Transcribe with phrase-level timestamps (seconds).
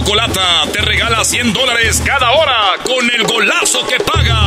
[0.00, 4.40] Chocolata te regala 100 dólares cada hora con el golazo que paga.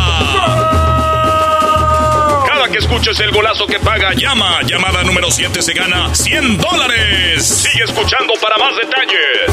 [2.47, 4.63] Cada que escuches el golazo que paga, llama.
[4.63, 7.45] Llamada número 7 se gana 100 dólares.
[7.45, 9.51] Sigue escuchando para más detalles.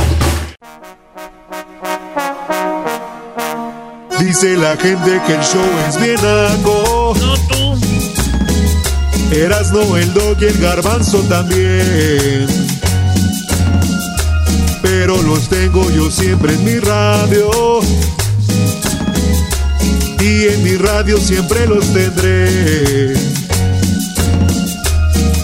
[4.21, 7.15] Dice la gente que el show es bien algo.
[7.21, 7.79] No tú.
[9.37, 12.71] Erasno, el dog y el garbanzo también
[15.01, 17.81] pero los tengo yo siempre en mi radio.
[20.21, 23.15] Y en mi radio siempre los tendré.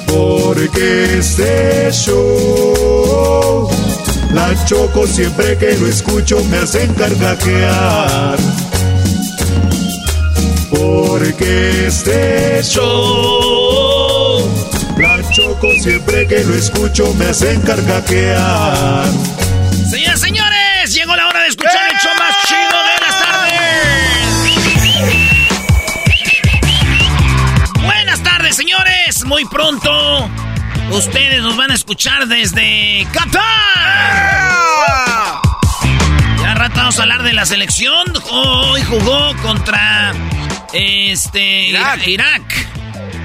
[0.09, 3.71] Porque este show,
[4.35, 8.37] la choco siempre que lo escucho me hacen carcajear.
[10.70, 13.86] Porque este show,
[15.57, 19.07] la choco siempre que lo escucho me hacen carcajear.
[19.91, 23.57] Señoras, señores, llegó la hora de escuchar el show más chido de las tardes.
[27.83, 29.25] Buenas tardes, señores.
[29.25, 30.30] Muy pronto
[30.91, 33.42] ustedes nos van a escuchar desde Qatar.
[36.41, 38.05] Ya rato vamos a hablar de la selección.
[38.30, 40.13] Hoy jugó contra
[40.73, 42.07] este Irak.
[42.07, 42.76] Irak.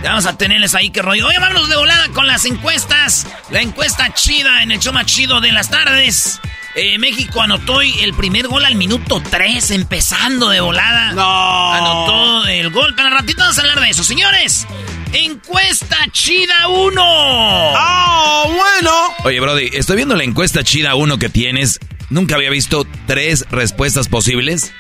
[0.04, 1.28] Ya vamos a tenerles ahí que rollo.
[1.28, 3.28] Oye, vámonos de volada con las encuestas.
[3.52, 6.40] La encuesta chida en el show más chido de las tardes.
[6.74, 11.12] Eh, México anotó el primer gol al minuto 3, empezando de volada.
[11.12, 11.74] No.
[11.74, 12.96] Anotó el gol.
[12.96, 14.66] Para ratito vamos a hablar de eso, señores.
[15.14, 17.04] Encuesta chida 1.
[17.04, 18.92] ¡Ah, bueno!
[19.24, 21.80] Oye, Brody, estoy viendo la encuesta chida 1 que tienes.
[22.10, 24.74] Nunca había visto tres respuestas posibles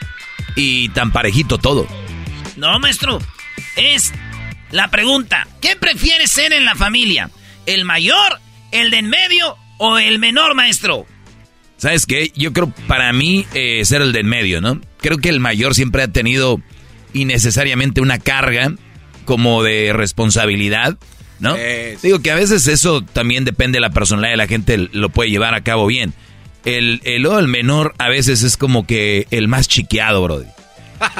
[0.56, 1.88] y tan parejito todo.
[2.56, 3.20] No, maestro.
[3.76, 4.14] Es
[4.72, 5.48] la pregunta.
[5.62, 7.30] ¿Qué prefieres ser en la familia?
[7.66, 8.40] ¿El mayor,
[8.72, 11.06] el de en medio o el menor, maestro?
[11.78, 12.32] ¿Sabes qué?
[12.36, 14.80] Yo creo para mí eh, ser el de en medio, ¿no?
[15.00, 16.62] Creo que el mayor siempre ha tenido
[17.14, 18.74] innecesariamente una carga
[19.26, 20.98] como de responsabilidad,
[21.40, 21.56] ¿no?
[21.56, 22.02] Es.
[22.02, 25.31] Digo que a veces eso también depende de la personalidad de la gente, lo puede
[25.31, 26.14] llevar a cabo bien.
[26.66, 30.46] El, el, el menor a veces es como que el más chiqueado, brody.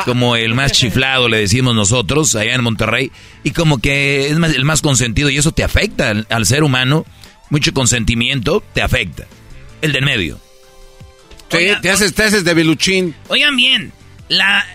[0.06, 3.12] Como el más chiflado, le decimos nosotros, allá en Monterrey.
[3.44, 6.64] Y como que es más, el más consentido y eso te afecta al, al ser
[6.64, 7.06] humano.
[7.50, 9.26] Mucho consentimiento te afecta.
[9.82, 10.40] El del medio.
[11.50, 13.14] Sí, te, haces, te haces de biluchín.
[13.28, 13.92] Oigan bien,
[14.30, 14.66] la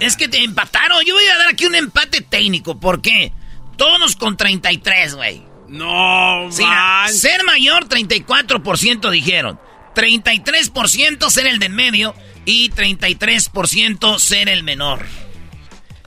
[0.00, 1.04] es que te empataron.
[1.04, 2.80] Yo voy a dar aquí un empate técnico.
[2.80, 3.32] ¿Por qué?
[3.76, 5.42] Todos con 33, güey.
[5.68, 7.12] No, Sí, man.
[7.12, 9.58] ser mayor, 34% dijeron.
[9.94, 12.14] 33% ser el de en medio
[12.44, 15.06] y 33% ser el menor.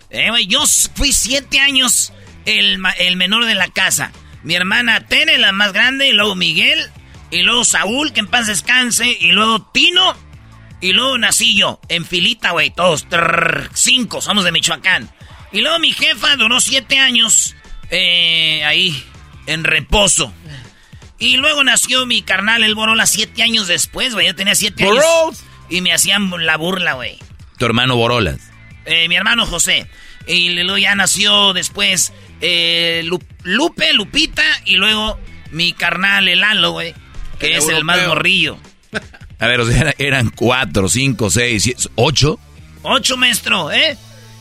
[0.10, 0.64] Eh, yo
[0.96, 2.14] fui siete años
[2.46, 4.12] el, el menor de la casa.
[4.44, 6.80] Mi hermana Tere, la más grande, y luego Miguel,
[7.32, 10.16] y luego Saúl, que en paz descanse, y luego Tino,
[10.82, 15.10] y luego nací yo, en filita, güey, todos, trrr, cinco, somos de Michoacán.
[15.52, 17.56] Y luego mi jefa duró siete años
[17.90, 19.04] eh, ahí,
[19.48, 20.32] en reposo.
[21.18, 24.28] Y luego nació mi carnal, el Borola, siete años después, güey.
[24.28, 25.44] Yo tenía siete años.
[25.70, 27.18] Y me hacían la burla, güey.
[27.58, 28.40] Tu hermano Borolas.
[28.86, 29.88] Eh, mi hermano José.
[30.28, 34.44] Y luego ya nació después eh, Lu- Lupe, Lupita.
[34.66, 35.20] Y luego
[35.52, 36.94] mi carnal, el Lalo, güey.
[37.40, 38.58] Que El es el más morrillo.
[39.40, 42.40] A ver, o sea, eran cuatro, cinco, seis, siete, ocho.
[42.84, 43.98] Ocho, maestro, ¿eh?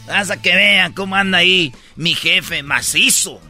[0.09, 3.41] Hasta que vean cómo anda ahí mi jefe macizo.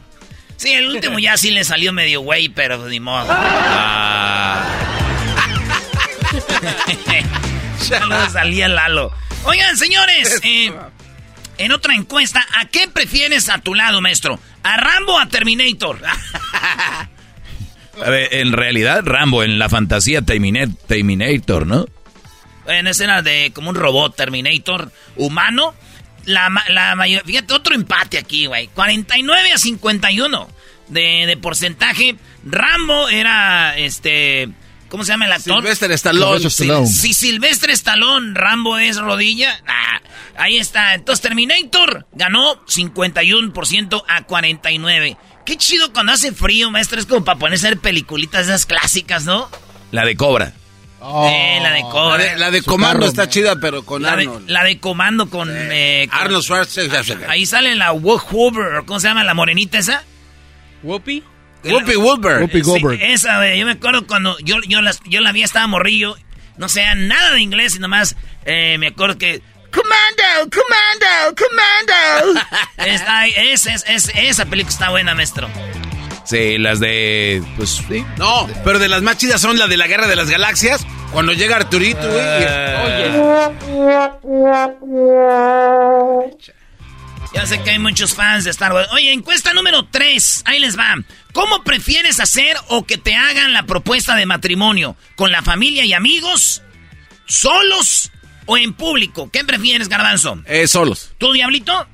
[0.57, 3.27] Sí, el último ya sí le salió medio güey, pero ni modo.
[7.89, 9.11] ya no salía Lalo.
[9.43, 10.73] Oigan, señores, eh,
[11.57, 14.39] en otra encuesta, ¿a qué prefieres a tu lado, maestro?
[14.63, 16.01] ¿A Rambo o a Terminator?
[18.03, 21.85] A ver, en realidad, Rambo, en la fantasía Terminator, Terminator ¿no?
[22.67, 25.73] En escena de como un robot Terminator humano.
[26.25, 28.67] La, la mayor, fíjate, otro empate aquí, güey.
[28.69, 30.49] 49 a 51
[30.87, 32.15] de, de porcentaje.
[32.43, 34.49] Rambo era, este,
[34.89, 35.55] ¿cómo se llama el actor?
[35.61, 36.49] Sylvester Stallone.
[36.49, 40.01] Si, si Silvestre Stallone, Rambo es rodilla, ah,
[40.37, 40.93] ahí está.
[40.93, 45.17] Entonces Terminator ganó 51% a 49.
[45.45, 46.99] Qué chido cuando hace frío, maestro.
[46.99, 49.49] Es como para ponerse a ver peliculitas esas clásicas, ¿no?
[49.91, 50.53] La de Cobra.
[51.01, 52.17] Eh, la de Cobra.
[52.17, 54.49] La de, la de Comando está chida, pero con La de, Arnold.
[54.49, 55.49] la de Comando con...
[55.53, 57.29] eh, con- Arnold Schwarzenegger.
[57.29, 59.23] Ahí sale la Hoover, ¿cómo se llama?
[59.23, 60.03] La morenita esa.
[60.81, 61.23] ¿Whoopi?
[61.71, 62.41] Whoopi Goldberg.
[62.41, 62.99] Whoopi Goldberg.
[62.99, 63.59] Sí, esa, güey.
[63.59, 66.15] Yo me acuerdo cuando yo, yo, la, yo la vi, estaba morrillo.
[66.57, 68.15] No sé nada de inglés y nomás
[68.45, 69.41] eh, me acuerdo que...
[69.71, 72.41] Commando, Commando, Commando.
[72.77, 75.49] Está, es, es, es- esa película está buena, maestro.
[76.23, 77.43] Sí, las de.
[77.57, 78.05] Pues sí.
[78.17, 80.87] No, pero de las más chidas son la de la Guerra de las Galaxias.
[81.11, 82.19] Cuando llega Arturito, güey.
[82.23, 83.95] Eh.
[87.35, 88.87] Ya sé que hay muchos fans de Star Wars.
[88.93, 90.43] Oye, encuesta número 3.
[90.45, 90.95] Ahí les va.
[91.33, 94.95] ¿Cómo prefieres hacer o que te hagan la propuesta de matrimonio?
[95.17, 96.61] ¿Con la familia y amigos?
[97.27, 98.11] ¿Solos
[98.45, 99.29] o en público?
[99.31, 100.41] ¿Qué prefieres, Garbanzo?
[100.45, 101.11] Eh, solos.
[101.17, 101.85] ¿Tú, Diablito?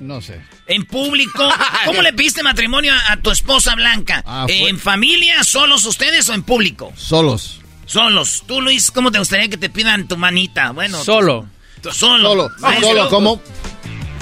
[0.00, 0.42] No sé.
[0.66, 1.48] En público.
[1.86, 4.22] ¿Cómo le pediste matrimonio a, a tu esposa Blanca?
[4.26, 6.92] Ah, fue- ¿En familia, solos ustedes o en público?
[6.96, 7.60] Solos.
[7.86, 8.44] Solos.
[8.46, 10.72] Tú, Luis, ¿cómo te gustaría que te pidan tu manita?
[10.72, 11.48] Bueno, Solo.
[11.80, 12.28] tú- solo.
[12.28, 12.50] Solo.
[12.82, 13.08] Solo.
[13.08, 13.40] ¿Cómo?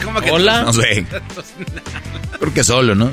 [0.03, 0.63] ¿Cómo que Hola.
[0.63, 1.07] No sé.
[2.41, 3.13] Creo que solo, ¿no?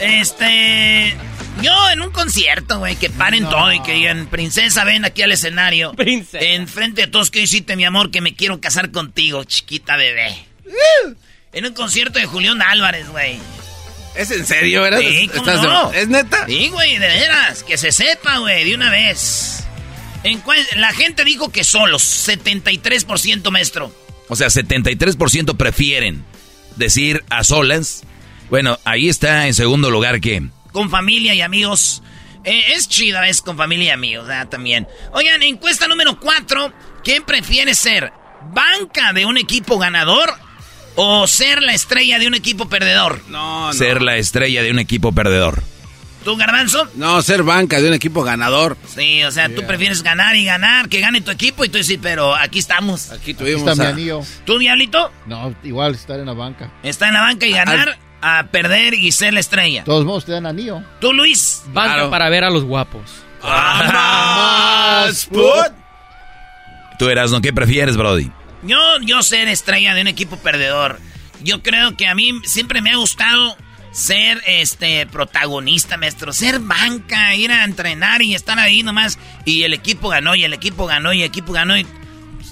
[0.00, 1.16] Este.
[1.62, 5.32] Yo en un concierto, güey, que paren todo y que digan, princesa, ven aquí al
[5.32, 5.92] escenario.
[5.94, 6.38] Princesa.
[6.44, 8.12] Enfrente de todos, que hiciste, mi amor?
[8.12, 10.36] Que me quiero casar contigo, chiquita bebé.
[11.52, 13.38] En un concierto de Julián Álvarez, güey.
[14.14, 15.00] ¿Es en serio, verdad?
[15.00, 15.92] Sí, ¿cómo ¿Estás de- no?
[15.92, 16.46] ¿Es neta?
[16.46, 17.64] Sí, güey, de veras.
[17.64, 19.64] Que se sepa, güey, de una vez.
[20.24, 20.42] En
[20.76, 23.92] la gente dijo que solos, 73%, maestro.
[24.28, 26.24] O sea, 73% prefieren
[26.76, 28.02] decir a solas.
[28.50, 30.48] Bueno, ahí está en segundo lugar que.
[30.72, 32.02] Con familia y amigos.
[32.44, 34.48] Eh, es chida, es con familia y amigos, ¿verdad?
[34.48, 34.86] También.
[35.12, 36.72] Oigan, encuesta número 4.
[37.04, 38.12] ¿Quién prefiere ser
[38.52, 40.30] banca de un equipo ganador
[40.94, 43.22] o ser la estrella de un equipo perdedor?
[43.28, 43.72] No, no.
[43.72, 45.62] Ser la estrella de un equipo perdedor.
[46.28, 46.86] ¿Tú, Garbanzo?
[46.94, 48.76] No, ser banca de un equipo ganador.
[48.86, 51.98] Sí, o sea, tú prefieres ganar y ganar, que gane tu equipo y tú dices,
[52.02, 53.06] pero aquí estamos.
[53.10, 54.20] Aquí Aquí tuvimos está mi a- anillo.
[54.44, 55.10] ¿Tú, Diablito?
[55.24, 56.70] No, igual estar en la banca.
[56.82, 59.80] Está en la banca y ganar a perder y ser la estrella.
[59.80, 60.82] De todos modos, te dan anillo.
[61.00, 61.62] ¿Tú, Luis?
[61.68, 62.10] Banca Claro.
[62.10, 63.10] para ver a los guapos.
[63.42, 65.72] ¡Más, put!
[66.98, 67.40] Tú eras, ¿no?
[67.40, 68.30] ¿Qué prefieres, Brody?
[68.64, 71.00] Yo, yo ser estrella de un equipo perdedor.
[71.42, 73.56] Yo creo que a mí siempre me ha gustado
[73.92, 76.32] ser este protagonista, maestro.
[76.32, 79.18] Ser banca, ir a entrenar y estar ahí nomás.
[79.44, 81.76] Y el equipo ganó, y el equipo ganó, y el equipo ganó.
[81.76, 81.86] Y...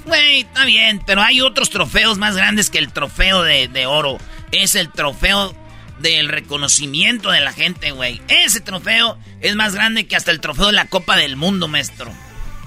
[0.05, 4.19] Güey, está bien, pero hay otros trofeos más grandes que el trofeo de, de oro.
[4.53, 5.55] Es el trofeo
[5.99, 8.21] del reconocimiento de la gente, güey.
[8.29, 12.13] Ese trofeo es más grande que hasta el trofeo de la Copa del Mundo, maestro.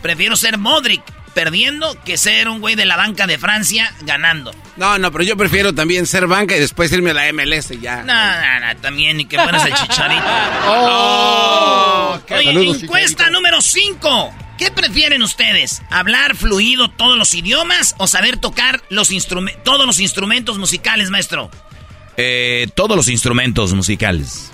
[0.01, 1.01] Prefiero ser Modric
[1.33, 4.53] perdiendo que ser un güey de la banca de Francia ganando.
[4.77, 7.79] No, no, pero yo prefiero también ser banca y después irme a la MLS y
[7.79, 8.03] ya.
[8.03, 10.23] No, no, no, también ni que fueras el chicharito.
[10.67, 12.19] ¡Oh!
[12.31, 13.31] Oye, Saludos, encuesta Chicharito.
[13.31, 14.33] número 5.
[14.57, 15.81] ¿Qué prefieren ustedes?
[15.89, 19.09] ¿Hablar fluido todos los idiomas o saber tocar los
[19.63, 21.49] todos los instrumentos musicales, maestro?
[22.17, 24.51] Eh, todos los instrumentos musicales.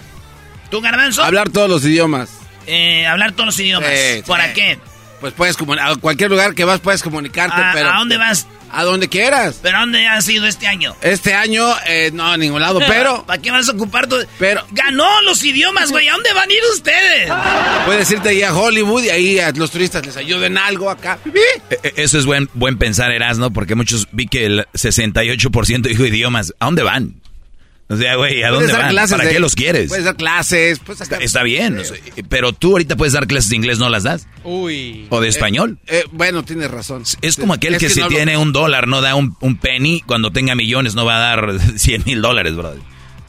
[0.70, 1.24] ¿Tú, Garbanzo?
[1.24, 2.30] Hablar todos los idiomas.
[2.68, 3.90] Eh, hablar todos los idiomas.
[3.90, 4.54] Sí, ¿Para sí.
[4.54, 4.80] qué?
[5.20, 7.90] Pues puedes a cualquier lugar que vas puedes comunicarte, ¿A- pero...
[7.92, 8.48] a dónde vas?
[8.72, 9.60] A donde quieras.
[9.62, 10.96] ¿Pero a dónde has ido este año?
[11.02, 14.18] Este año, eh, no, a ningún lado, pero ¿Para qué vas a ocupar tu...?
[14.38, 16.10] Pero- ¡Ganó los idiomas, güey!
[16.10, 17.32] ¿A dónde van a ir ustedes?
[17.86, 21.20] puedes irte ahí a Hollywood y ahí a los turistas les ayuden algo acá.
[21.26, 26.06] Eh, eh, Eso es buen, buen pensar, Erasno, porque muchos vi que el 68% dijo
[26.06, 26.54] idiomas.
[26.60, 27.16] ¿A dónde van?
[27.88, 28.90] O sea, güey, ¿a dónde van?
[28.90, 29.90] clases ¿Para de- qué los quieres?
[29.90, 31.96] Puedes dar clases, puedes Está, sacar- está bien, o sea,
[32.30, 34.28] pero tú ahorita puedes dar clases de inglés, ¿no las das?
[34.44, 35.06] Uy.
[35.12, 35.78] ¿O de español?
[35.86, 37.04] Eh, bueno, tienes razón.
[37.22, 39.58] Es como aquel Es que, si no lo- tiene un dólar no da un, un
[39.58, 42.80] penny, cuando tenga millones no va a dar 100 mil dólares, brother.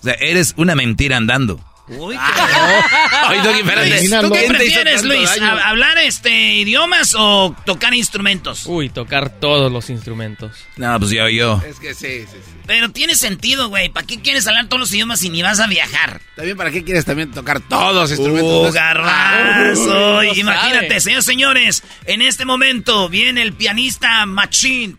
[0.01, 1.61] O sea, eres una mentira andando.
[1.89, 4.09] Uy, Ay, Doggy, espérate.
[4.21, 5.31] ¿Tú qué ¿Quién te hizo prefieres, Luis?
[5.41, 8.67] ¿Hablar este idiomas o tocar instrumentos?
[8.67, 10.53] Uy, tocar todos los instrumentos.
[10.77, 11.63] No, pues yo, yo.
[11.65, 12.53] Es que sí, sí, sí.
[12.67, 13.89] Pero tiene sentido, güey.
[13.89, 16.21] ¿Para qué quieres hablar todos los idiomas si ni vas a viajar?
[16.35, 18.71] También, ¿para qué quieres también tocar todos los instrumentos?
[18.71, 20.19] ¡Uh, garbanzo!
[20.19, 24.99] Uy, no Imagínate, señores, señores, en este momento viene el pianista Machín.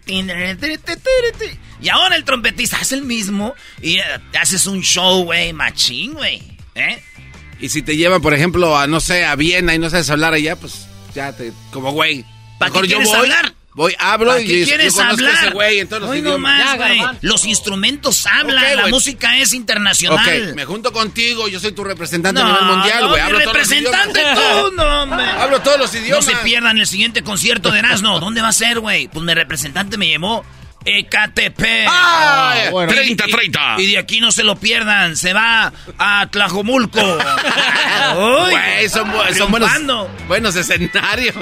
[1.79, 4.03] Y ahora el trompetista hace el mismo y eh,
[4.39, 6.56] haces un show, güey, Machín, güey.
[6.77, 7.01] ¿Eh?
[7.59, 10.33] Y si te llevan, por ejemplo, a, no sé, a Viena y no sabes hablar
[10.33, 12.23] allá, pues ya te, como güey.
[12.59, 13.53] ¿Para qué Mejor yo quieres voy, hablar?
[13.73, 15.33] Voy, hablo ¿Para y qué yo quieres a hablar?
[15.43, 16.65] ese güey en todos los Hoy no idiomas.
[16.65, 16.99] más, güey.
[17.21, 20.19] Los instrumentos hablan, la música es internacional.
[20.49, 23.21] Ok, me junto contigo, yo soy tu representante No, a nivel mundial, no, güey.
[23.21, 24.39] Hablo todos los representante idiomas.
[24.63, 25.23] tú, no, hombre.
[25.39, 26.25] Hablo todos los No idiomas.
[26.25, 28.19] se pierdan el siguiente concierto de Erasmo.
[28.19, 29.07] ¿Dónde va a ser, güey?
[29.09, 30.43] Pues mi representante me llamó
[30.87, 31.87] Ecatepec.
[31.91, 32.69] ¡Ay!
[32.71, 32.91] bueno.
[32.93, 33.79] 30-30.
[33.79, 35.15] Y, y de aquí no se lo pierdan.
[35.17, 36.99] Se va a Tlajomulco.
[38.17, 39.69] Uy, son, bu- son buenos,
[40.27, 41.35] buenos escenarios.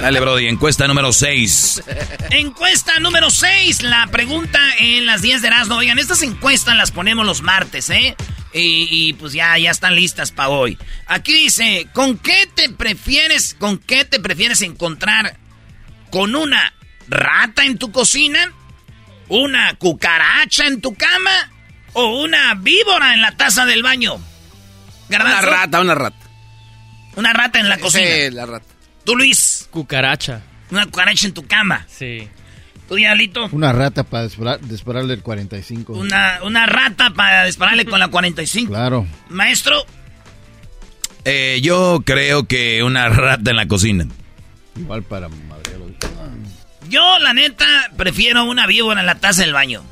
[0.00, 1.82] Dale, Brody, encuesta número 6.
[2.30, 3.82] Encuesta número 6.
[3.82, 5.76] La pregunta en las 10 de Erasmo.
[5.76, 8.16] Oigan, estas encuestas las ponemos los martes, ¿eh?
[8.52, 10.78] Y, y, pues ya, ya están listas para hoy.
[11.08, 15.36] Aquí dice, ¿con qué te prefieres, con qué te prefieres encontrar?
[16.10, 16.72] ¿Con una
[17.08, 18.52] rata en tu cocina?
[19.28, 21.50] ¿Una cucaracha en tu cama?
[21.92, 24.16] ¿O una víbora en la taza del baño?
[25.08, 26.16] Una rata, una rata.
[27.16, 28.04] Una rata en la cocina.
[28.04, 28.66] Sí, la rata.
[29.04, 30.42] Tú, Luis, Cucaracha.
[30.70, 31.86] una cucaracha en tu cama.
[31.88, 32.28] Sí.
[32.88, 33.48] Tú, Diablito.
[33.52, 35.92] Una rata para disparar- dispararle el 45.
[35.94, 38.70] Una, una rata para dispararle con la 45.
[38.72, 39.06] Claro.
[39.28, 39.84] Maestro,
[41.26, 44.06] Eh, yo creo que una rata en la cocina.
[44.76, 45.28] Igual para.
[46.94, 49.84] Yo la neta prefiero una víbora en la taza del baño.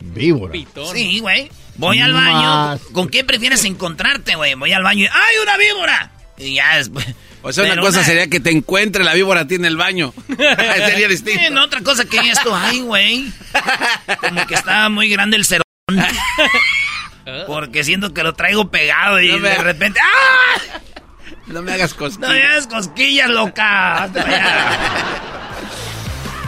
[0.00, 0.52] Víbora.
[0.52, 0.94] Pitón.
[0.94, 1.50] Sí, güey.
[1.76, 2.42] Voy al baño.
[2.42, 2.80] Más.
[2.92, 4.54] ¿Con qué prefieres encontrarte, güey?
[4.54, 6.10] Voy al baño y ¡ay, una víbora!
[6.38, 7.06] Y ya después...
[7.42, 9.76] O sea, una Pero cosa sería que te encuentre la víbora a ti en el
[9.76, 10.12] baño.
[10.36, 11.50] sería distinto.
[11.52, 13.30] No, otra cosa que esto, ay, güey.
[14.20, 15.62] Como que estaba muy grande el cerón.
[17.46, 20.00] Porque siento que lo traigo pegado y No me- de repente.
[20.02, 20.78] ¡Ah!
[21.46, 22.30] No me hagas No cosquillas.
[22.30, 24.08] me hagas cosquillas, loca.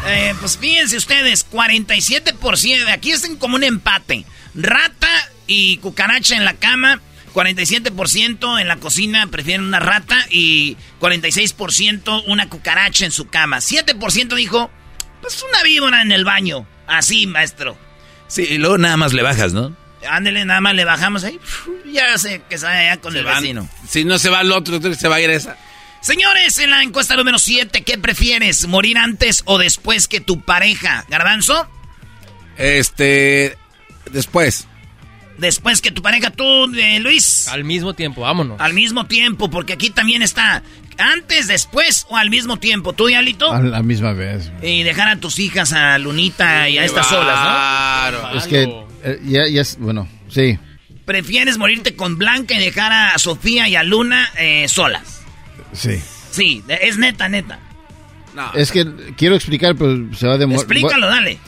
[0.08, 2.88] Eh, pues fíjense ustedes, 47%.
[2.92, 4.24] Aquí es como un empate.
[4.54, 5.08] Rata
[5.46, 7.00] y cucaracha en la cama.
[7.34, 13.58] 47% en la cocina prefieren una rata y 46% una cucaracha en su cama.
[13.58, 14.70] 7% dijo,
[15.20, 16.66] pues una víbora en el baño.
[16.86, 17.78] Así, maestro.
[18.28, 19.76] Sí, y luego nada más le bajas, ¿no?
[20.08, 21.38] Ándele, nada más le bajamos ahí.
[21.92, 23.42] Ya sé que sale allá con Se el van.
[23.42, 23.68] vecino.
[23.88, 25.56] Si no se va al otro, se va a ir esa.
[26.08, 28.66] Señores, en la encuesta número 7, ¿qué prefieres?
[28.66, 31.04] ¿Morir antes o después que tu pareja?
[31.10, 31.68] ¿Garbanzo?
[32.56, 33.58] Este.
[34.10, 34.66] Después.
[35.36, 37.46] Después que tu pareja, tú, eh, Luis.
[37.48, 38.58] Al mismo tiempo, vámonos.
[38.58, 40.62] Al mismo tiempo, porque aquí también está
[40.96, 42.94] antes, después o al mismo tiempo.
[42.94, 43.52] ¿Tú, Diablito?
[43.52, 44.50] A la misma vez.
[44.62, 48.34] Y dejar a tus hijas, a Lunita y a estas solas, Claro.
[48.34, 48.62] Es que
[49.04, 50.54] eh, ya, ya es, bueno, sí.
[50.54, 50.60] ¿no?
[51.04, 55.17] ¿Prefieres morirte con Blanca y dejar a Sofía y a Luna eh, solas?
[55.72, 56.00] Sí.
[56.30, 57.58] Sí, es neta, neta.
[58.34, 58.52] No.
[58.54, 60.60] Es que quiero explicar, pero se va a demorar.
[60.60, 61.38] Explícalo, dale.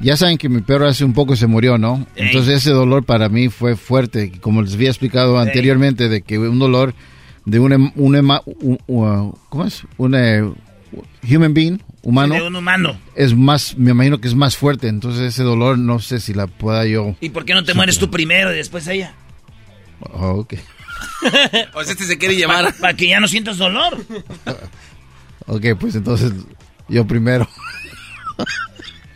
[0.00, 2.06] Ya saben que mi perro hace un poco se murió, ¿no?
[2.14, 2.26] Ey.
[2.26, 6.58] Entonces ese dolor para mí fue fuerte, como les había explicado anteriormente, de que un
[6.58, 6.94] dolor
[7.44, 9.82] de un, em- un un- un- ¿cómo es?
[9.96, 10.48] Un eh,
[11.28, 12.96] human being, humano, De un humano.
[13.16, 16.46] es más, me imagino que es más fuerte, entonces ese dolor no sé si la
[16.46, 17.16] pueda yo...
[17.20, 19.14] ¿Y por qué no te mueres tú primero y después ella?
[20.00, 20.54] Oh, ok.
[21.74, 22.74] O sea, este se quiere llevar.
[22.76, 23.96] Para que ya no sientas dolor.
[25.50, 26.30] Ok, pues entonces
[26.88, 27.48] yo primero.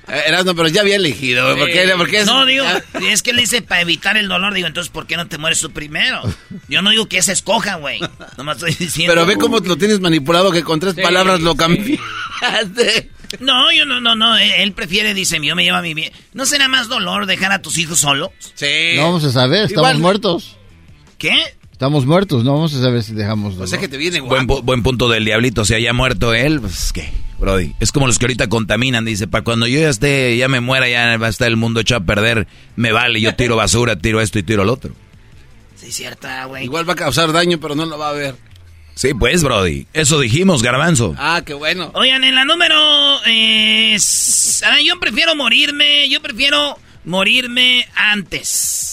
[0.08, 1.58] Eh, Erasmo, pero ya había elegido, güey.
[1.58, 1.92] ¿Por qué?
[1.96, 2.64] ¿Por qué es- No, digo,
[3.08, 4.52] es que le dice para evitar el dolor.
[4.54, 6.22] Digo, entonces, ¿por qué no te mueres tú primero?
[6.68, 8.00] Yo no digo que se escoja, güey.
[8.38, 9.12] Nomás estoy diciendo.
[9.14, 11.58] Pero ve cómo lo tienes manipulado que con tres Sí, palabras lo sí.
[11.58, 13.10] cambiaste.
[13.40, 14.36] No, yo no, no, no.
[14.36, 16.12] Él, él prefiere, dice, yo me llevo a mi bien.
[16.32, 18.30] ¿No será más dolor dejar a tus hijos solos?
[18.54, 18.94] Sí.
[18.96, 20.56] No vamos a saber, estamos Igual- muertos.
[21.18, 21.56] ¿Qué?
[21.82, 23.68] Estamos muertos, no vamos a saber si dejamos O dolor.
[23.68, 24.62] sea que te viene Buen, guapo.
[24.62, 25.64] buen punto del diablito.
[25.64, 27.10] Si haya muerto él, pues qué,
[27.40, 27.74] Brody.
[27.80, 29.04] Es como los que ahorita contaminan.
[29.04, 31.80] Dice, para cuando yo ya esté, ya me muera, ya va a estar el mundo
[31.80, 32.46] hecho a perder.
[32.76, 34.94] Me vale, yo tiro basura, tiro esto y tiro lo otro.
[35.74, 36.62] Sí, cierta, güey.
[36.62, 38.36] Igual va a causar daño, pero no lo va a ver.
[38.94, 39.88] Sí, pues, Brody.
[39.92, 41.16] Eso dijimos, garbanzo.
[41.18, 41.90] Ah, qué bueno.
[41.94, 42.76] Oigan, en la número...
[43.26, 43.96] eh,
[44.86, 48.91] yo prefiero morirme, yo prefiero morirme antes.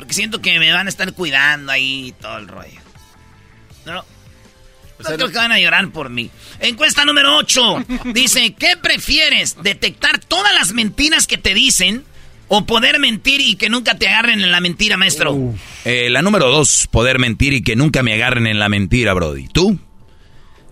[0.00, 2.80] Porque siento que me van a estar cuidando ahí y todo el rollo.
[3.84, 3.92] ¿No?
[3.96, 4.02] No
[5.04, 6.30] sea, creo no- que van a llorar por mí.
[6.58, 7.84] Encuesta número 8.
[8.14, 9.62] Dice, ¿qué prefieres?
[9.62, 12.02] ¿Detectar todas las mentiras que te dicen
[12.48, 15.36] o poder mentir y que nunca te agarren en la mentira, maestro?
[15.84, 19.48] Eh, la número dos, poder mentir y que nunca me agarren en la mentira, Brody.
[19.48, 19.78] ¿Tú?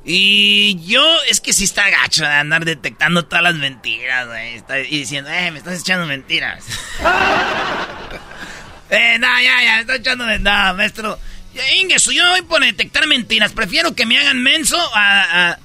[0.06, 4.62] Y yo, es que sí está gacho de andar detectando todas las mentiras, güey.
[4.90, 6.64] Y diciendo, eh, me estás echando mentiras.
[8.90, 10.68] eh, no, ya, ya, me estás echando mentiras.
[10.70, 11.18] No, maestro.
[11.80, 13.52] Ingesu, yo no voy por detectar mentiras.
[13.52, 15.58] Prefiero que me hagan menso a, a-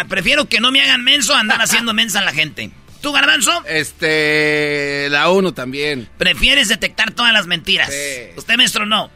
[0.00, 2.70] a- Prefiero que no me hagan menso a andar haciendo mensa a la gente.
[3.00, 3.64] ¿Tú, Garbanzo?
[3.66, 5.08] Este.
[5.10, 6.08] La uno también.
[6.18, 7.88] Prefieres detectar todas las mentiras.
[7.88, 8.30] Sí.
[8.36, 9.10] Usted, maestro, no.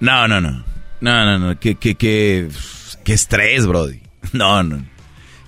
[0.00, 0.64] No, no, no.
[1.00, 2.48] No, no, no, qué, qué, qué,
[3.04, 4.00] qué estrés, Brody.
[4.32, 4.84] No, no.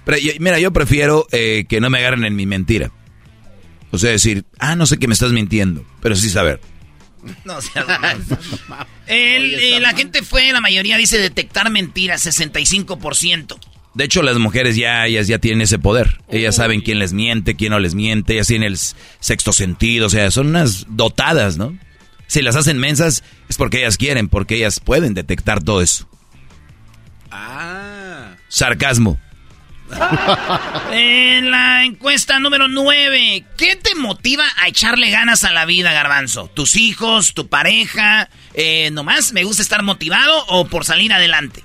[0.05, 2.91] Pero yo- mira, yo prefiero eh, que no me agarren en mi mentira.
[3.91, 6.61] O sea, decir, ah, no sé que me estás mintiendo, pero sí saber.
[7.45, 7.87] No seas.
[9.07, 13.59] El- eh, la gente fue, la mayoría dice detectar mentiras, 65%.
[13.95, 16.21] De hecho, las mujeres ya, ellas ya tienen ese poder.
[16.29, 18.79] Ellas saben quién les miente, quién no les miente, ellas tienen el
[19.21, 21.79] sexto sentido, o sea, son unas dotadas, ¿no?
[22.27, 26.07] Si las hacen mensas es porque ellas quieren, porque ellas pueden detectar todo eso.
[27.31, 28.35] Ah.
[28.49, 29.19] Sarcasmo.
[30.93, 36.51] En la encuesta número 9, ¿qué te motiva a echarle ganas a la vida, Garbanzo?
[36.55, 38.29] ¿Tus hijos, tu pareja?
[38.55, 41.65] Eh, ¿Nomás me gusta estar motivado o por salir adelante?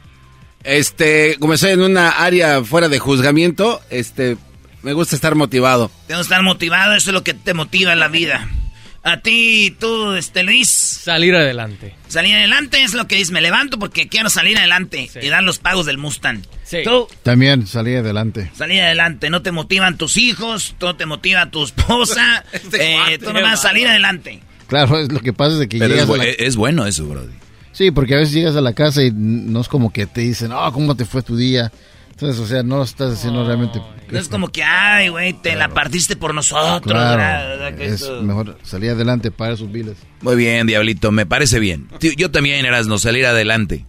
[0.63, 4.37] Este, como estoy en una área fuera de juzgamiento, este,
[4.81, 5.91] me gusta estar motivado.
[6.07, 8.47] Tengo que estar motivado, eso es lo que te motiva en la vida.
[9.03, 11.96] A ti, tú, este Luis, Salir adelante.
[12.08, 15.20] salir adelante es lo que dices, me levanto porque quiero salir adelante Sí.
[15.24, 16.41] y dar los pagos del Mustang.
[16.63, 16.79] Sí.
[16.84, 18.51] Tú, También salí adelante.
[18.55, 23.34] salir adelante, no te motivan tus hijos, no te motiva tu esposa, Este eh, tú
[23.34, 24.39] nomás salir adelante.
[24.67, 26.46] Claro, es lo que pasa es de que Pero es, llegas a bu- la...
[26.46, 27.34] es bueno eso, Brody.
[27.72, 30.51] Sí, porque a veces llegas a la casa y no es como que te dicen,
[30.51, 31.72] oh, ¿cómo te fue tu día?
[32.21, 33.81] Entonces, o sea, no lo estás haciendo realmente.
[34.11, 36.81] No es como que, ay, güey, te la partiste por nosotros.
[36.93, 37.75] Claro, ¿verdad?
[37.75, 39.97] Que es eso- mejor salir adelante para sus biles.
[40.21, 41.87] Muy bien, Diablito, me parece bien.
[41.97, 43.87] Tío, Yo también, no salir adelante.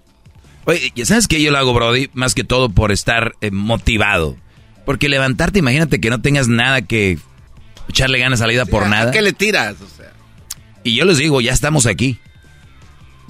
[0.64, 2.08] Oye, ¿y ¿sabes qué yo lo hago, Brody?
[2.14, 4.38] Más que todo por estar eh, motivado.
[4.86, 7.18] Porque levantarte, imagínate que no tengas nada que
[7.90, 9.10] echarle ganas a la vida por ¿A nada.
[9.10, 9.76] ¿Qué le tiras?
[9.82, 10.10] O sea.
[10.84, 12.18] Y yo les digo, ya estamos aquí.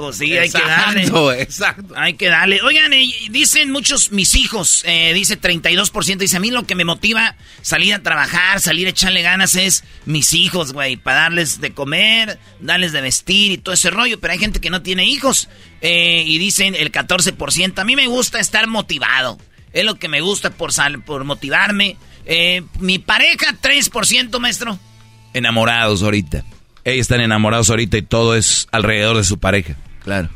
[0.03, 1.03] Pues sí, hay que darle.
[1.03, 1.95] Exacto, exacto.
[1.97, 2.61] Hay que darle.
[2.63, 6.85] Oigan, eh, dicen muchos mis hijos, eh, dice 32%, dice a mí lo que me
[6.85, 11.73] motiva salir a trabajar, salir a echarle ganas es mis hijos, güey, para darles de
[11.73, 15.49] comer, darles de vestir y todo ese rollo, pero hay gente que no tiene hijos
[15.83, 19.39] eh, y dicen el 14%, a mí me gusta estar motivado,
[19.73, 21.97] es lo que me gusta por, sal, por motivarme.
[22.27, 24.81] Eh, mi pareja, 3%, maestro.
[25.33, 26.45] Enamorados ahorita.
[26.85, 29.77] Ellos están enamorados ahorita y todo es alrededor de su pareja.
[30.05, 30.29] Claro.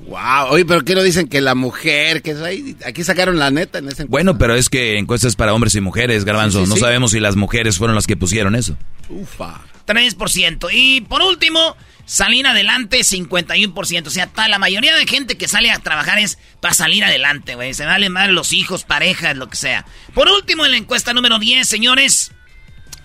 [0.00, 2.76] Wow, oye, pero ¿qué no dicen que la mujer, que es ahí?
[2.84, 6.24] Aquí sacaron la neta en ese Bueno, pero es que encuestas para hombres y mujeres,
[6.24, 6.58] Garbanzo.
[6.58, 6.80] Sí, sí, no sí.
[6.80, 8.76] sabemos si las mujeres fueron las que pusieron eso.
[9.08, 9.60] Ufa.
[9.86, 10.68] 3%.
[10.72, 14.06] Y por último, salir adelante 51%.
[14.08, 17.54] O sea, ta- la mayoría de gente que sale a trabajar es para salir adelante,
[17.54, 17.72] güey.
[17.74, 19.86] Se vale mal los hijos, parejas, lo que sea.
[20.14, 22.32] Por último, en la encuesta número 10, señores,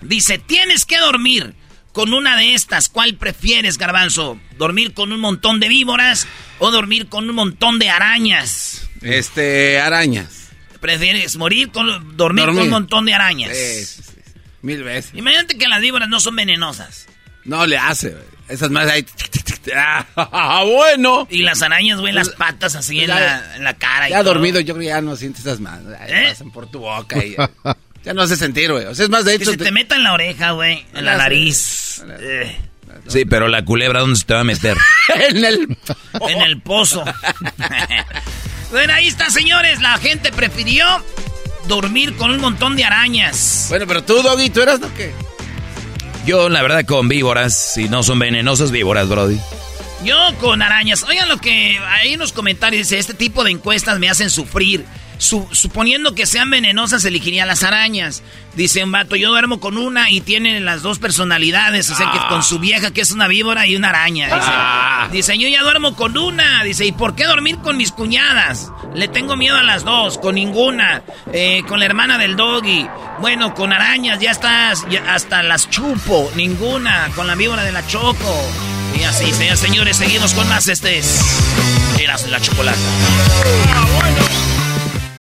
[0.00, 1.54] dice, tienes que dormir
[1.98, 2.88] con una de estas.
[2.88, 4.38] ¿Cuál prefieres, garbanzo?
[4.56, 6.28] ¿Dormir con un montón de víboras
[6.60, 8.88] o dormir con un montón de arañas?
[9.02, 10.50] Este, arañas.
[10.78, 12.62] ¿Prefieres morir con dormir, con Dormir.
[12.62, 13.50] un montón de arañas?
[13.56, 14.32] Sí, sí, sí.
[14.62, 15.10] Mil veces.
[15.12, 17.08] Imagínate que las víboras no son venenosas.
[17.44, 18.22] No le hace, güey.
[18.48, 19.04] Esas más ahí.
[19.74, 21.26] Ah, bueno.
[21.30, 24.08] Y las arañas, güey, las patas así en la, en la cara.
[24.08, 24.34] y Ya todo.
[24.34, 25.58] dormido, yo creo que ya no sientes esas.
[25.60, 26.26] Ahí ¿Eh?
[26.30, 27.36] Pasan por tu boca y
[28.04, 28.86] ya, no hace sentir, güey.
[28.86, 29.50] O sea, es más, de Que hecho.
[29.50, 31.87] se te meta en la oreja, güey, en la nariz.
[32.20, 32.56] Eh,
[33.06, 34.76] Sí, pero la culebra, ¿dónde se te va a meter?
[35.30, 35.78] en el.
[36.28, 37.04] en el pozo.
[38.70, 39.80] bueno, ahí está, señores.
[39.80, 40.84] La gente prefirió
[41.66, 43.66] dormir con un montón de arañas.
[43.68, 45.12] Bueno, pero tú, Doggy, ¿tú eras lo que?
[46.26, 49.38] Yo, la verdad, con víboras, si no son venenosas, víboras, Brody.
[50.04, 51.02] Yo con arañas.
[51.02, 52.88] Oigan lo que hay en los comentarios.
[52.88, 54.84] Dice, este tipo de encuestas me hacen sufrir.
[55.18, 58.22] Su- suponiendo que sean venenosas, elegiría las arañas.
[58.54, 61.90] Dice un vato, yo duermo con una y tiene las dos personalidades.
[61.90, 64.28] O sea, que con su vieja, que es una víbora, y una araña.
[65.08, 66.62] Dice, dice, yo ya duermo con una.
[66.62, 68.70] Dice, ¿y por qué dormir con mis cuñadas?
[68.94, 71.02] Le tengo miedo a las dos, con ninguna.
[71.32, 72.86] Eh, con la hermana del doggy.
[73.20, 76.30] Bueno, con arañas ya estás, ya hasta las chupo.
[76.36, 77.08] Ninguna.
[77.16, 78.48] Con la víbora de la choco.
[78.98, 81.20] Y así, señores, señores, seguimos con más este es
[82.00, 82.78] Eras la chocolate.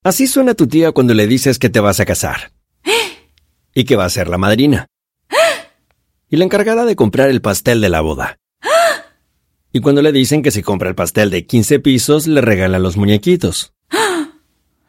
[0.02, 2.52] Así suena tu tía cuando le dices que te vas a casar.
[3.74, 4.88] Y que va a ser la madrina.
[6.28, 8.38] Y la encargada de comprar el pastel de la boda.
[9.72, 12.96] Y cuando le dicen que si compra el pastel de 15 pisos, le regalan los
[12.96, 13.72] muñequitos.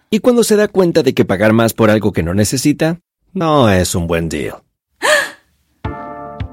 [0.10, 3.00] Y cuando se da cuenta de que pagar más por algo que no necesita,
[3.32, 4.58] no es un buen deal.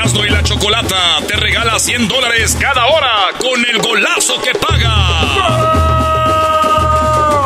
[0.00, 4.96] Erasmo y la Chocolata te regala 100 dólares cada hora con el golazo que paga.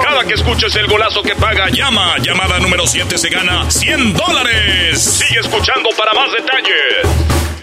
[0.00, 2.16] Cada que escuches el golazo que paga, llama.
[2.18, 5.02] Llamada número 7 se gana 100 dólares.
[5.02, 7.53] Sigue escuchando para más detalles.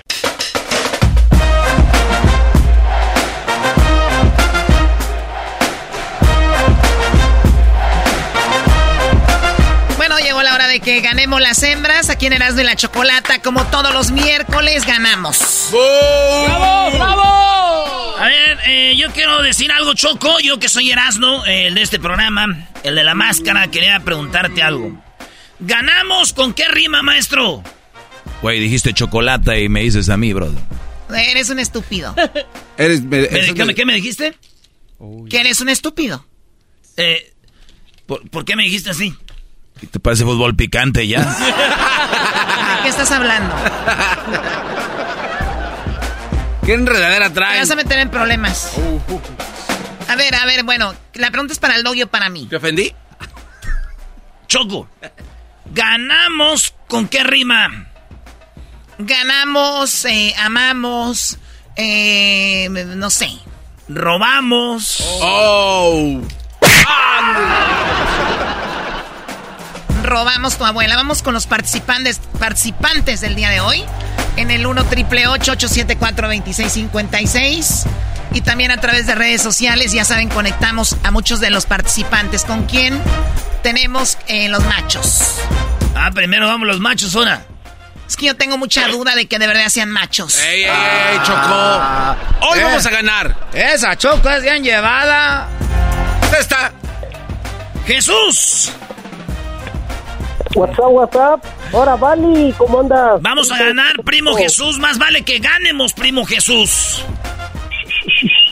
[10.71, 12.09] De que ganemos las hembras.
[12.09, 15.69] Aquí en Erasmo y la Chocolata, como todos los miércoles, ganamos.
[15.71, 18.15] ¡Bravo, bravo!
[18.17, 20.39] A ver, eh, yo quiero decir algo, Choco.
[20.39, 24.61] Yo que soy Erasmo, eh, el de este programa, el de la máscara, quería preguntarte
[24.63, 24.97] algo.
[25.59, 27.63] ¿Ganamos con qué rima, maestro?
[28.41, 30.57] Güey, dijiste chocolate y me dices a mí, brother.
[31.13, 32.15] Eres un estúpido.
[32.77, 34.35] Eres, ¿Me- ¿Qué, me- qué me dijiste?
[35.29, 36.25] Que eres un estúpido.
[36.95, 37.33] Eh,
[38.05, 39.13] ¿por, por qué me dijiste así?
[39.91, 41.21] ¿Te parece fútbol picante ya?
[41.23, 43.55] ¿De qué estás hablando?
[46.65, 47.59] ¿Qué enredadera Te traes?
[47.61, 48.73] vas a meter en problemas.
[50.07, 52.45] A ver, a ver, bueno, la pregunta es para el doggy o para mí.
[52.47, 52.93] ¿Te ofendí?
[54.47, 54.87] Choco,
[55.73, 57.87] ¿ganamos con qué rima?
[58.99, 61.37] Ganamos, eh, amamos,
[61.75, 63.29] eh, no sé.
[63.87, 65.03] Robamos.
[65.21, 66.21] Oh.
[70.03, 70.95] Robamos tu abuela.
[70.95, 73.83] Vamos con los participantes, participantes del día de hoy.
[74.37, 77.83] En el 1 triple 874 2656
[78.33, 82.45] Y también a través de redes sociales, ya saben, conectamos a muchos de los participantes.
[82.45, 82.99] ¿Con quién
[83.63, 85.35] tenemos eh, los machos?
[85.95, 87.43] Ah, primero vamos los machos, ahora.
[88.07, 90.37] Es que yo tengo mucha duda de que de verdad sean machos.
[90.39, 92.15] ¡Ey, ey, ey, Chocó!
[92.49, 92.63] Hoy Eh.
[92.63, 93.35] vamos a ganar.
[93.53, 95.47] Esa Choco es bien llevada.
[96.39, 96.71] Está.
[97.85, 98.71] Jesús.
[100.53, 101.41] What's up, what's up?
[101.71, 103.21] Hola, Vali, ¿cómo andas?
[103.21, 104.77] Vamos a ganar, primo Jesús.
[104.79, 107.03] Más vale que ganemos, primo Jesús.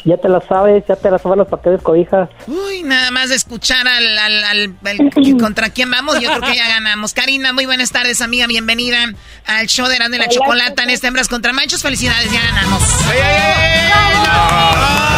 [0.05, 2.29] Ya te la sabes, ya te la sabes que des cobijas.
[2.47, 6.67] Uy, nada más de escuchar al, al, al- contra quién vamos, yo creo que ya
[6.69, 7.13] ganamos.
[7.13, 9.03] Karina, muy buenas tardes, amiga, bienvenida
[9.45, 11.81] al show de y la Chocolata en este Hembras contra Machos.
[11.81, 12.81] Felicidades, ya ganamos.
[14.23, 15.09] No,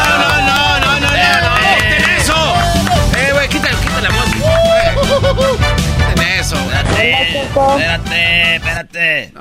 [7.01, 9.33] Espérate, espérate.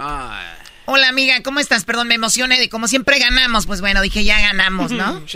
[0.87, 1.85] Hola, amiga, ¿cómo estás?
[1.85, 3.67] Perdón, me emocioné de como siempre ganamos.
[3.67, 5.23] Pues bueno, dije ya ganamos, ¿no?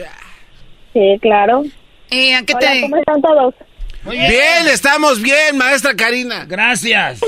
[0.95, 1.65] Sí, claro.
[2.11, 2.81] Eh, ¿A qué Hola, te...?
[2.83, 3.53] ¿cómo están todos?
[4.05, 6.45] Bien, estamos bien, maestra Karina.
[6.45, 7.19] Gracias.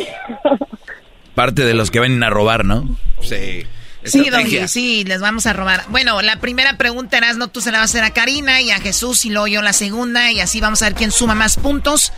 [1.35, 2.97] Parte de los que vienen a robar, ¿no?
[3.23, 3.67] Sí.
[4.07, 4.31] Sí.
[4.31, 5.85] Doggy, sí, les vamos a robar.
[5.89, 8.79] Bueno, la primera pregunta, no tú se la vas a hacer a Karina y a
[8.79, 12.13] Jesús y luego yo la segunda y así vamos a ver quién suma más puntos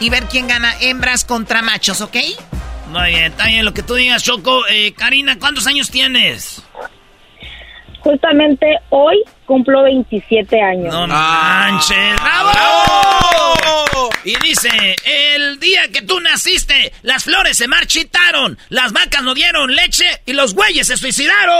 [0.00, 2.16] y ver quién gana hembras contra machos, ¿ok?
[2.90, 4.66] Muy bien, está bien lo que tú digas, Choco.
[4.68, 6.62] Eh, Karina, ¿cuántos años tienes?
[8.00, 10.92] Justamente hoy cumplo 27 años.
[10.92, 12.20] No manches.
[12.20, 13.63] ¡Bravo!
[14.24, 19.74] Y dice, el día que tú naciste, las flores se marchitaron, las vacas no dieron
[19.74, 21.54] leche y los güeyes se suicidaron.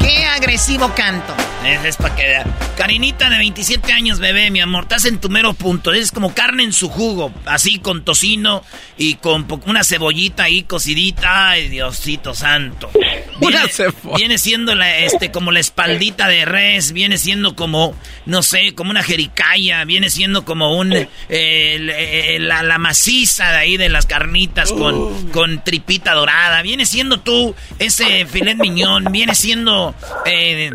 [0.00, 1.34] ¡Qué agresivo canto!
[1.64, 2.42] Es, es para que.
[2.76, 5.92] Karinita de 27 años, bebé, mi amor, estás en tu mero punto.
[5.92, 8.64] Es como carne en su jugo, así con tocino
[8.96, 11.50] y con una cebollita ahí cocidita.
[11.50, 12.90] Ay, Diosito santo.
[13.38, 13.58] Viene,
[14.02, 17.94] Una viene siendo la, este, como la espaldita de res, viene siendo como,
[18.26, 23.58] no sé, como una jericaya, viene siendo como un, eh, eh, la, la maciza de
[23.58, 26.62] ahí de las carnitas con, con tripita dorada.
[26.62, 29.94] Viene siendo tú ese filet miñón, viene siendo...
[30.24, 30.70] eh,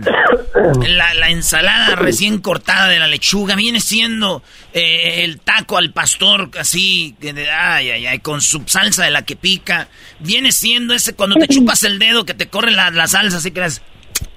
[0.86, 6.52] La, la ensalada recién cortada de la lechuga viene siendo eh, el taco al pastor,
[6.60, 9.88] así, que de- ay, ay, ay, con su salsa de la que pica.
[10.20, 13.52] Viene siendo ese cuando te chupas el dedo que te corre la, la salsa, así
[13.52, 13.82] que eres.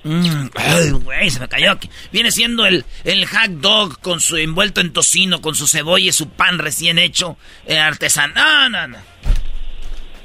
[0.04, 1.90] Mm, ay, güey, se me cayó aquí.
[2.12, 6.12] Viene siendo el, el hot dog con su envuelto en tocino, con su cebolla y
[6.12, 8.70] su pan recién hecho, eh, artesanal.
[8.72, 8.98] No, no, no.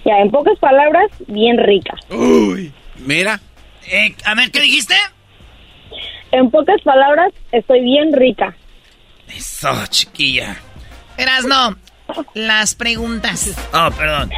[0.06, 1.94] Ya, en pocas palabras, bien rica.
[2.10, 2.72] Uy.
[2.98, 3.40] Mira.
[3.88, 4.96] Eh, a ver, ¿qué dijiste?
[6.32, 8.56] En pocas palabras, estoy bien rica.
[9.36, 10.58] Eso, chiquilla.
[11.18, 11.76] Verás, no.
[12.34, 13.56] Las preguntas.
[13.74, 14.32] Oh, perdón.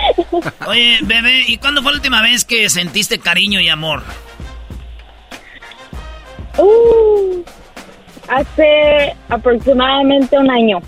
[0.68, 4.04] Oye, bebé, ¿y cuándo fue la última vez que sentiste cariño y amor?
[6.58, 7.44] Uh,
[8.30, 10.82] hace aproximadamente un año.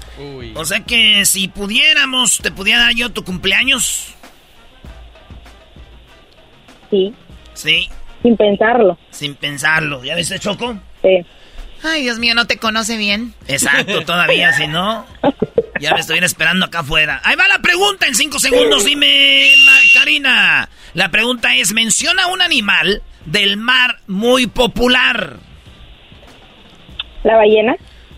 [0.55, 4.15] O sea que si pudiéramos, ¿te pudiera dar yo tu cumpleaños?
[6.89, 7.13] Sí,
[7.53, 7.89] Sí,
[8.23, 8.97] sin pensarlo.
[9.11, 10.03] sin pensarlo.
[10.03, 10.77] ¿Ya viste, Choco?
[11.01, 11.25] Sí.
[11.83, 13.33] Ay, Dios mío, no te conoce bien.
[13.47, 15.05] Exacto, todavía, si no,
[15.79, 17.21] ya me estoy esperando acá afuera.
[17.23, 19.53] Ahí va la pregunta en cinco segundos, dime,
[19.93, 20.69] Karina.
[20.93, 25.37] La pregunta es, menciona un animal del mar muy popular.
[27.23, 27.75] ¿La ballena?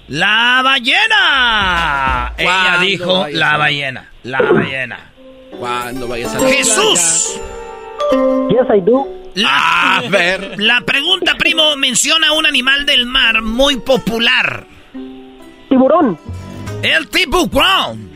[0.07, 2.33] ¡La ballena!
[2.37, 5.11] Ella ¿Cuándo dijo la ballena, la ballena.
[5.57, 7.39] Cuando vayas a la ¡Jesús!
[8.49, 9.07] Yes, I do.
[9.35, 10.55] La, A ver.
[10.57, 14.65] la pregunta, primo, menciona un animal del mar muy popular.
[15.69, 16.17] Tiburón.
[16.83, 18.09] El tiburón.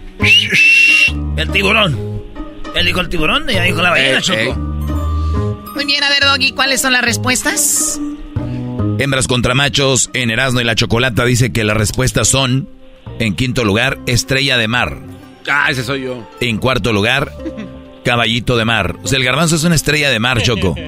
[1.37, 2.21] El tiburón.
[2.75, 4.37] Él dijo el tiburón, ella dijo la ballena, Eh, Choco.
[4.39, 4.55] eh.
[5.75, 7.99] Muy bien, a ver, Doggy, ¿cuáles son las respuestas?
[8.99, 12.67] Hembras contra machos en Erasmo y la Chocolata dice que las respuestas son,
[13.19, 14.97] en quinto lugar, estrella de mar.
[15.49, 16.27] Ah, ese soy yo.
[16.41, 17.31] En cuarto lugar,
[18.05, 18.95] caballito de mar.
[19.03, 20.75] O sea, el garbanzo es una estrella de mar, Choco.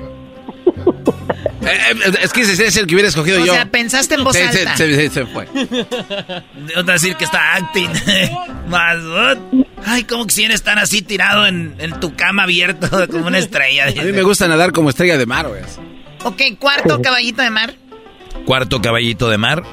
[1.60, 3.52] Eh, eh, es que ese es el que hubiera escogido O yo.
[3.54, 4.78] sea, pensaste en voz Sí, se, alta.
[4.78, 5.48] se- se- se fue.
[6.78, 7.90] Otra decir que está acting.
[8.70, 8.98] Más?
[9.86, 13.86] Ay, cómo quisiera estar así tirado en, en tu cama abierto como una estrella.
[13.88, 15.62] A mí me gusta nadar como estrella de mar, güey.
[16.24, 17.74] Ok, cuarto caballito de mar.
[18.46, 19.64] Cuarto, caballito de mar.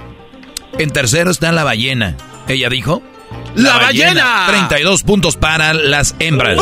[0.78, 2.16] En tercero está la ballena.
[2.48, 3.02] Ella dijo...
[3.54, 4.46] ¡La ballena!
[4.48, 6.58] 32 puntos para las hembras.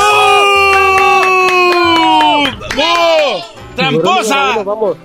[3.77, 4.63] ¡Tramposa!
[4.65, 4.97] Vamos.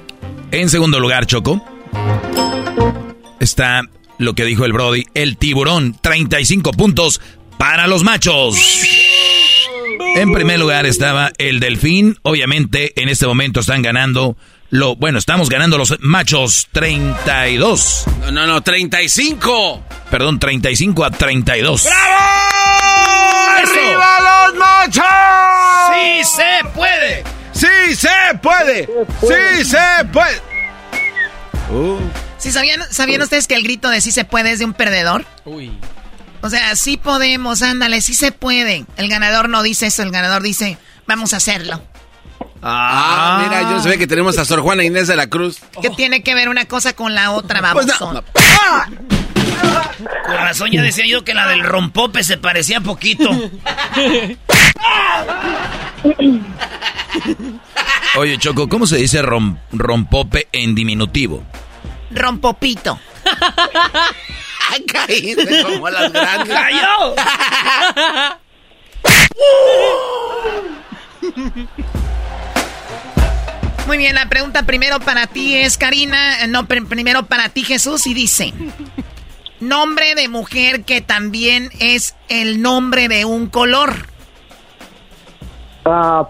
[0.51, 1.63] En segundo lugar, Choco,
[3.39, 3.82] está
[4.17, 7.21] lo que dijo el Brody, el tiburón, 35 puntos
[7.58, 8.56] para los machos.
[10.15, 14.36] En primer lugar estaba el delfín, obviamente en este momento están ganando,
[14.69, 19.84] lo, bueno, estamos ganando los machos 32, No, no, no, 35.
[20.12, 21.88] perdón, 35 a 32.
[23.58, 25.06] ¡Arriba los machos!
[25.93, 27.23] ¡Sí se puede!
[27.53, 28.10] ¡Sí se
[28.41, 28.89] puede!
[29.21, 30.41] ¡Sí se puede!
[31.69, 31.99] Uh,
[32.38, 35.25] ¿Sí sabían, ¿Sabían ustedes que el grito de sí se puede es de un perdedor?
[35.45, 35.71] Uy.
[36.41, 38.86] O sea, sí podemos, ándale, sí se puede.
[38.95, 40.77] El ganador no dice eso, el ganador dice,
[41.08, 41.82] vamos a hacerlo.
[42.62, 45.60] Ah, mira, yo se ve que tenemos a Sor Juana Inés de la Cruz.
[45.82, 47.62] ¿Qué tiene que ver una cosa con la otra?
[47.74, 48.13] Pues Vamos.
[48.13, 48.24] no, no.
[50.26, 53.30] Con razón ya decía yo que la del rompope se parecía poquito.
[58.17, 61.43] Oye, Choco, ¿cómo se dice rom- rompope en diminutivo?
[62.12, 63.00] Rompopito.
[64.91, 66.56] Caíste como las grandes.
[66.56, 67.15] ¡Cayó!
[73.88, 77.63] Muy bien, la pregunta primero para ti es, Karina, eh, no, pr- primero para ti,
[77.63, 78.54] Jesús, y dice,
[79.62, 84.08] nombre de mujer que también es el nombre de un color.
[85.86, 86.28] Ah,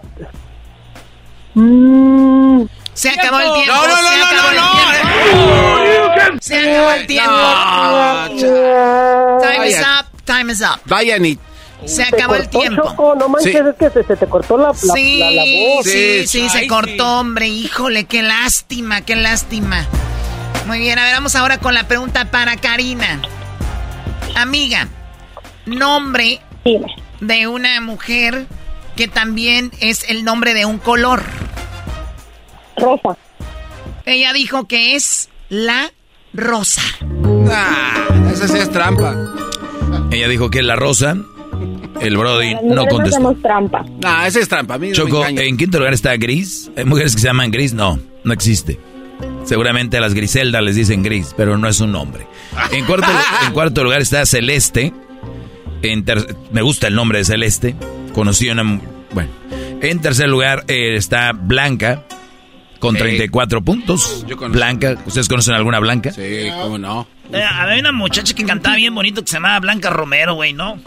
[1.55, 2.61] mm,
[2.93, 3.73] Se acabó el tiempo.
[3.73, 4.71] No, no, no, se no, acabó no, el no,
[6.13, 6.41] tiempo.
[6.41, 7.31] Se acabó el tiempo.
[9.41, 10.79] Time is up, time is up.
[10.85, 11.39] Vayan y...
[11.85, 12.83] Se te acabó el cortó, tiempo.
[12.83, 13.57] Choco, no manches, Sí.
[13.69, 15.85] es que se, se te cortó la, la, Sí, la- la voz.
[15.85, 17.47] sí, Sí, sí, se cortó, hombre.
[17.47, 19.85] Híjole, qué lástima, qué lástima.
[20.65, 23.21] Muy bien, a ver, vamos ahora con la pregunta para Karina.
[24.35, 24.87] Amiga,
[25.65, 26.87] nombre Dime.
[27.21, 28.47] de una mujer
[28.95, 31.23] que también es el nombre de un color.
[32.75, 33.17] Rosa.
[34.05, 35.91] Ella dijo que es la
[36.33, 36.81] rosa.
[37.51, 39.15] Ah, esa sí es trampa.
[40.11, 41.15] Ella dijo que la rosa,
[42.01, 43.17] el Brody Las no contestó.
[43.17, 43.85] hacemos trampa.
[44.03, 44.75] No, esa es trampa.
[44.75, 46.69] A mí no Choco, en quinto lugar está gris.
[46.77, 47.73] ¿Hay mujeres que se llaman gris?
[47.73, 48.79] No, no existe.
[49.45, 52.27] Seguramente a las griseldas les dicen gris, pero no es un nombre.
[52.71, 53.07] En cuarto,
[53.47, 54.93] en cuarto lugar está celeste.
[55.81, 57.75] En ter- me gusta el nombre de celeste.
[58.13, 58.63] Conocí una...
[59.11, 59.29] Bueno.
[59.81, 62.03] En tercer lugar eh, está blanca.
[62.79, 62.99] con Sí.
[63.01, 64.25] 34 puntos.
[64.27, 64.57] Yo conozco.
[64.57, 66.11] Blanca, ¿ustedes conocen alguna Blanca?
[66.11, 67.07] Sí, cómo no.
[67.31, 70.77] Eh, había una muchacha que cantaba bien bonito que se llamaba Blanca Romero, güey, ¿no?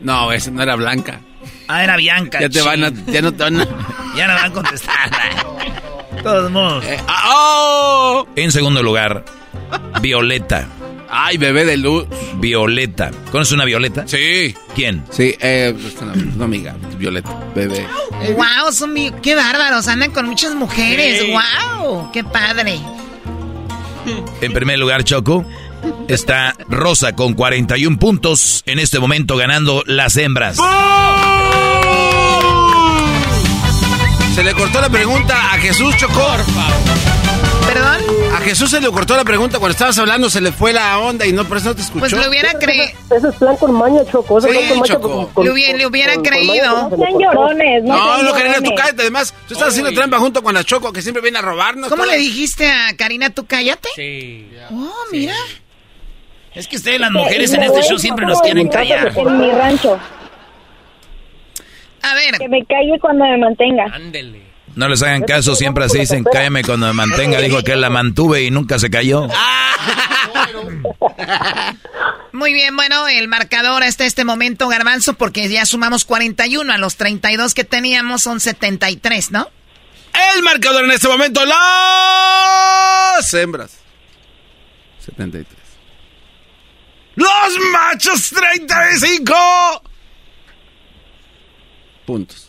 [0.00, 1.20] No, esa no era Blanca.
[1.68, 2.40] Ah, era Bianca.
[2.40, 3.66] Ya te van a, ya no te van a...
[4.16, 5.10] Ya no van a contestar.
[6.22, 6.84] Todos modos.
[6.86, 8.26] Eh, ah, ¡Oh!
[8.34, 9.24] En segundo lugar,
[10.00, 10.68] Violeta.
[11.10, 12.06] Ay, bebé de luz.
[12.36, 13.10] Violeta.
[13.30, 14.08] ¿Conoces una Violeta?
[14.08, 14.54] Sí.
[14.74, 15.04] ¿Quién?
[15.10, 17.86] Sí, eh, pues, una, una amiga, Violeta, bebé.
[18.34, 21.20] Wow, son mi- qué bárbaros, andan con muchas mujeres.
[21.22, 21.32] Sí.
[21.78, 22.80] Wow, qué padre.
[24.40, 25.44] En primer lugar, Choco,
[26.08, 28.62] está Rosa con 41 puntos.
[28.66, 30.58] En este momento ganando las hembras.
[34.34, 36.26] Se le cortó la pregunta a Jesús Chocó.
[37.66, 37.98] ¿Perdón?
[38.34, 41.26] A Jesús se le cortó la pregunta cuando estabas hablando, se le fue la onda
[41.26, 42.00] y no, por eso no te escuchó.
[42.00, 42.84] Pues le hubiera creído.
[43.16, 44.38] Ese es plan con maña, Choco.
[44.38, 44.94] Ese Sí, plan con maña.
[44.94, 45.10] Choco.
[45.10, 46.76] con- con- Le hubiera- le hubiera con- con creído.
[46.76, 49.02] maña, No sean llorones, no, No, no, Karina, cállate.
[49.02, 51.88] Además, tú estás haciendo trampa junto con la Choco, que siempre viene a robarnos.
[51.88, 52.12] ¿Cómo todo.
[52.12, 53.88] le dijiste a Karina, tú cállate?
[53.96, 54.48] Sí.
[54.70, 55.34] Oh, mira.
[56.56, 59.12] Es que ustedes, las mujeres en este show, siempre nos quieren callar.
[59.14, 60.00] En mi rancho.
[62.00, 63.84] A ver, Que me calle cuando me mantenga.
[63.92, 64.40] Ándele.
[64.74, 67.42] No les hagan caso, siempre así dicen, cállame cuando me mantenga.
[67.42, 69.28] Dijo que él la mantuve y nunca se cayó.
[72.32, 76.96] muy bien, bueno, el marcador hasta este momento, Garbanzo, porque ya sumamos 41 a los
[76.96, 79.50] 32 que teníamos, son 73, ¿no?
[80.34, 83.76] El marcador en este momento, las hembras.
[85.04, 85.65] 73.
[87.16, 89.82] Los machos, 35
[92.06, 92.48] puntos.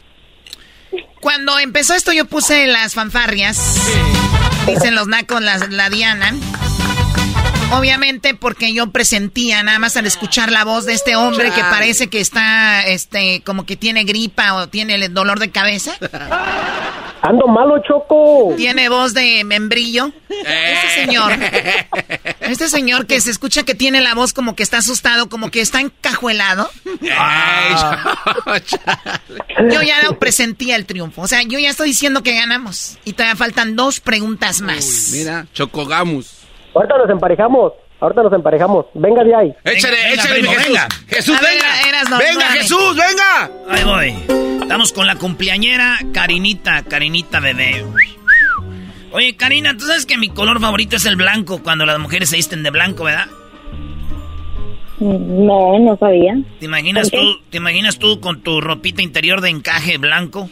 [1.20, 3.82] Cuando empezó esto yo puse las fanfarrias,
[4.68, 6.34] dicen los nacos, la, la Diana.
[7.72, 12.08] Obviamente porque yo presentía nada más al escuchar la voz de este hombre que parece
[12.08, 15.98] que está, este, como que tiene gripa o tiene el dolor de cabeza.
[17.22, 18.54] Ando malo, Choco.
[18.56, 20.12] Tiene voz de membrillo.
[20.30, 21.34] Este señor,
[22.42, 25.62] este señor que se escucha que tiene la voz como que está asustado, como que
[25.62, 26.70] está encajuelado.
[29.72, 31.22] Yo ya no presentía el triunfo.
[31.24, 32.98] O sea, yo ya estoy diciendo que ganamos.
[33.04, 35.10] Y todavía faltan dos preguntas más.
[35.14, 36.46] Mira, Chocogamus.
[36.76, 37.74] Ahorita nos emparejamos.
[38.00, 38.86] Ahorita nos emparejamos.
[38.94, 39.54] Venga de ahí.
[39.64, 40.68] Échale, venga, échale, primo, Jesús.
[40.68, 40.88] venga.
[41.08, 41.90] Jesús, A ver, venga.
[41.90, 42.46] eras venga.
[42.52, 43.52] Jesús, venga.
[43.70, 44.62] Ahí voy.
[44.62, 47.84] Estamos con la cumpleañera Karinita, Karinita bebé.
[49.14, 52.36] Oye, Karina, tú sabes que mi color favorito es el blanco cuando las mujeres se
[52.36, 53.28] visten de blanco, ¿verdad?
[55.00, 56.36] No, no sabía.
[56.60, 60.50] ¿Te imaginas tú, te imaginas tú con tu ropita interior de encaje blanco?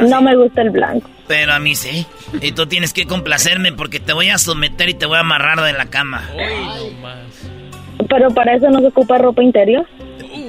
[0.00, 1.08] No me gusta el blanco.
[1.26, 2.06] Pero a mí sí.
[2.40, 5.62] Y tú tienes que complacerme porque te voy a someter y te voy a amarrar
[5.62, 6.28] de la cama.
[6.36, 8.06] No.
[8.08, 9.86] Pero para eso no se ocupa ropa interior.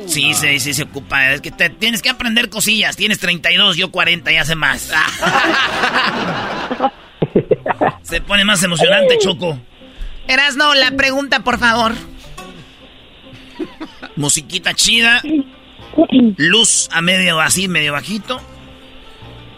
[0.08, 1.32] Sí, sí, sí se ocupa.
[1.32, 2.96] Es que te tienes que aprender cosillas.
[2.96, 4.92] Tienes 32, yo 40 y hace más.
[8.02, 9.60] se pone más emocionante, Choco.
[10.28, 11.94] Erasno, la pregunta, por favor.
[14.16, 15.22] Musiquita chida.
[16.38, 18.42] Luz a medio así, medio bajito.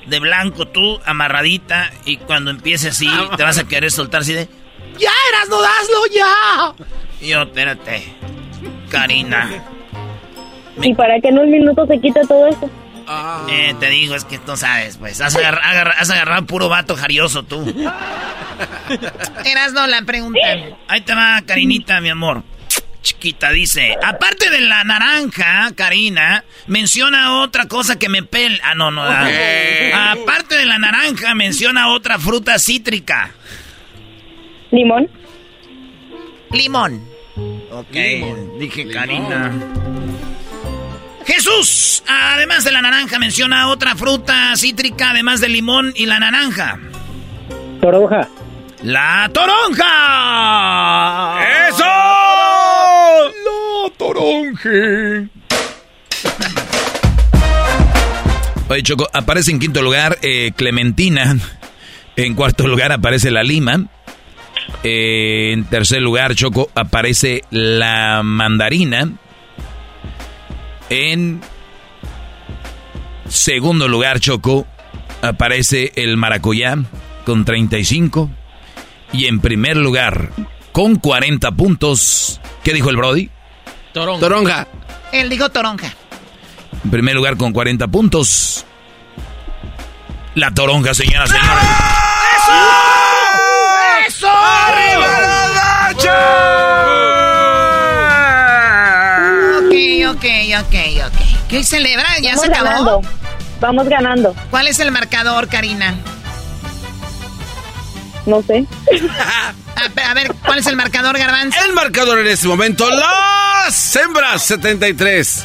[0.07, 1.91] De blanco tú, amarradita.
[2.05, 4.47] Y cuando empiece así, te vas a querer soltar así de...
[4.99, 6.85] ¡Ya, Erasno, hazlo ya!
[7.21, 8.03] Y yo, espérate.
[8.89, 9.49] Karina.
[10.81, 12.69] ¿Y para que en un minuto se quite todo eso?
[13.49, 15.21] Eh, te digo, es que tú sabes, pues.
[15.21, 17.65] Has, agarra- agarra- has agarrado puro vato jarioso tú.
[19.45, 20.39] Erasno, la pregunta.
[20.87, 22.43] Ahí te va, Karinita, mi amor.
[23.07, 23.95] Chiquita, dice.
[24.03, 28.59] Aparte de la naranja, Karina, menciona otra cosa que me pel...
[28.61, 29.01] Ah, no, no.
[29.01, 30.11] ah.
[30.11, 33.31] Aparte de la naranja, menciona otra fruta cítrica.
[34.71, 35.09] ¿Limón?
[36.51, 37.01] Limón.
[37.71, 37.95] Ok,
[38.59, 39.53] dije Karina.
[41.25, 46.77] Jesús, además de la naranja, menciona otra fruta cítrica, además del limón y la naranja.
[47.79, 48.27] Toronja.
[48.83, 49.87] ¡La toronja!
[51.69, 51.85] ¡Eso!
[53.07, 55.29] ¡La toronje!
[58.69, 61.37] Oye, Choco, aparece en quinto lugar eh, Clementina.
[62.17, 63.85] En cuarto lugar aparece la lima.
[64.83, 69.09] Eh, en tercer lugar, Choco, aparece la mandarina.
[70.89, 71.41] En
[73.29, 74.67] segundo lugar, Choco,
[75.21, 76.77] aparece el maracuyá
[77.25, 78.29] con 35.
[79.13, 80.31] Y en primer lugar,
[80.77, 83.31] con 40 puntos, ¿qué dijo el Brody?
[83.93, 84.19] Toronja.
[84.19, 84.67] Toronja.
[85.11, 85.87] Él dijo toronja.
[86.83, 88.63] En primer lugar con 40 puntos.
[90.35, 91.63] La toronja, señoras y señores.
[94.07, 94.27] ¡Eso!
[99.59, 99.73] Ok,
[100.15, 100.25] ok,
[100.61, 100.75] ok,
[101.07, 101.47] ok.
[101.49, 102.05] ¿Qué celebra?
[102.21, 102.69] ¿Ya se Vamos acabó?
[102.69, 103.01] ganando.
[103.59, 104.35] vamos ganando.
[104.51, 105.95] ¿Cuál es el marcador, Karina?
[108.27, 108.65] No sé.
[110.05, 111.57] A, ver, ¿cuál es el marcador, Garbanzo?
[111.63, 115.43] El marcador en este momento, las hembras 73.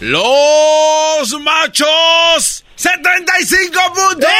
[0.00, 4.30] Los machos 75 puntos.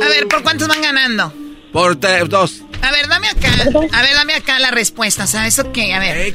[0.02, 1.32] A ver, ¿por cuántos van ganando?
[1.72, 2.62] Por te- dos.
[2.82, 3.48] A ver, dame acá.
[3.92, 5.26] A ver, dame acá la respuesta.
[5.26, 5.94] ¿Sabes eso qué?
[5.94, 6.34] A ver.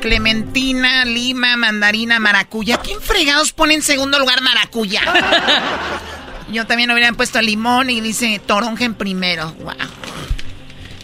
[0.00, 2.78] Clementina, lima, mandarina, maracuya.
[2.78, 5.02] ¿Quién fregados pone en segundo lugar maracuya?
[6.50, 9.52] Yo también hubiera puesto limón y dice toronja en primero.
[9.60, 9.74] Wow.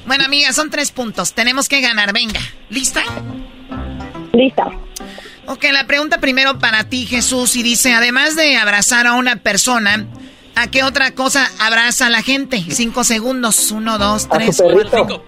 [0.07, 1.33] Bueno, amiga, son tres puntos.
[1.35, 2.13] Tenemos que ganar.
[2.13, 2.41] Venga.
[2.71, 3.03] ¿Lista?
[4.33, 4.71] Lista.
[5.47, 10.07] Ok, la pregunta primero para ti, Jesús, y dice, además de abrazar a una persona,
[10.55, 12.65] ¿a qué otra cosa abraza a la gente?
[12.71, 13.71] Cinco segundos.
[13.71, 14.97] Uno, dos, tres, cuatro, perrito.
[14.97, 15.25] cinco.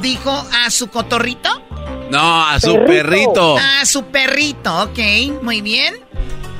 [0.00, 1.62] ¿Dijo a su cotorrito?
[2.10, 3.58] No, a su perrito.
[3.58, 5.94] A su perrito, ok, muy bien.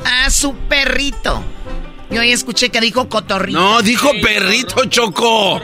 [0.04, 1.42] A su perrito.
[2.10, 3.58] Yo ahí escuché que dijo cotorrito.
[3.58, 5.60] No, dijo perrito, Choco.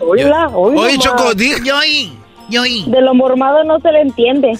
[0.00, 0.80] Oíla, oíla.
[0.82, 0.98] Oye.
[0.98, 2.12] Choco, di- Yo oí,
[2.50, 2.84] yo oí.
[2.88, 4.52] De lo mormado no se le entiende.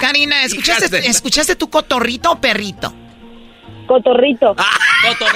[0.00, 1.06] Karina, ¿escuchaste.
[1.06, 2.92] ¿escuchaste tu cotorrito o perrito?
[3.86, 4.54] Cotorrito.
[4.56, 4.70] Ah.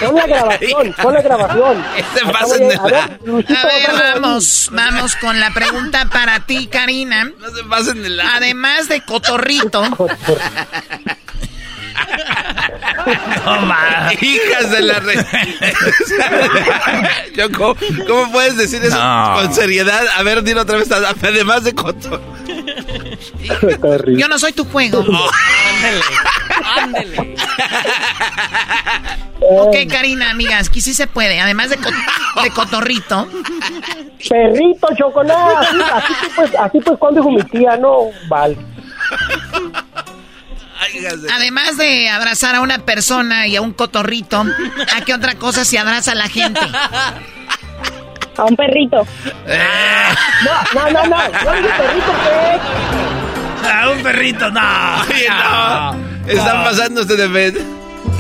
[0.01, 1.85] Pon la grabación, pon la grabación.
[1.99, 6.67] Este pasen de a- a ver, A ver, vamos, vamos con la pregunta para ti,
[6.69, 7.25] Karina.
[7.25, 8.37] No se pasen de la.
[8.37, 9.83] Además de cotorrito,
[14.21, 15.25] Hijas de la red.
[17.37, 17.77] Choco,
[18.07, 19.35] ¿cómo puedes decir eso No.
[19.37, 20.03] con seriedad?
[20.17, 20.91] A ver, dilo otra vez.
[20.91, 22.21] Además de coto.
[24.17, 25.05] yo no soy tu juego.
[26.77, 27.37] Ándele.
[29.41, 31.39] Ok, Karina, amigas, que sí se puede.
[31.41, 31.91] Además de, co-
[32.43, 33.29] de cotorrito,
[34.29, 35.55] Perrito, chocolate.
[35.59, 38.57] Así, así pues, así pues cuando dijo mi tía, no, vale.
[41.35, 44.45] Además de abrazar a una persona y a un cotorrito,
[44.97, 46.61] ¿a qué otra cosa se abraza la gente?
[48.37, 49.07] A un perrito.
[50.45, 51.33] No, no, no, no.
[51.45, 53.73] Yo dije perrito, pues.
[53.73, 55.03] A un perrito, no.
[55.09, 55.97] Oye, no.
[56.27, 57.55] Están pasándose de vez.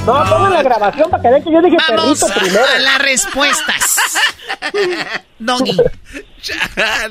[0.07, 2.65] No, pongan la grabación para que vean que yo dije Vamos perrito primero.
[2.65, 3.97] a las respuestas.
[5.39, 5.77] Doggy,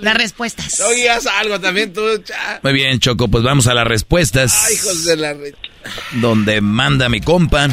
[0.01, 0.79] las respuestas.
[0.79, 2.59] No guías algo también tú, cha.
[2.63, 4.65] Muy bien, Choco, pues vamos a las respuestas.
[4.67, 5.53] Ay, hijos de la red.
[6.13, 7.67] Donde manda mi compa,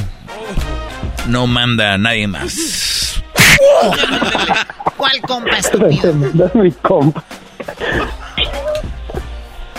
[1.26, 3.22] no manda nadie más.
[4.96, 6.12] ¿Cuál compa estúpido?
[6.54, 7.22] Mi compa.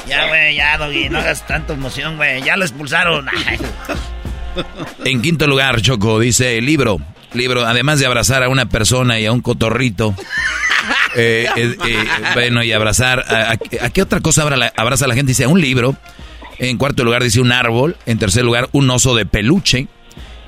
[0.07, 2.41] Ya, güey, ya, Doggy, no hagas tanta emoción, güey.
[2.43, 3.27] Ya lo expulsaron.
[3.47, 3.57] Ay.
[5.05, 6.99] En quinto lugar, Choco, dice libro.
[7.33, 10.13] Libro, además de abrazar a una persona y a un cotorrito.
[11.15, 11.97] eh, eh, eh,
[12.33, 13.25] bueno, y abrazar.
[13.27, 15.31] A, a- a qué otra cosa abra la- abraza la gente?
[15.31, 15.95] Dice a un libro.
[16.59, 17.97] En cuarto lugar, dice un árbol.
[18.05, 19.87] En tercer lugar, un oso de peluche.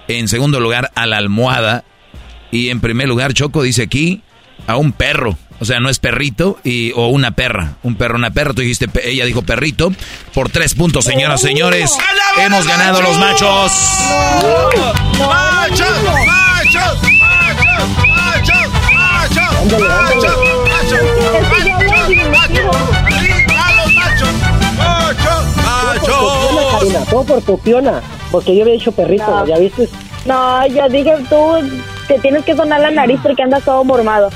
[0.07, 1.83] En segundo lugar, a la almohada.
[2.51, 4.21] Y en primer lugar, Choco dice aquí
[4.67, 5.37] a un perro.
[5.59, 7.75] O sea, no es perrito y, o una perra.
[7.83, 8.53] Un perro, una perra.
[8.53, 9.91] Tú dijiste, pe- ella dijo perrito.
[10.33, 11.97] Por tres puntos, señoras, señores.
[12.37, 13.71] Hemos ganado los machos.
[15.17, 15.87] ¡Machos!
[16.27, 16.97] ¡Machos!
[18.07, 18.69] ¡Machos!
[18.93, 20.37] ¡Machos!
[20.73, 21.05] ¡Machos!
[27.09, 28.01] Todo por copiona.
[28.31, 29.45] Porque yo había dicho perrito, No.
[29.45, 29.87] ¿ya viste?
[30.25, 31.53] No, yo dije tú
[32.07, 34.29] te tienes que sonar la nariz porque andas todo mormado.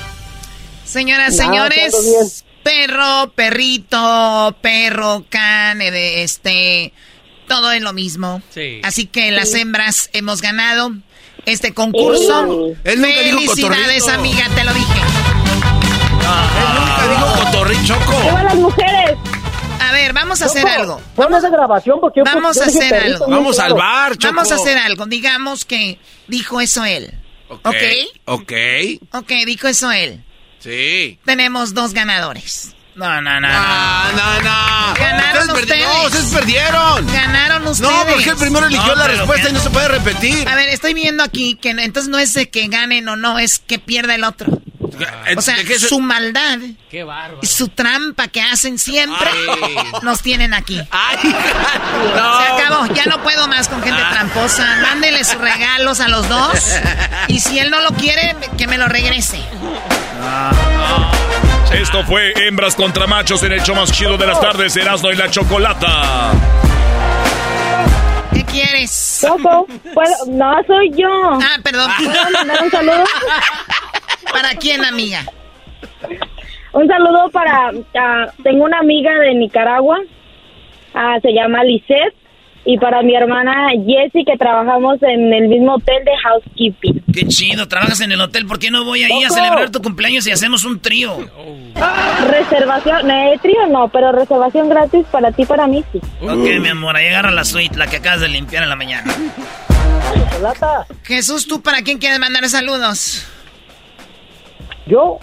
[0.90, 6.94] Señoras, No, señores, perro, perrito, perro, can, este,
[7.48, 8.42] todo es lo mismo.
[8.50, 8.82] Sí.
[8.84, 10.92] Así que las hembras hemos ganado
[11.46, 12.74] este concurso.
[12.84, 15.00] Él nunca dijo Felicidades, amiga, te lo dije.
[16.58, 18.22] Él nunca dijo cotorri, Choco.
[18.24, 19.18] ¡Viva las mujeres!
[19.80, 21.02] A ver, vamos a hacer Choco, algo.
[21.16, 23.36] Pon esa grabación porque yo Vamos yo a hacer perrito algo.
[23.38, 24.34] Vamos al bar, Choco.
[24.34, 25.06] Vamos a hacer algo.
[25.06, 27.14] Digamos que dijo eso él.
[27.48, 27.76] ¿Ok?
[28.26, 28.54] Ok.
[29.12, 30.24] Ok, dijo eso él.
[30.60, 31.20] Sí.
[31.26, 32.74] Tenemos dos ganadores.
[32.96, 33.48] No, no, no.
[33.48, 33.50] no.
[33.50, 34.94] No, no, no.
[34.96, 35.88] Ganaron ustedes.
[35.88, 37.08] No, ustedes perdieron.
[37.14, 37.90] Ganaron ustedes.
[37.92, 40.50] No, porque el primero eligió No, la respuesta que- y no se puede repetir.
[40.50, 43.60] A ver, estoy viendo aquí que entonces no es de que ganen o no, es
[43.60, 44.48] que pierda el otro.
[45.38, 46.58] O sea, ¿De qué se- su maldad
[46.92, 47.40] Qué bárbaro.
[47.42, 49.30] y su trampa que hacen siempre
[49.64, 49.76] Ay.
[50.02, 50.82] nos tienen aquí.
[50.92, 54.66] Ay, Se acabó, ya no puedo más con gente tramposa.
[54.82, 56.52] Mándenle sus regalos a los dos.
[57.30, 59.40] Y si él no lo quiere, que me lo regrese.
[61.74, 65.16] Esto fue Hembras contra Machos en el show más chido de las tardes, Erasmo y
[65.16, 66.32] la Chocolata.
[68.34, 69.26] ¿Qué quieres?
[69.28, 69.66] ¿puedo?
[70.28, 71.08] no soy yo.
[71.42, 71.90] Ah, perdón.
[71.98, 73.04] ¿Puedo mandar un saludo?
[74.32, 75.24] ¿Para quién, amiga?
[76.74, 77.72] Un saludo para...
[77.98, 80.00] ah, tengo una amiga de Nicaragua.
[80.94, 82.16] Ah, se llama Lisette.
[82.66, 87.04] Y para mi hermana Jessie que trabajamos en el mismo hotel de housekeeping.
[87.14, 90.28] Qué chido, trabajas en el hotel, ¿por qué no voy ahí a celebrar tu cumpleaños
[90.28, 91.18] y hacemos un trío?
[92.30, 96.00] Reservación, eh, trío no, pero reservación gratis para ti, para mí sí.
[96.22, 99.14] Ok, mi amor, ahí agarra la suite, la que acabas de limpiar en la mañana.
[101.04, 103.28] Jesús, ¿tú para quién quieres mandar saludos?
[104.86, 105.20] Yo,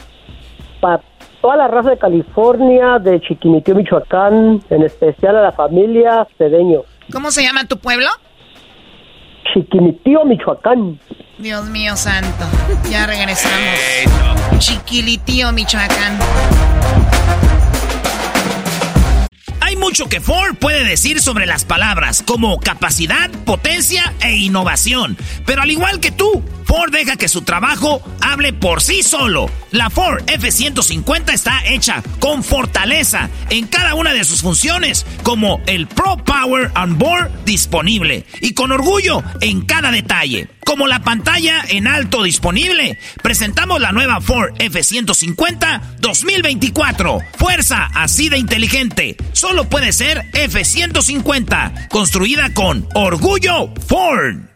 [0.81, 1.03] para
[1.41, 6.83] toda la raza de California, de Chiquimitío, Michoacán, en especial a la familia Cedeño.
[7.13, 8.09] ¿Cómo se llama tu pueblo?
[9.55, 11.01] Chiquimitío, Michoacán.
[11.39, 12.45] Dios mío santo.
[12.91, 14.59] Ya regresamos.
[14.59, 16.19] Chiquilitío, Michoacán.
[19.61, 25.17] Hay mucho que Ford puede decir sobre las palabras, como capacidad, potencia e innovación.
[25.45, 29.49] Pero al igual que tú, Ford deja que su trabajo hable por sí solo.
[29.71, 35.87] La Ford F-150 está hecha con fortaleza en cada una de sus funciones, como el
[35.87, 40.49] Pro Power on Board disponible, y con orgullo en cada detalle.
[40.65, 47.21] Como la pantalla en alto disponible, presentamos la nueva Ford F-150 2024.
[47.39, 49.17] Fuerza así de inteligente.
[49.33, 51.87] Solo puede ser F-150.
[51.89, 54.56] Construida con orgullo Ford.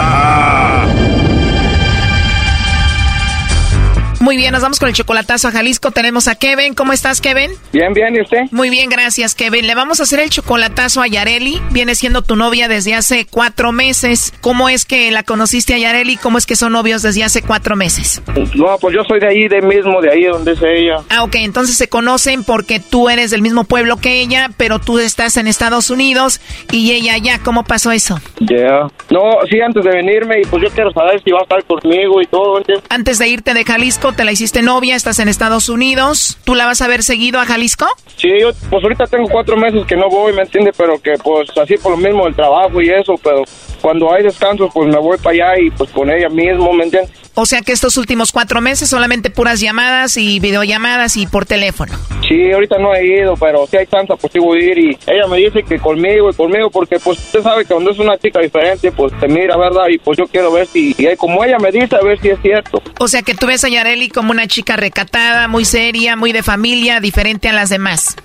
[4.21, 5.89] Muy bien, nos vamos con el chocolatazo a Jalisco.
[5.89, 6.75] Tenemos a Kevin.
[6.75, 7.49] ¿Cómo estás, Kevin?
[7.73, 8.43] Bien, bien, ¿y usted?
[8.51, 9.65] Muy bien, gracias, Kevin.
[9.65, 11.59] Le vamos a hacer el chocolatazo a Yareli.
[11.71, 14.31] Viene siendo tu novia desde hace cuatro meses.
[14.41, 16.17] ¿Cómo es que la conociste a Yareli?
[16.17, 18.21] ¿Cómo es que son novios desde hace cuatro meses?
[18.53, 20.97] No, pues yo soy de ahí, de mismo, de ahí donde es ella.
[21.09, 24.99] Ah, ok, entonces se conocen porque tú eres del mismo pueblo que ella, pero tú
[24.99, 26.41] estás en Estados Unidos
[26.71, 27.39] y ella allá.
[27.43, 28.21] ¿Cómo pasó eso?
[28.39, 28.87] Ya.
[29.09, 32.21] No, sí, antes de venirme, y pues yo quiero saber si va a estar conmigo
[32.21, 32.61] y todo.
[32.89, 36.37] Antes de irte de Jalisco, te la hiciste novia, estás en Estados Unidos.
[36.43, 37.85] ¿Tú la vas a ver seguido a Jalisco?
[38.17, 40.71] Sí, yo, pues ahorita tengo cuatro meses que no voy, ¿me entiende?
[40.75, 43.43] Pero que pues así por lo mismo el trabajo y eso, pero
[43.81, 47.11] cuando hay descansos pues me voy para allá y pues con ella mismo, ¿me entiendes?
[47.33, 51.93] O sea que estos últimos cuatro meses solamente puras llamadas y videollamadas y por teléfono.
[52.27, 54.97] Sí, ahorita no he ido, pero si hay tanta pues sí voy a ir y
[55.07, 58.17] ella me dice que conmigo y conmigo porque pues usted sabe que cuando es una
[58.17, 59.87] chica diferente pues te mira, ¿verdad?
[59.89, 62.39] Y pues yo quiero ver si, y como ella me dice, a ver si es
[62.41, 62.81] cierto.
[62.99, 66.43] O sea que tú ves a Yareli como una chica recatada, muy seria, muy de
[66.43, 68.15] familia, diferente a las demás.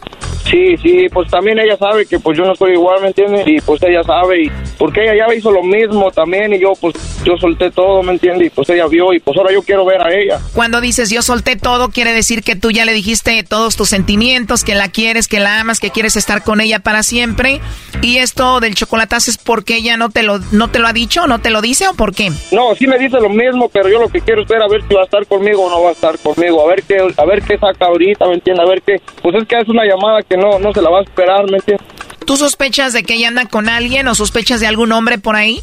[0.51, 3.43] Sí, sí, pues también ella sabe que pues yo no estoy igual, ¿me entiendes?
[3.47, 6.95] Y pues ella sabe, y porque ella ya hizo lo mismo también y yo pues
[7.25, 8.49] yo solté todo, ¿me entiendes?
[8.49, 10.41] Y pues ella vio y pues ahora yo quiero ver a ella.
[10.55, 14.65] Cuando dices yo solté todo, quiere decir que tú ya le dijiste todos tus sentimientos,
[14.65, 17.61] que la quieres, que la amas, que quieres estar con ella para siempre.
[18.03, 21.27] Y esto del chocolatazo es porque ella no te lo no te lo ha dicho,
[21.27, 22.31] no te lo dice o por qué?
[22.53, 24.83] No, sí me dice lo mismo, pero yo lo que quiero es ver a ver
[24.87, 27.25] si va a estar conmigo o no va a estar conmigo, a ver qué a
[27.25, 28.67] ver qué saca ahorita, ¿me entiendes?
[28.67, 31.01] A ver qué, pues es que es una llamada que no no se la va
[31.01, 31.87] a esperar, ¿me entiendes?
[32.27, 35.63] ¿Tú sospechas de que ella anda con alguien o sospechas de algún hombre por ahí?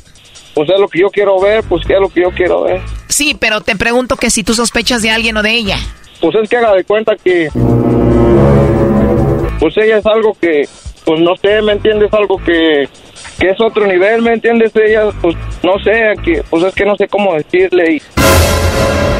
[0.53, 2.81] Pues es lo que yo quiero ver, pues que es lo que yo quiero ver.
[3.09, 5.77] Sí, pero te pregunto que si tú sospechas de alguien o de ella.
[6.21, 7.49] Pues es que haga de cuenta que
[9.59, 10.67] pues ella es algo que
[11.03, 12.13] pues no sé, ¿me entiendes?
[12.13, 12.87] Algo que
[13.39, 14.71] que es otro nivel, ¿me entiendes?
[14.75, 18.01] Ella pues no sé, que pues es que no sé cómo decirle y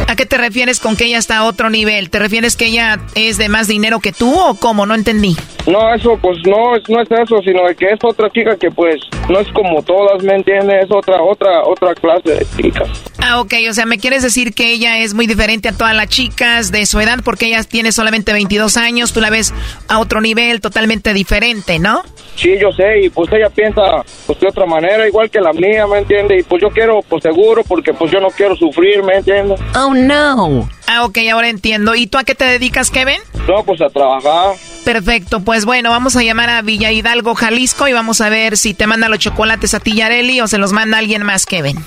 [0.08, 2.12] ¿A qué te refieres con que ella está a otro nivel?
[2.12, 4.86] ¿Te refieres que ella es de más dinero que tú o cómo?
[4.86, 5.36] No entendí.
[5.66, 8.98] No, eso pues no es no es eso, sino que es otra chica que pues
[9.30, 10.86] no es como todas, ¿me entiendes?
[10.86, 12.90] Es otra otra otra clase de chicas.
[13.20, 16.10] Ah, ok, o sea, me quieres decir que ella es muy diferente a todas las
[16.10, 19.54] chicas de su edad porque ella tiene solamente 22 años, tú la ves
[19.88, 22.04] a otro nivel totalmente diferente, ¿no?
[22.36, 25.86] Sí, yo sé, y pues ella piensa pues de otra manera, igual que la mía,
[25.88, 26.40] ¿me entiende?
[26.40, 29.56] Y pues yo quiero, pues seguro, porque pues yo no quiero sufrir, ¿me entiende?
[29.76, 30.70] Oh, no.
[30.88, 31.96] Ah, ok, ahora entiendo.
[31.96, 33.20] ¿Y tú a qué te dedicas, Kevin?
[33.48, 34.56] No, pues a trabajar.
[34.86, 38.74] Perfecto, pues bueno, vamos a llamar a Villa Hidalgo, Jalisco, y vamos a ver si
[38.74, 41.78] te manda los chocolates a ti, Yareli, o se los manda alguien más, Kevin.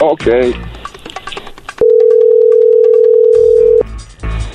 [0.00, 0.26] Ok.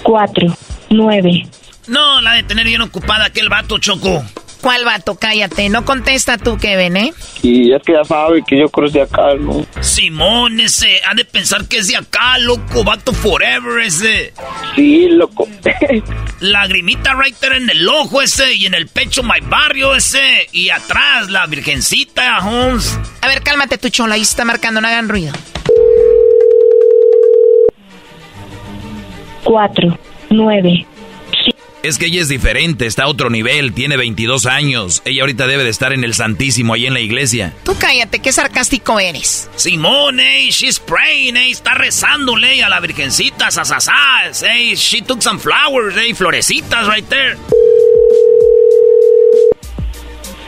[0.04, 0.48] Cuatro,
[0.90, 1.48] nueve.
[1.88, 4.24] No, la de tener bien ocupada aquel vato, Choco.
[4.62, 5.16] ¿Cuál vato?
[5.16, 5.70] Cállate.
[5.70, 7.14] No contesta tú, Kevin, ¿eh?
[7.42, 9.66] Y es que ya sabe que yo creo es de acá, ¿no?
[9.80, 11.00] Simón, ese.
[11.08, 12.84] Ha de pensar que es de acá, loco.
[12.84, 14.34] Vato forever, ese.
[14.76, 15.48] Sí, loco.
[16.42, 18.54] Lagrimita right there en el ojo, ese.
[18.54, 20.48] Y en el pecho, my barrio, ese.
[20.52, 23.00] Y atrás, la virgencita, Holmes.
[23.22, 24.16] A ver, cálmate, tu chola.
[24.16, 24.82] Ahí está marcando.
[24.82, 25.34] No hagan ruido.
[29.44, 29.98] Cuatro,
[30.30, 30.86] nueve.
[31.82, 35.02] Es que ella es diferente, está a otro nivel, tiene 22 años.
[35.06, 37.54] Ella ahorita debe de estar en el Santísimo, ahí en la iglesia.
[37.64, 39.50] Tú cállate, qué sarcástico eres.
[39.56, 43.94] Simón, ey, she's praying, ey, está rezándole a la virgencita, sasasá,
[44.44, 47.38] ey, she took some flowers, ey, florecitas right there.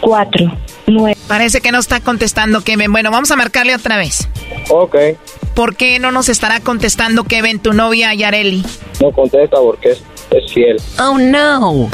[0.02, 0.58] Cuatro,
[0.88, 1.18] nueve.
[1.30, 2.92] Parece que no está contestando Kevin.
[2.92, 4.28] Bueno, vamos a marcarle otra vez.
[4.70, 4.96] Ok.
[5.54, 8.66] ¿Por qué no nos estará contestando Kevin, tu novia Yareli?
[9.00, 10.78] No contesta porque es, es fiel.
[11.00, 11.90] Oh, no.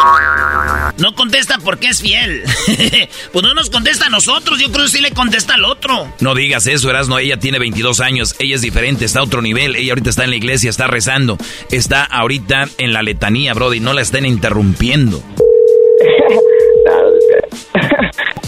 [0.98, 2.44] No contesta porque es fiel.
[3.32, 6.12] pues no nos contesta a nosotros, yo creo que sí le contesta al otro.
[6.20, 9.76] No digas eso, Erasno, ella tiene 22 años, ella es diferente, está a otro nivel,
[9.76, 11.38] ella ahorita está en la iglesia, está rezando,
[11.72, 15.22] está ahorita en la letanía, Brody, no la estén interrumpiendo.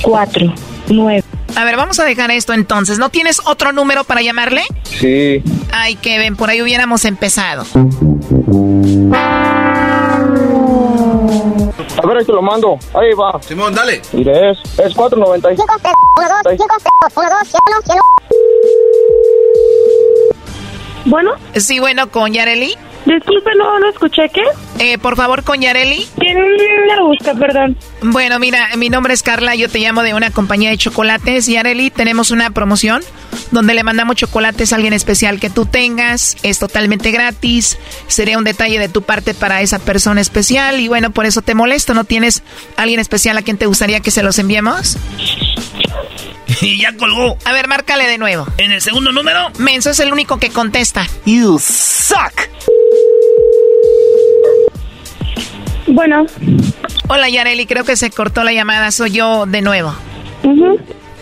[0.01, 0.53] Cuatro,
[0.87, 1.23] nueve.
[1.55, 2.99] A ver, vamos a dejar esto entonces.
[2.99, 4.61] ¿No tienes otro número para llamarle?
[4.83, 5.43] Sí.
[5.71, 7.65] Ay, Kevin, por ahí hubiéramos empezado.
[12.01, 12.77] A ver, ahí te lo mando.
[12.93, 13.41] Ahí va.
[13.41, 14.01] Simón, dale.
[14.13, 15.65] Mire, es, es 495.
[21.05, 21.31] Bueno.
[21.55, 22.77] Sí, bueno, con Yareli.
[23.05, 24.43] Disculpe, no, no escuché, ¿qué?
[24.79, 26.07] Eh, por favor, con Yareli.
[26.17, 26.37] ¿Quién
[26.87, 27.77] la busca, perdón?
[28.01, 31.47] Bueno, mira, mi nombre es Carla, yo te llamo de una compañía de chocolates.
[31.47, 33.01] Yareli, tenemos una promoción
[33.51, 36.37] donde le mandamos chocolates a alguien especial que tú tengas.
[36.43, 37.77] Es totalmente gratis.
[38.07, 40.79] Sería un detalle de tu parte para esa persona especial.
[40.79, 41.93] Y bueno, por eso te molesto.
[41.93, 42.43] ¿No tienes
[42.77, 44.97] alguien especial a quien te gustaría que se los enviemos?
[46.61, 47.37] Y ya colgó.
[47.45, 48.47] A ver, márcale de nuevo.
[48.57, 49.51] ¿En el segundo número?
[49.57, 51.07] Menso es el único que contesta.
[51.25, 52.49] You suck.
[55.87, 56.25] Bueno.
[57.07, 58.91] Hola, Yareli, creo que se cortó la llamada.
[58.91, 59.95] Soy yo de nuevo.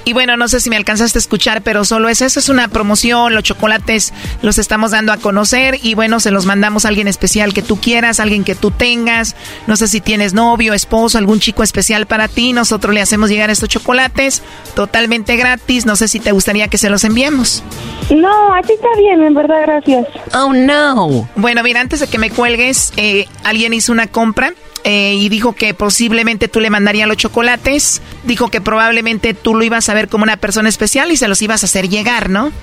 [0.07, 2.69] Y bueno, no sé si me alcanzaste a escuchar, pero solo es eso, es una
[2.69, 7.09] promoción, los chocolates los estamos dando a conocer y bueno, se los mandamos a alguien
[7.09, 9.35] especial que tú quieras, alguien que tú tengas,
[9.67, 13.49] no sé si tienes novio, esposo, algún chico especial para ti, nosotros le hacemos llegar
[13.49, 14.43] estos chocolates
[14.75, 17.61] totalmente gratis, no sé si te gustaría que se los enviemos.
[18.09, 20.07] No, aquí está bien, en verdad, gracias.
[20.33, 21.27] Oh, no.
[21.35, 24.53] Bueno, mira, antes de que me cuelgues, eh, alguien hizo una compra
[24.89, 28.01] eh, y dijo que posiblemente tú le mandarías los chocolates.
[28.23, 31.41] Dijo que probablemente tú lo ibas a ver como una persona especial y se los
[31.41, 32.53] ibas a hacer llegar, ¿no?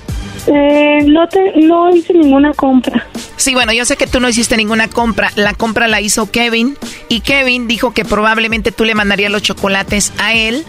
[0.46, 3.06] Eh, no, te, no hice ninguna compra.
[3.36, 5.32] Sí, bueno, yo sé que tú no hiciste ninguna compra.
[5.36, 6.78] La compra la hizo Kevin
[7.10, 10.64] y Kevin dijo que probablemente tú le mandarías los chocolates a él.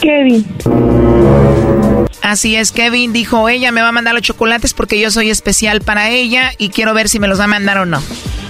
[0.00, 0.44] Kevin.
[2.22, 5.80] Así es, Kevin dijo, ella me va a mandar los chocolates porque yo soy especial
[5.80, 8.02] para ella y quiero ver si me los va a mandar o no.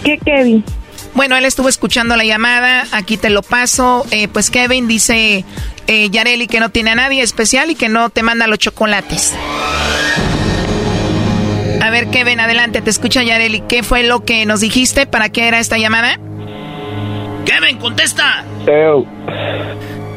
[0.03, 0.65] ¿Qué Kevin?
[1.15, 4.07] Bueno, él estuvo escuchando la llamada, aquí te lo paso.
[4.11, 5.45] Eh, pues Kevin dice,
[5.87, 9.35] eh, Yareli, que no tiene a nadie especial y que no te manda los chocolates.
[11.83, 13.63] A ver, Kevin, adelante, te escucha Yareli.
[13.69, 15.07] ¿Qué fue lo que nos dijiste?
[15.07, 16.19] ¿Para qué era esta llamada?
[17.45, 18.45] Kevin, contesta.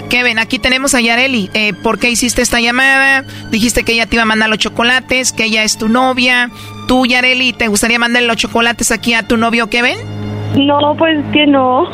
[0.09, 1.49] Kevin, aquí tenemos a Yareli.
[1.53, 3.23] Eh, ¿Por qué hiciste esta llamada?
[3.49, 6.51] Dijiste que ella te iba a mandar los chocolates, que ella es tu novia.
[6.87, 9.97] ¿Tú, Yareli, te gustaría mandarle los chocolates aquí a tu novio Kevin?
[10.57, 11.85] No, pues que no.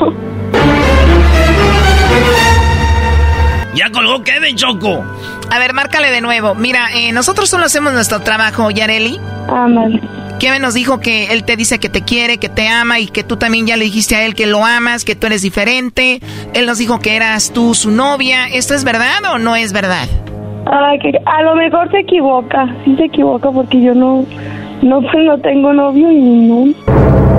[3.74, 5.02] Ya colgó Kevin, Choco.
[5.50, 6.54] A ver, márcale de nuevo.
[6.54, 9.18] Mira, eh, nosotros solo hacemos nuestro trabajo, Yareli.
[9.48, 10.00] Ándale.
[10.38, 13.22] Kevin nos dijo que él te dice que te quiere, que te ama y que
[13.22, 16.20] tú también ya le dijiste a él que lo amas, que tú eres diferente.
[16.52, 18.46] Él nos dijo que eras tú su novia.
[18.52, 20.08] ¿Esto es verdad o no es verdad?
[20.66, 22.66] Ay, que a lo mejor se equivoca.
[22.84, 24.24] Sí se equivoca porque yo no,
[24.82, 27.31] no, pues no tengo novio y no.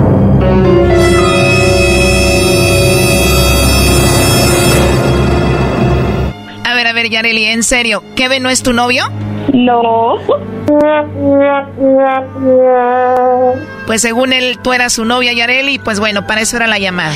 [6.66, 9.04] A ver, a ver, Yareli, en serio, ¿Kevin no es tu novio?
[9.52, 10.14] No.
[13.86, 17.14] Pues según él, tú eras su novia, Yareli, pues bueno, para eso era la llamada.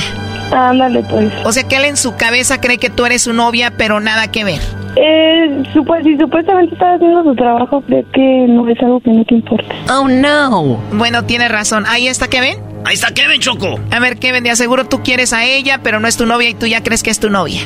[0.51, 1.31] Ándale, pues.
[1.45, 4.31] O sea que él en su cabeza cree que tú eres su novia, pero nada
[4.31, 4.59] que ver.
[4.95, 9.23] Eh, supu- si supuestamente estás haciendo su trabajo, creo que no es algo que no
[9.25, 9.75] te importa.
[9.93, 10.79] Oh, no.
[10.93, 11.85] Bueno, tienes razón.
[11.87, 12.55] Ahí está Kevin.
[12.85, 13.79] Ahí está Kevin Choco.
[13.91, 16.53] A ver, Kevin, de aseguro tú quieres a ella, pero no es tu novia y
[16.53, 17.61] tú ya crees que es tu novia.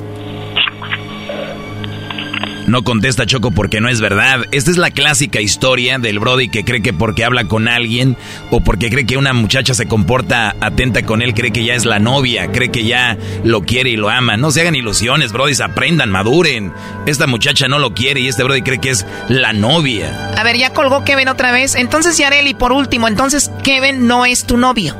[2.68, 4.45] No contesta Choco porque no es verdad.
[4.51, 8.16] Esta es la clásica historia del Brody que cree que porque habla con alguien
[8.51, 11.86] o porque cree que una muchacha se comporta atenta con él, cree que ya es
[11.86, 14.38] la novia, cree que ya lo quiere y lo ama.
[14.38, 16.72] No se hagan ilusiones, Brody, aprendan, maduren.
[17.05, 20.32] Esta muchacha no lo quiere y este Brody cree que es la novia.
[20.38, 21.76] A ver, ya colgó Kevin otra vez.
[21.76, 24.95] Entonces, Yareli, por último, entonces Kevin no es tu novio.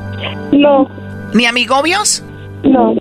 [0.52, 0.88] No.
[1.32, 2.22] ¿Ni amigobios?
[2.62, 2.94] No.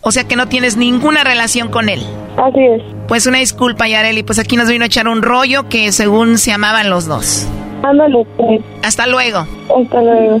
[0.00, 2.02] O sea que no tienes ninguna relación con él.
[2.36, 2.82] Así es.
[3.08, 4.22] Pues una disculpa, Yareli.
[4.22, 7.46] Pues aquí nos vino a echar un rollo que según se amaban los dos.
[7.82, 8.26] Ándale.
[8.82, 9.46] Hasta luego.
[9.76, 10.40] Hasta luego.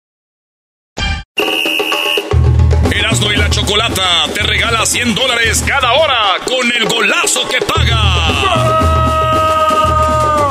[1.37, 8.01] Erasmo y la Chocolata te regala 100 dólares cada hora con el golazo que paga.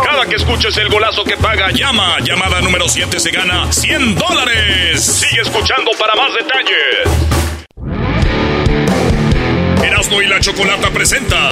[0.04, 2.18] Cada que escuches el golazo que paga, llama.
[2.20, 5.04] Llamada número 7 se gana 100 dólares.
[5.04, 7.08] Sigue escuchando para más detalles.
[9.84, 11.50] Erasmo y la Chocolata presenta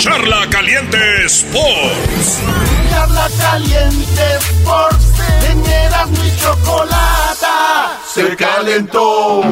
[0.00, 2.40] Charla Caliente Sports.
[2.88, 5.06] Charla caliente Sports,
[5.50, 9.42] en Erasmo y Chocolata se calentó.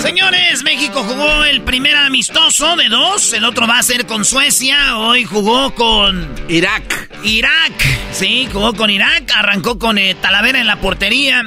[0.00, 3.32] Señores, México jugó el primer amistoso de dos.
[3.32, 4.96] El otro va a ser con Suecia.
[4.98, 7.10] Hoy jugó con Irak.
[7.24, 7.72] Irak.
[8.12, 9.32] Sí, jugó con Irak.
[9.34, 11.44] Arrancó con eh, Talavera en la portería.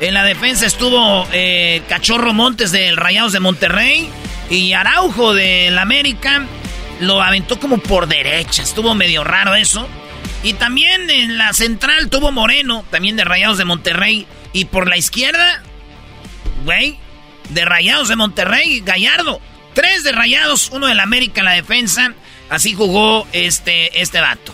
[0.00, 4.10] En la defensa estuvo eh, Cachorro Montes del Rayados de Monterrey.
[4.50, 6.46] Y Araujo del América.
[7.00, 8.62] Lo aventó como por derecha.
[8.62, 9.88] Estuvo medio raro eso.
[10.42, 14.26] Y también en la central tuvo Moreno, también de Rayados de Monterrey.
[14.52, 15.62] Y por la izquierda,
[16.64, 16.98] güey,
[17.50, 19.40] de Rayados de Monterrey, Gallardo.
[19.74, 22.12] Tres de Rayados, uno del América en la defensa.
[22.50, 24.52] Así jugó este, este vato.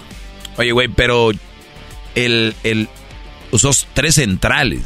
[0.57, 1.31] Oye, güey, pero
[2.15, 2.89] el, el
[3.51, 4.83] usó tres centrales.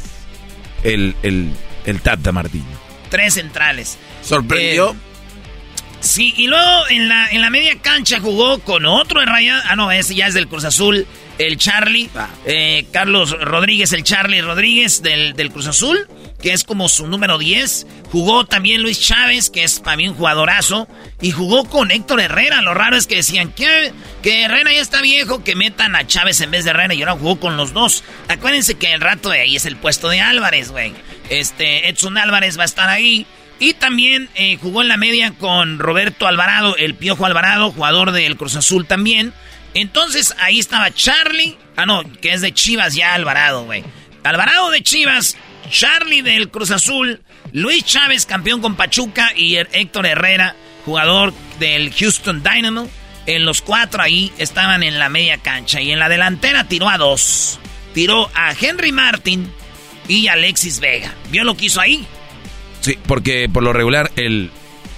[0.84, 1.52] El, el,
[1.86, 2.64] el Tata Martino.
[3.10, 3.98] Tres centrales.
[4.22, 4.90] ¿Sorprendió?
[4.92, 4.94] Eh,
[6.00, 9.64] sí, y luego en la, en la media cancha jugó con otro de Rayados.
[9.68, 11.06] Ah, no, ese ya es del Cruz Azul.
[11.38, 12.10] El Charlie.
[12.46, 16.08] eh, Carlos Rodríguez, el Charlie Rodríguez del, del Cruz Azul.
[16.42, 17.86] Que es como su número 10.
[18.12, 20.88] Jugó también Luis Chávez, que es para mí un jugadorazo.
[21.20, 22.60] Y jugó con Héctor Herrera.
[22.62, 23.92] Lo raro es que decían que,
[24.22, 26.94] que Herrera ya está viejo, que metan a Chávez en vez de Herrera.
[26.94, 28.02] Y ahora jugó con los dos.
[28.28, 30.92] Acuérdense que el rato de ahí es el puesto de Álvarez, güey.
[31.28, 33.26] Este, Edson Álvarez va a estar ahí.
[33.60, 38.36] Y también eh, jugó en la media con Roberto Alvarado, el Piojo Alvarado, jugador del
[38.36, 39.32] Cruz Azul también.
[39.74, 41.56] Entonces ahí estaba Charlie.
[41.76, 43.84] Ah, no, que es de Chivas ya Alvarado, güey.
[44.22, 45.36] Alvarado de Chivas,
[45.70, 47.20] Charlie del Cruz Azul,
[47.52, 50.54] Luis Chávez, campeón con Pachuca, y Héctor Herrera,
[50.84, 52.88] jugador del Houston Dynamo.
[53.26, 55.80] En los cuatro ahí estaban en la media cancha.
[55.80, 57.58] Y en la delantera tiró a dos.
[57.92, 59.52] Tiró a Henry Martin
[60.06, 61.12] y Alexis Vega.
[61.30, 62.06] ¿Vio lo que hizo ahí?
[62.80, 64.50] Sí, porque por lo regular el,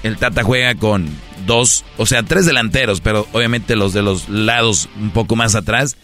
[0.03, 1.09] el Tata juega con
[1.47, 5.97] dos, o sea, tres delanteros, pero obviamente los de los lados un poco más atrás.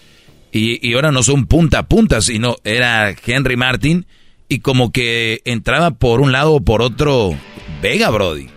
[0.52, 4.06] Y, y ahora no son punta a punta, sino era Henry Martin
[4.48, 7.34] y como que entraba por un lado o por otro
[7.82, 8.48] Vega, Brody.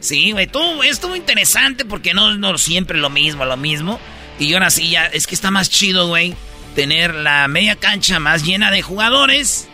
[0.00, 3.98] Sí, güey, todo estuvo interesante porque no, no siempre lo mismo, lo mismo.
[4.38, 6.34] Y ahora sí, ya es que está más chido, güey,
[6.74, 9.68] tener la media cancha más llena de jugadores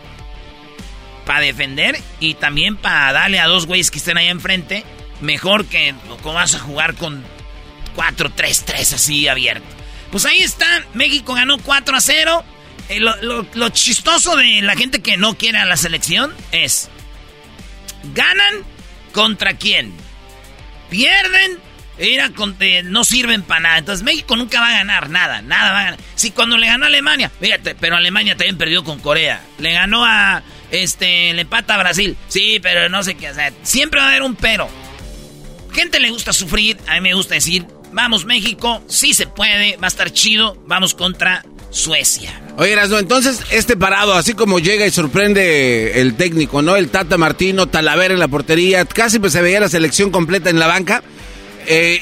[1.25, 4.83] para defender y también para darle a dos güeyes que estén ahí enfrente.
[5.21, 7.23] Mejor que como vas a jugar con
[7.95, 9.65] 4-3-3 así abierto.
[10.11, 12.43] Pues ahí está, México ganó 4 a 0.
[12.89, 16.89] Eh, lo, chistoso de la gente que no quiere a la selección es,
[18.13, 18.55] ¿ganan
[19.11, 19.91] contra quién?
[20.89, 21.57] ¿Pierden
[21.97, 23.77] Era eh, no sirven para nada.
[23.79, 25.97] Entonces México nunca va a ganar nada, nada.
[26.15, 29.41] Si cuando le ganó a Alemania, fíjate, pero Alemania también perdió con Corea.
[29.57, 32.15] Le ganó a, este, le empata a Brasil.
[32.27, 33.53] Sí, pero no sé qué hacer.
[33.63, 34.67] Siempre va a haber un pero.
[35.73, 39.85] Gente le gusta sufrir, a mí me gusta decir, vamos México, sí se puede, va
[39.85, 42.41] a estar chido, vamos contra Suecia.
[42.57, 46.77] Oye, Erasno, entonces este parado, así como llega y sorprende el técnico, ¿no?
[46.77, 50.59] El Tata Martino, Talavera en la portería, casi pues se veía la selección completa en
[50.59, 51.03] la banca.
[51.67, 52.01] Eh,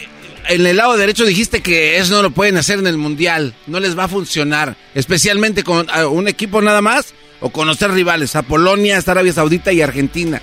[0.49, 3.79] en el lado derecho dijiste que eso no lo pueden hacer en el Mundial, no
[3.79, 8.35] les va a funcionar, especialmente con un equipo nada más o con los tres rivales,
[8.35, 10.41] a Polonia, hasta Arabia Saudita y Argentina.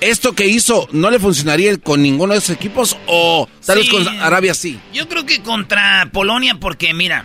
[0.00, 3.92] ¿Esto que hizo no le funcionaría con ninguno de esos equipos o tal vez Sí.
[3.92, 4.78] con Arabia sí?
[4.94, 7.24] Yo creo que contra Polonia, porque mira,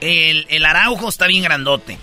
[0.00, 1.98] el, el Araujo está bien grandote.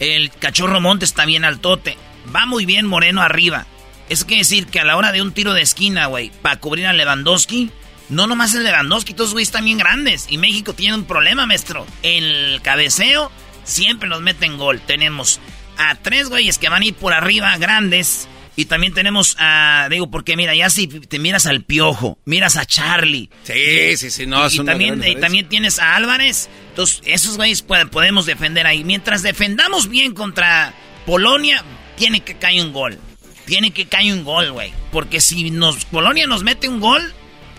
[0.00, 1.96] El Cachorro Monte está bien altote.
[2.34, 3.66] Va muy bien Moreno arriba.
[4.08, 6.86] Eso quiere decir que a la hora de un tiro de esquina, güey, para cubrir
[6.86, 7.70] a Lewandowski,
[8.10, 10.26] no nomás el Lewandowski, todos güeyes están bien grandes.
[10.28, 11.86] Y México tiene un problema, maestro.
[12.02, 13.30] El cabeceo
[13.64, 14.80] siempre nos meten gol.
[14.80, 15.40] Tenemos
[15.76, 18.28] a tres güeyes que van a ir por arriba, grandes.
[18.56, 22.64] Y también tenemos a, digo, porque mira, ya si te miras al Piojo, miras a
[22.64, 23.28] Charlie.
[23.42, 26.48] Sí, sí, sí, no, Y, es y también, y también tienes a Álvarez.
[26.68, 28.84] Entonces, esos güeyes podemos defender ahí.
[28.84, 30.72] Mientras defendamos bien contra
[31.04, 31.64] Polonia,
[31.96, 32.98] tiene que caer un gol.
[33.44, 34.72] Tiene que caer un gol, güey.
[34.92, 37.12] Porque si nos Polonia nos mete un gol,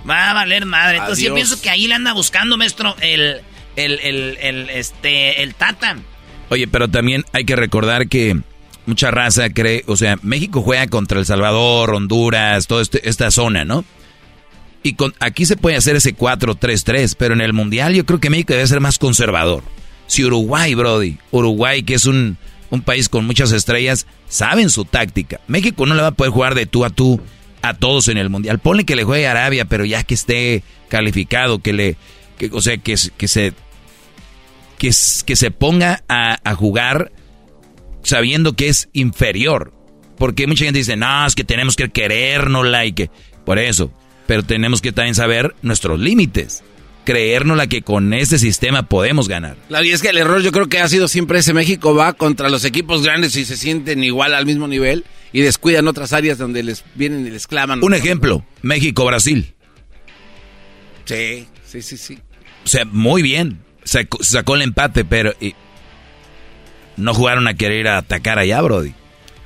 [0.10, 0.98] va a valer madre.
[0.98, 3.42] Entonces yo pienso que ahí le anda buscando, maestro, el,
[3.76, 5.98] el, el, el, este, el Tata.
[6.50, 8.38] Oye, pero también hay que recordar que
[8.86, 13.66] mucha raza cree, o sea, México juega contra El Salvador, Honduras, toda este- esta zona,
[13.66, 13.84] ¿no?
[14.84, 18.30] Y con, aquí se puede hacer ese 4-3-3, pero en el Mundial yo creo que
[18.30, 19.64] México debe ser más conservador.
[20.06, 22.38] Si Uruguay, Brody, Uruguay, que es un,
[22.70, 25.40] un país con muchas estrellas, saben su táctica.
[25.48, 27.20] México no le va a poder jugar de tú a tú
[27.64, 28.60] a todos en el Mundial.
[28.60, 31.96] Ponle que le juegue a Arabia, pero ya que esté calificado, que le,
[32.38, 33.54] que, o sea, que, que se
[34.78, 34.92] que,
[35.26, 37.12] que se ponga a, a jugar
[38.04, 39.74] sabiendo que es inferior.
[40.18, 43.10] Porque mucha gente dice, no, es que tenemos que querérnosla y que...
[43.46, 43.92] Por eso.
[44.28, 46.64] Pero tenemos que también saber nuestros límites.
[47.04, 49.58] Creérnosla que con este sistema podemos ganar.
[49.68, 52.14] Claro, y es que el error yo creo que ha sido siempre ese México va
[52.14, 56.40] contra los equipos grandes y se sienten igual al mismo nivel y descuidan otras áreas
[56.40, 57.84] donde les vienen y les claman.
[57.84, 59.54] Un ejemplo, México-Brasil.
[61.04, 61.48] Sí,
[61.82, 62.20] sí, sí, sí.
[62.64, 63.60] O sea, muy bien.
[63.84, 65.54] Sacó, sacó el empate, pero y
[66.98, 68.94] no jugaron a querer ir a atacar allá, Brody.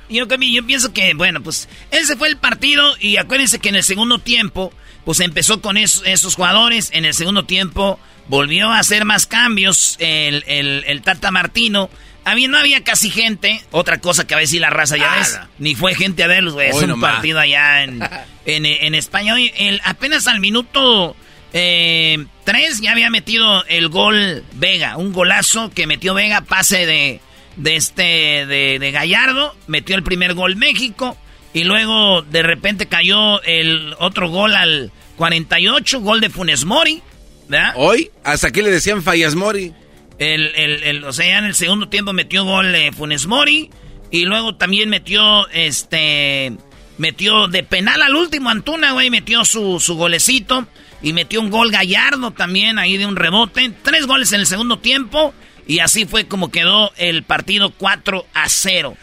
[0.08, 3.84] Yo, yo pienso que, bueno, pues ese fue el partido y acuérdense que en el
[3.84, 4.72] segundo tiempo,
[5.04, 6.90] pues empezó con esos, esos jugadores.
[6.92, 11.90] En el segundo tiempo volvió a hacer más cambios el, el, el Tata Martino.
[12.24, 13.62] Había, no había casi gente.
[13.70, 15.38] Otra cosa que a veces sí la raza ya ves.
[15.58, 16.70] Ni fue gente a verlos, güey.
[16.70, 17.14] Es un nomás.
[17.14, 18.00] partido allá en,
[18.46, 19.34] en, en España.
[19.34, 21.16] Oye, el- apenas al minuto
[21.52, 24.96] 3 ya había metido el gol Vega.
[24.96, 27.20] Un golazo que metió Vega, pase de,
[27.56, 28.02] de este
[28.46, 29.54] de, de Gallardo.
[29.66, 31.16] Metió el primer gol México.
[31.52, 37.02] Y luego de repente cayó el otro gol al 48, gol de Funes Mori.
[37.48, 37.72] ¿verdad?
[37.76, 39.72] Hoy, hasta aquí le decían Fallas Mori.
[40.18, 43.70] El, el, el- o sea, ya en el segundo tiempo metió gol eh, Funes Mori.
[44.12, 46.52] Y luego también metió, este,
[46.98, 50.66] metió de penal al último Antuna, güey, metió su, su golecito.
[51.02, 53.72] Y metió un gol Gallardo también ahí de un rebote.
[53.82, 55.32] Tres goles en el segundo tiempo.
[55.66, 58.96] Y así fue como quedó el partido 4 a 0.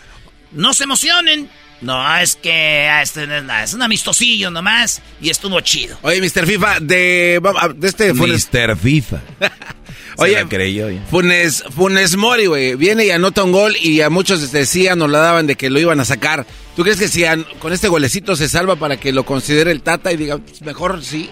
[0.52, 1.50] No se emocionen.
[1.80, 5.02] No, es que ah, este, es nada, es un amistosillo nomás.
[5.22, 5.98] Y estuvo chido.
[6.02, 6.45] Oye, Mr.
[6.48, 8.76] FIFA, de, va- de este Funes, Mr.
[8.76, 9.22] FIFA.
[10.18, 10.88] Oye, creyó.
[11.12, 15.20] Funes, Funes Mori, güey, viene y anota un gol y a muchos decían o la
[15.20, 16.48] daban de que lo iban a sacar.
[16.76, 19.82] ¿Tú crees que si an- con este golecito se salva para que lo considere el
[19.84, 21.30] Tata y diga, "Pues, mejor sí?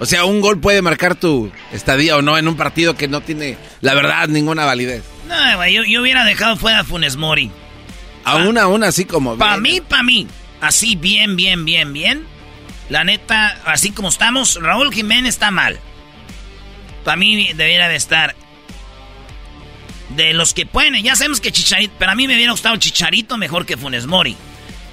[0.00, 3.20] O sea, un gol puede marcar tu estadía o no en un partido que no
[3.20, 5.02] tiene, la verdad, ninguna validez.
[5.26, 7.50] No, güey, yo, yo hubiera dejado fuera a Funes Mori.
[8.24, 9.36] Aún, aún así como...
[9.36, 10.26] Para mí, para mí.
[10.60, 12.26] Así bien, bien, bien, bien.
[12.88, 15.78] La neta, así como estamos, Raúl Jiménez está mal.
[17.04, 18.34] Para mí debería de estar.
[20.10, 23.36] De los que pueden, ya sabemos que Chicharito, pero a mí me hubiera gustado Chicharito
[23.36, 24.36] mejor que Funes Mori.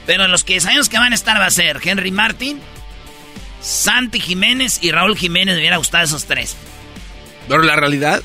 [0.06, 2.60] Pero los que sabemos que van a estar va a ser Henry Martin,
[3.66, 5.56] Santi Jiménez y Raúl Jiménez.
[5.56, 6.56] Me hubiera gustado esos tres.
[7.48, 8.22] Pero la realidad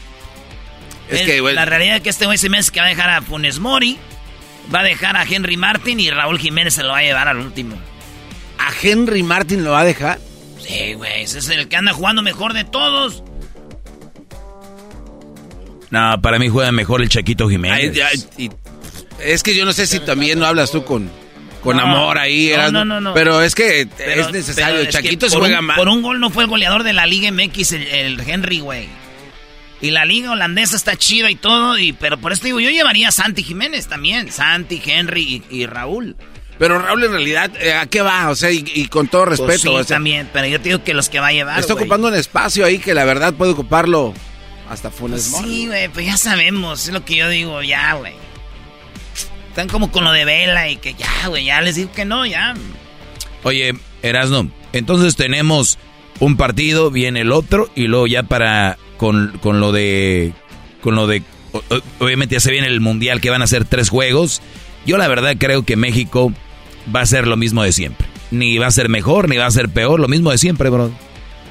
[1.08, 2.86] es El- que, güey, La realidad es que este güey se me hace que va
[2.86, 3.98] a dejar a Funes Mori,
[4.74, 7.38] va a dejar a Henry Martin y Raúl Jiménez se lo va a llevar al
[7.38, 7.76] último.
[8.58, 10.18] ¿a Henry Martin lo va a dejar?
[10.60, 13.22] Sí, güey, ese es el que anda jugando mejor de todos.
[15.90, 17.92] No, para mí juega mejor el Chaquito Jiménez.
[17.96, 18.50] Ay, ay, y-
[19.24, 21.10] es que yo no sé si también no hablas tú con,
[21.62, 21.82] con No.
[21.82, 22.48] amor ahí.
[22.48, 22.72] No, Erasmo.
[22.72, 23.14] no, no, no.
[23.14, 24.84] Pero es que Pero- es necesario.
[24.86, 25.76] Chaquito se juega un, mal.
[25.76, 28.88] Por un gol no fue el goleador de la Liga MX, el, el Henry, güey.
[29.82, 33.08] Y la liga holandesa está chida y todo, y pero por eso digo, yo llevaría
[33.08, 34.30] a Santi Jiménez también.
[34.30, 36.16] Santi, Henry y, y Raúl.
[36.58, 38.28] Pero Raúl, en realidad, eh, ¿a qué va?
[38.28, 39.46] O sea, y, y con todo respeto.
[39.46, 41.58] Pues sí, o sea, también, pero yo te digo que los que va a llevar,
[41.58, 44.12] está ocupando un espacio ahí que la verdad puede ocuparlo
[44.68, 48.12] hasta Funes Pues sí, güey, pues ya sabemos, es lo que yo digo, ya, güey.
[49.50, 52.24] Están como con lo de Vela y que ya, güey, ya les digo que no,
[52.24, 52.54] ya.
[53.42, 55.76] Oye, Erasno, entonces tenemos
[56.20, 60.32] un partido, viene el otro, y luego ya para con, con lo de.
[60.82, 61.22] Con lo de.
[61.98, 64.40] Obviamente ya se viene el mundial que van a ser tres juegos.
[64.86, 66.32] Yo la verdad creo que México
[66.94, 68.06] va a ser lo mismo de siempre.
[68.30, 70.92] Ni va a ser mejor, ni va a ser peor, lo mismo de siempre, bro.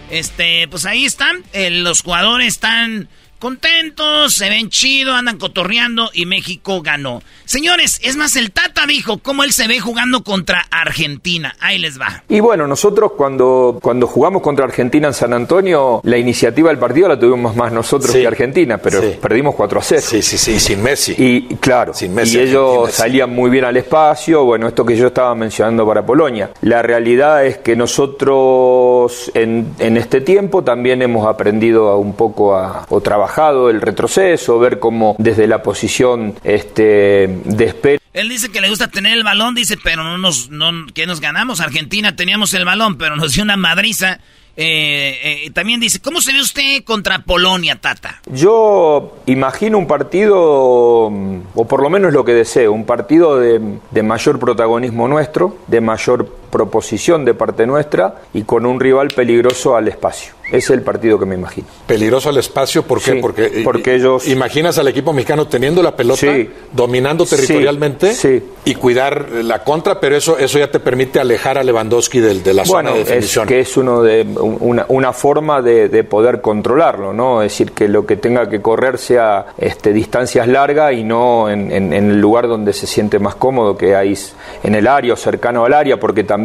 [0.10, 3.10] Este, pues ahí están, eh, los jugadores están
[3.40, 7.22] contentos, se ven chido, andan cotorreando y México ganó.
[7.46, 11.56] Señores, es más, el Tata dijo cómo él se ve jugando contra Argentina.
[11.60, 12.24] Ahí les va.
[12.30, 17.08] Y bueno, nosotros cuando, cuando jugamos contra Argentina en San Antonio, la iniciativa del partido
[17.08, 20.02] la tuvimos más nosotros que Argentina, pero perdimos 4 a 0.
[20.06, 21.16] Sí, sí, sí, sin Messi.
[21.18, 22.98] Y claro, Messi, y ellos Messi.
[22.98, 26.52] salían muy bien al espacio, bueno, esto que yo estaba mencionando para Polonia.
[26.62, 32.56] La realidad es que nosotros en, en este tiempo también hemos aprendido a un poco
[32.56, 38.50] a, o trabajado el retroceso, ver cómo desde la posición este, de espera Él dice
[38.50, 41.62] que le gusta tener el balón, dice, pero no nos, no, que nos ganamos.
[41.62, 44.20] Argentina teníamos el balón, pero nos dio una madriza.
[44.58, 48.20] Eh, eh, también dice, ¿cómo se ve usted contra Polonia, Tata?
[48.26, 53.62] Yo imagino un partido, o por lo menos lo que deseo, un partido de,
[53.92, 59.76] de mayor protagonismo nuestro, de mayor proposición de parte nuestra y con un rival peligroso
[59.76, 60.34] al espacio.
[60.52, 61.68] Es el partido que me imagino.
[61.86, 63.12] Peligroso al espacio, ¿por qué?
[63.12, 64.28] Sí, porque, porque ellos...
[64.28, 66.50] Imaginas al equipo mexicano teniendo la pelota, Sí.
[66.72, 71.64] dominando Sí, territorialmente y cuidar la contra, pero eso, eso ya te permite alejar a
[71.64, 73.47] Lewandowski del- de, la bueno, zona de es definición.
[73.47, 77.43] que es uno de, una, una forma de, de poder controlarlo, ¿no?
[77.43, 81.72] Es decir, que lo que tenga que correr sea este, distancias largas y no en,
[81.72, 84.18] en- en el lugar donde se siente más cómodo, que hay
[84.64, 86.39] en el área o cercano al área, porque también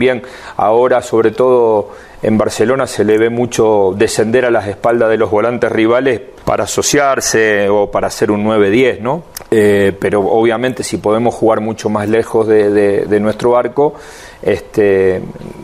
[0.56, 1.90] ahora, sobre todo
[2.22, 6.64] en Barcelona, se le ve mucho descender a las espaldas de los volantes rivales para
[6.64, 9.24] asociarse o para hacer un 9-10, ¿no?
[9.50, 13.94] Eh, pero obviamente si podemos jugar mucho más lejos de, de- de nuestro arco,
[14.42, 15.20] este,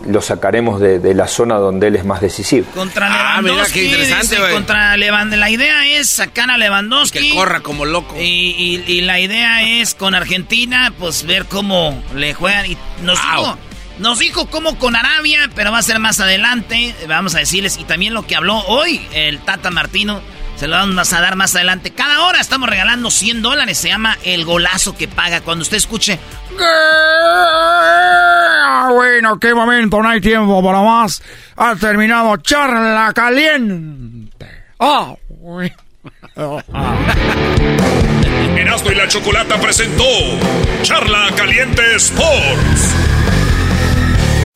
[0.07, 2.67] lo sacaremos de, de la zona donde él es más decisivo.
[2.75, 3.79] Contra Ah, mira, Lewandowski.
[3.81, 4.53] qué interesante, dice, güey.
[4.55, 7.31] contra Levan- La idea es sacar a Lewandowski.
[7.31, 8.15] Que corra como loco.
[8.19, 12.67] Y, y- y la idea es con Argentina, pues ver cómo le juegan.
[12.67, 13.57] Y nos dijo,
[14.01, 16.95] nos dijo cómo con Arabia, pero va a ser más adelante.
[17.07, 17.79] Vamos a decirles.
[17.79, 20.21] Y también lo que habló hoy el Tata Martino.
[20.57, 21.93] Se lo vamos a dar más adelante.
[21.93, 23.79] Cada hora estamos regalando 100 dólares.
[23.79, 25.41] Se llama el golazo que paga.
[25.43, 26.19] Cuando usted escuche.
[28.73, 31.23] Ah, bueno, qué momento, no hay tiempo para más.
[31.57, 34.47] Ha terminado charla caliente.
[34.79, 35.15] Ah.
[38.57, 40.05] Erasmo y la Chocolata presentó
[40.83, 42.95] Charla Caliente Sports.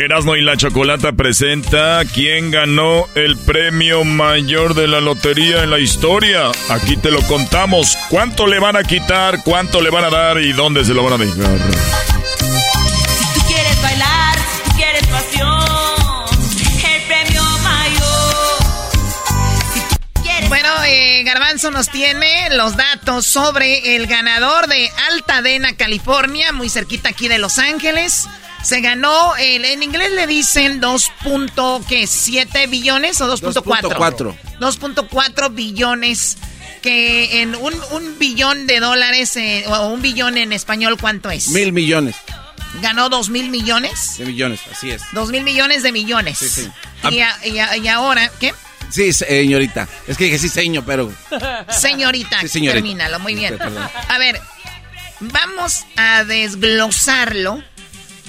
[0.00, 5.78] Erasmo y la Chocolata presenta quién ganó el premio mayor de la lotería en la
[5.78, 6.50] historia.
[6.70, 7.98] Aquí te lo contamos.
[8.08, 9.42] ¿Cuánto le van a quitar?
[9.44, 10.40] ¿Cuánto le van a dar?
[10.40, 12.09] ¿Y dónde se lo van a dejar?
[21.24, 27.38] Garbanzo nos tiene los datos sobre el ganador de Altadena, California, muy cerquita aquí de
[27.38, 28.26] Los Ángeles.
[28.62, 33.62] Se ganó, el, en inglés le dicen 2.7 billones o 2.4.
[33.96, 34.36] 2.4.
[34.60, 36.36] 2.4 billones.
[36.82, 41.48] Que en un, un billón de dólares, eh, o un billón en español, ¿cuánto es?
[41.48, 42.16] Mil millones
[42.80, 44.16] Ganó 2 mil millones.
[44.16, 45.02] de millones, así es.
[45.12, 46.38] Dos mil millones de millones.
[46.38, 46.70] Sí, sí.
[47.10, 48.54] Y, a- y a- y ahora, ¿qué?
[48.90, 49.88] Sí, señorita.
[50.06, 51.12] Es que dije sí, señor, pero...
[51.68, 52.74] Señorita, Sí, señorita.
[52.74, 53.58] termínalo, muy bien.
[54.08, 54.40] A ver,
[55.20, 57.62] vamos a desglosarlo.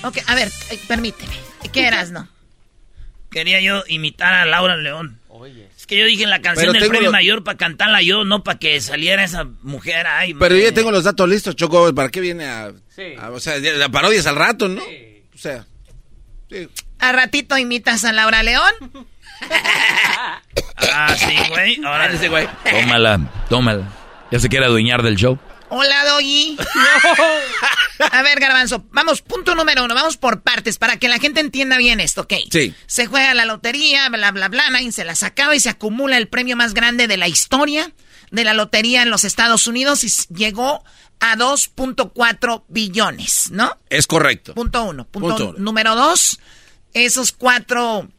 [0.03, 1.34] Ok, a ver, eh, permíteme.
[1.72, 2.28] ¿Qué eras, no?
[3.30, 5.20] Quería yo imitar a Laura León.
[5.78, 8.26] Es que yo dije en la canción Pero del premio lo- mayor para cantarla yo,
[8.26, 10.05] no para que saliera esa mujer.
[10.05, 11.93] Ay, Pero yo ya tengo los datos listos, Choco.
[11.95, 12.72] ¿Para qué viene a...?
[13.20, 14.82] a- o sea, la parodias al rato, ¿no?
[14.84, 15.66] O sea...
[16.99, 18.74] ¿A ratito imitas a Laura León?
[20.94, 21.84] Ah, sí, güey.
[21.86, 22.48] Ahora ese güey.
[22.70, 23.20] Tómala,
[23.50, 23.88] tómala.
[24.32, 25.38] Ya se quiere adueñar del show.
[25.70, 26.58] Hola, Doggy.
[28.12, 31.78] A ver, Garbanzo, vamos, punto número uno, vamos por partes para que la gente entienda
[31.78, 32.34] bien esto, ¿ok?
[32.52, 32.74] Sí.
[32.88, 36.28] Se juega la lotería, bla, bla, bla, nadie se la sacaba y se acumula el
[36.28, 37.92] premio más grande de la historia
[38.32, 40.84] de la lotería en los Estados Unidos y llegó
[41.22, 43.78] a 2.4 billones, ¿no?
[43.89, 44.54] Es correcto.
[44.56, 45.06] Punto uno.
[45.06, 45.60] Punto, Punto uno.
[45.60, 46.39] número dos,
[46.94, 48.10] esos cuatro,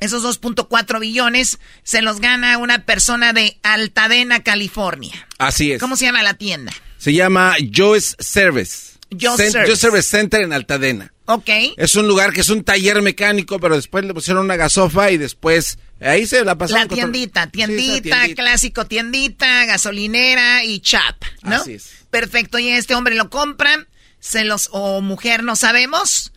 [0.00, 5.26] esos 2.4 billones se los gana una persona de Altadena, California.
[5.38, 5.80] Así es.
[5.80, 6.72] ¿Cómo se llama la tienda?
[6.98, 8.98] Se llama Joe's Service.
[9.10, 9.66] Joe's Service.
[9.66, 11.12] Joe's Service Center en Altadena.
[11.26, 11.48] Ok.
[11.76, 15.18] Es un lugar que es un taller mecánico, pero después le pusieron una gasofa y
[15.18, 16.88] después ahí se la pasaron.
[16.88, 18.26] La tiendita, Sí, tiendita.
[18.34, 21.56] clásico tiendita, gasolinera y chap, ¿no?
[21.56, 21.90] Así es.
[22.10, 23.86] Perfecto, y este hombre lo compra,
[24.20, 26.32] se los, o mujer, no sabemos,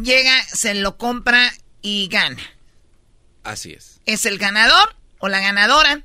[0.00, 2.42] llega, se lo compra y gana.
[3.42, 4.00] Así es.
[4.06, 6.02] Es el ganador o la ganadora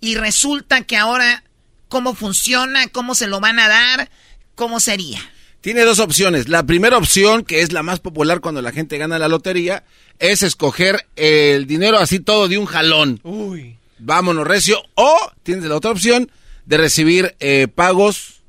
[0.00, 1.44] y resulta que ahora,
[1.88, 2.88] ¿cómo funciona?
[2.88, 4.10] ¿Cómo se lo van a dar?
[4.54, 5.20] ¿Cómo sería?
[5.60, 6.48] Tiene dos opciones.
[6.48, 9.84] La primera opción, que es la más popular cuando la gente gana la lotería,
[10.18, 13.20] es escoger el dinero así todo de un jalón.
[13.24, 13.76] Uy.
[13.98, 14.82] Vámonos, recio.
[14.94, 16.30] O tienes la otra opción
[16.64, 18.40] de recibir eh, pagos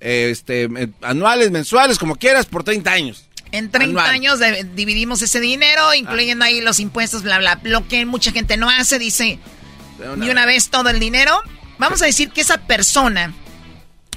[0.00, 0.68] eh, este,
[1.00, 3.25] anuales, mensuales, como quieras, por 30 años.
[3.52, 4.10] En 30 Anual.
[4.14, 7.60] años de- dividimos ese dinero, incluyendo ahí los impuestos, bla, bla.
[7.62, 9.38] Lo que mucha gente no hace, dice,
[10.20, 11.40] y una vez todo el dinero.
[11.78, 13.32] Vamos a decir que esa persona,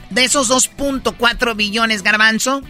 [0.10, 2.62] de esos 2.4 billones garbanzo,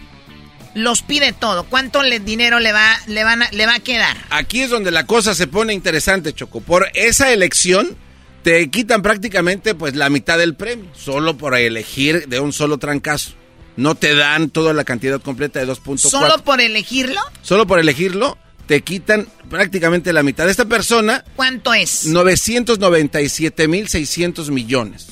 [0.74, 1.64] los pide todo.
[1.64, 4.16] ¿Cuánto le, dinero le va, le, van a, le va a quedar?
[4.30, 6.60] Aquí es donde la cosa se pone interesante, Choco.
[6.60, 7.96] Por esa elección
[8.44, 13.32] te quitan prácticamente pues la mitad del premio, solo por elegir de un solo trancazo.
[13.76, 15.98] No te dan toda la cantidad completa de 2.4.
[15.98, 17.20] ¿Solo por elegirlo?
[17.42, 20.48] Solo por elegirlo te quitan prácticamente la mitad.
[20.48, 22.06] Esta persona, ¿Cuánto es?
[22.06, 25.08] 997.600 millones.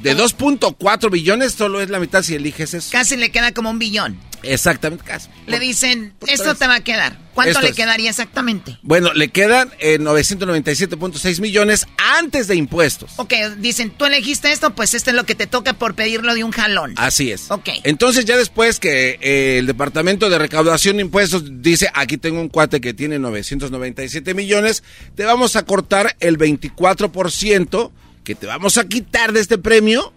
[0.00, 2.88] De 2.4 billones solo es la mitad si eliges eso.
[2.90, 4.18] Casi le queda como un billón.
[4.42, 5.28] Exactamente, casi.
[5.46, 7.18] Le dicen, esto te va a quedar.
[7.34, 7.76] ¿Cuánto Esto le es.
[7.76, 8.78] quedaría exactamente?
[8.82, 11.86] Bueno, le quedan eh, 997.6 millones
[12.18, 13.12] antes de impuestos.
[13.16, 16.44] Ok, dicen, tú elegiste esto, pues esto es lo que te toca por pedirlo de
[16.44, 16.94] un jalón.
[16.96, 17.50] Así es.
[17.50, 17.68] Ok.
[17.84, 22.48] Entonces ya después que eh, el Departamento de Recaudación de Impuestos dice, aquí tengo un
[22.48, 24.82] cuate que tiene 997 millones,
[25.14, 27.90] te vamos a cortar el 24%
[28.24, 30.12] que te vamos a quitar de este premio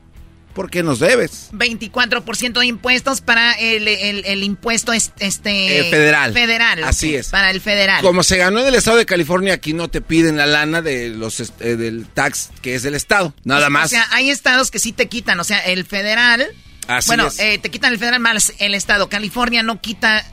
[0.53, 1.49] porque nos debes.
[1.53, 6.31] 24% de impuestos para el, el- el impuesto es- este Eh, federal.
[6.33, 6.83] Federal.
[6.83, 7.29] Así es.
[7.29, 8.03] Para el federal.
[8.03, 11.09] Como se ganó en el estado de California, aquí no te piden la lana de
[11.09, 13.85] los eh, del tax que es del estado, nada más.
[13.87, 16.45] O sea, hay estados que sí te quitan, o sea, el federal.
[16.87, 17.39] Así bueno, es.
[17.39, 19.09] eh, te quitan el federal más el estado.
[19.09, 20.23] California no quita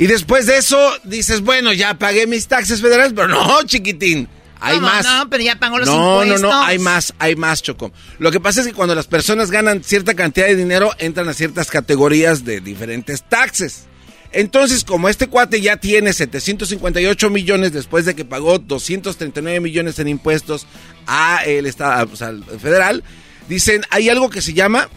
[0.00, 4.28] Y después de eso dices, bueno, ya pagué mis taxes federales, pero no, chiquitín.
[4.58, 4.88] Hay ¿Cómo?
[4.88, 5.04] más.
[5.04, 6.40] No, pero ya pagó los no, impuestos.
[6.40, 7.92] no, no, hay más, hay más, Choco.
[8.18, 11.34] Lo que pasa es que cuando las personas ganan cierta cantidad de dinero, entran a
[11.34, 13.88] ciertas categorías de diferentes taxes.
[14.32, 20.08] Entonces, como este cuate ya tiene 758 millones después de que pagó 239 millones en
[20.08, 20.66] impuestos
[21.06, 23.04] a el estado, sea, al federal,
[23.50, 24.88] dicen, hay algo que se llama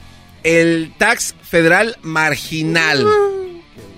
[0.44, 3.06] el tax federal marginal.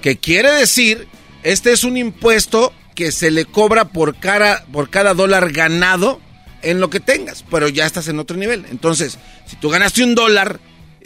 [0.06, 1.08] Que quiere decir,
[1.42, 6.22] este es un impuesto que se le cobra por cada, por cada dólar ganado
[6.62, 8.68] en lo que tengas, pero ya estás en otro nivel.
[8.70, 9.18] Entonces,
[9.48, 10.60] si tú ganaste un dólar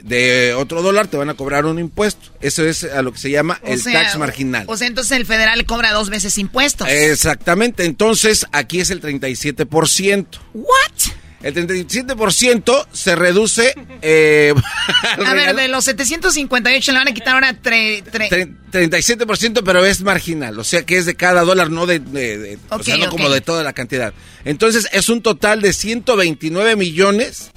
[0.03, 2.29] de otro dólar, te van a cobrar un impuesto.
[2.41, 4.65] Eso es a lo que se llama O el sea, tax marginal.
[4.67, 6.89] O sea, entonces el federal cobra dos veces impuestos.
[6.89, 10.25] Exactamente, entonces aquí es el 37%.
[10.55, 11.13] ¿What?
[11.41, 13.73] El 37% se reduce.
[14.01, 14.53] Eh,
[15.25, 19.85] A ver, de los 758 le van a quitar ahora tre- tre- Tre- 37%, pero
[19.85, 22.83] es marginal, o sea que es de cada dólar, no de, de- de- o Ok,
[22.83, 23.11] sea, no ok.
[23.11, 24.13] como de toda la cantidad.
[24.43, 27.51] Entonces es un total de 129 millones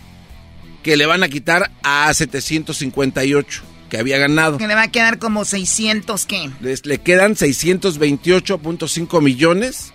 [0.84, 4.58] que le van a quitar a 758 que había ganado.
[4.58, 6.50] que le va a quedar como 600, ¿qué?
[6.60, 9.92] Les, le quedan 628.5 millones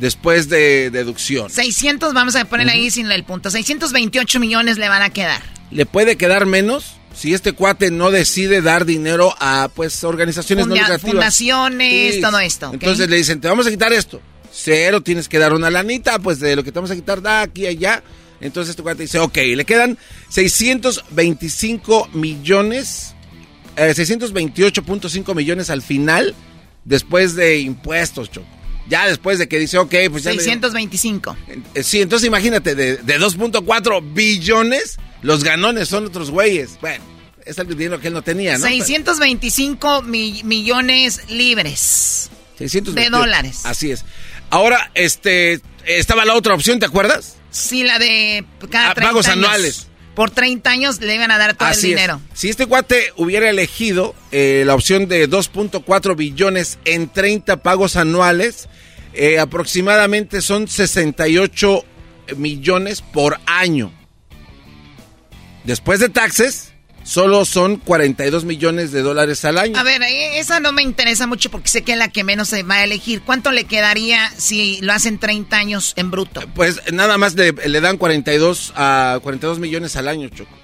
[0.00, 1.50] después de deducción.
[1.50, 3.50] 600, vamos a ponerle ahí sin el punto.
[3.50, 5.42] 628 millones le van a quedar.
[5.70, 10.74] Le puede quedar menos si este cuate no decide dar dinero a pues organizaciones no
[10.74, 11.02] lucrativas.
[11.12, 12.20] fundaciones, Sí.
[12.20, 12.70] todo esto.
[12.72, 14.20] Entonces le dicen, te vamos a quitar esto.
[14.52, 17.42] Cero, tienes que dar una lanita, pues de lo que te vamos a quitar, da
[17.42, 18.02] aquí, allá.
[18.40, 19.98] Entonces este cuate dice, ok, le quedan
[20.30, 23.14] 625 millones,
[23.76, 26.34] eh, 628.5 millones al final,
[26.84, 28.46] después de impuestos, Choco.
[28.90, 31.36] Ya después de que dice, ok, pues ya me dio- 625.
[31.74, 36.72] Eh, Sí, entonces imagínate, de, de 2.4 billones, los ganones son otros güeyes.
[36.80, 37.02] Bueno,
[37.46, 38.66] es el dinero que él no tenía, ¿no?
[38.66, 42.30] 625 mi- millones libres.
[42.58, 43.00] 628.
[43.00, 43.60] de dólares.
[43.64, 44.04] Así es.
[44.50, 47.36] Ahora, este, estaba la otra opción, ¿te acuerdas?
[47.50, 49.44] Sí, la de cada Ah, 30 pagos años.
[49.44, 49.86] anuales.
[50.14, 51.98] Por 30 años le iban a dar todo Así el es.
[52.00, 52.20] dinero.
[52.34, 58.68] Si este cuate hubiera elegido eh, la opción de 2.4 billones en 30 pagos anuales,
[59.14, 61.84] eh, aproximadamente son 68
[62.36, 63.92] millones por año.
[65.64, 66.69] Después de taxes,
[67.02, 69.78] solo son 42 millones de dólares al año.
[69.78, 72.48] A ver, eh, esa no me interesa mucho porque sé que es la que menos
[72.48, 73.22] se va a elegir.
[73.22, 76.42] ¿Cuánto le quedaría si lo hacen 30 años en bruto?
[76.54, 80.56] Pues nada más le, le dan 42 a 42 millones al año, Choco.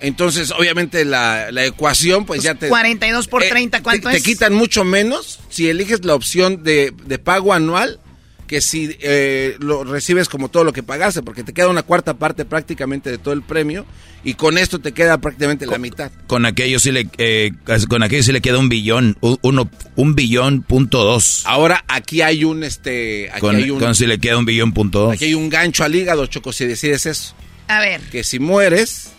[0.00, 4.22] Entonces, obviamente la, la ecuación, pues, ya te 42 por Eh, 30, ¿cuánto te, es?
[4.22, 8.00] te quitan mucho menos si eliges la opción de, de pago anual
[8.46, 12.14] que si eh, lo recibes como todo lo que pagaste, porque te queda una cuarta
[12.14, 13.86] parte prácticamente de todo el premio
[14.22, 16.10] y con esto te queda prácticamente la mitad.
[16.26, 17.52] Con aquello sí le, eh,
[17.88, 21.42] con aquello sí le queda un billón, uno, un billón punto dos.
[21.46, 24.72] Ahora aquí hay un este, aquí Con, hay un, con sí le queda un billón
[24.72, 25.12] punto dos.
[25.14, 27.34] aquí hay un gancho al hígado, Choco, si decides eso,
[27.68, 28.00] A ver.
[28.10, 29.12] que si mueres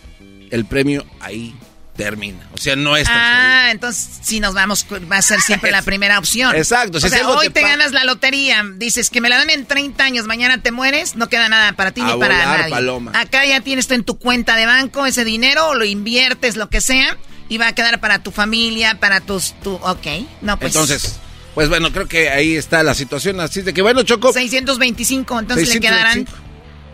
[0.50, 1.54] el premio ahí
[1.96, 5.82] termina, o sea no es Ah, entonces si nos vamos, va a ser siempre la
[5.90, 6.54] primera opción.
[6.54, 9.50] Exacto, si O sea, algo hoy te ganas la lotería, dices que me la dan
[9.50, 12.70] en 30 años, mañana te mueres, no queda nada para ti A ni para nadie.
[12.70, 13.12] paloma.
[13.14, 16.80] Acá ya tienes tú en tu cuenta de banco ese dinero, lo inviertes, lo que
[16.80, 17.16] sea,
[17.48, 19.54] y va a quedar para tu familia, para tus...
[19.62, 20.06] Tu, ok,
[20.42, 20.74] no pues...
[20.74, 21.16] Entonces,
[21.54, 23.40] pues bueno, creo que ahí está la situación.
[23.40, 24.32] Así de que bueno, Choco.
[24.32, 26.26] 625, entonces le quedarán...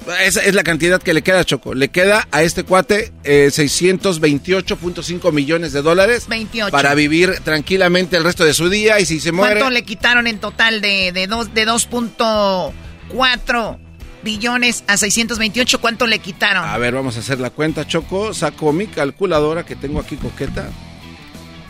[0.05, 0.29] 625.
[0.29, 1.74] Esa es la cantidad que le queda, Choco.
[1.74, 6.70] Le queda a este cuate eh, 628.5 millones de dólares 28.
[6.73, 9.55] para vivir tranquilamente el resto de su día y si se muere...
[9.61, 13.79] ¿Cuánto le quitaron en total de, de, dos- de 2.4
[14.23, 15.81] billones a 628?
[15.81, 16.65] ¿Cuánto le quitaron?
[16.65, 18.35] A ver, vamos a hacer la cuenta, Choco.
[18.35, 20.69] Saco mi calculadora que tengo aquí coqueta.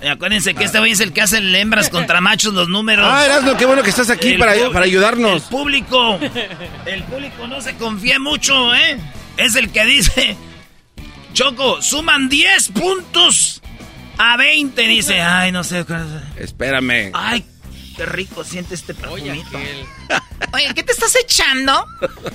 [0.03, 3.07] Y acuérdense que este güey es el que hace el hembras contra machos los números.
[3.09, 5.45] Ah, Erasmo, qué bueno que estás aquí El para, para ayudarnos.
[5.45, 6.19] El público,
[6.87, 8.99] el público no se confía mucho, ¿eh?
[9.37, 10.37] Es el que dice,
[11.33, 13.63] Choco, suman 10 puntos
[14.19, 15.21] a 20, dice.
[15.21, 15.85] Ay, no sé.
[16.37, 17.11] Espérame.
[17.15, 17.45] Ay,
[17.97, 19.57] qué rico siente este perfumito.
[20.53, 21.87] Oye, ¿qué te estás echando?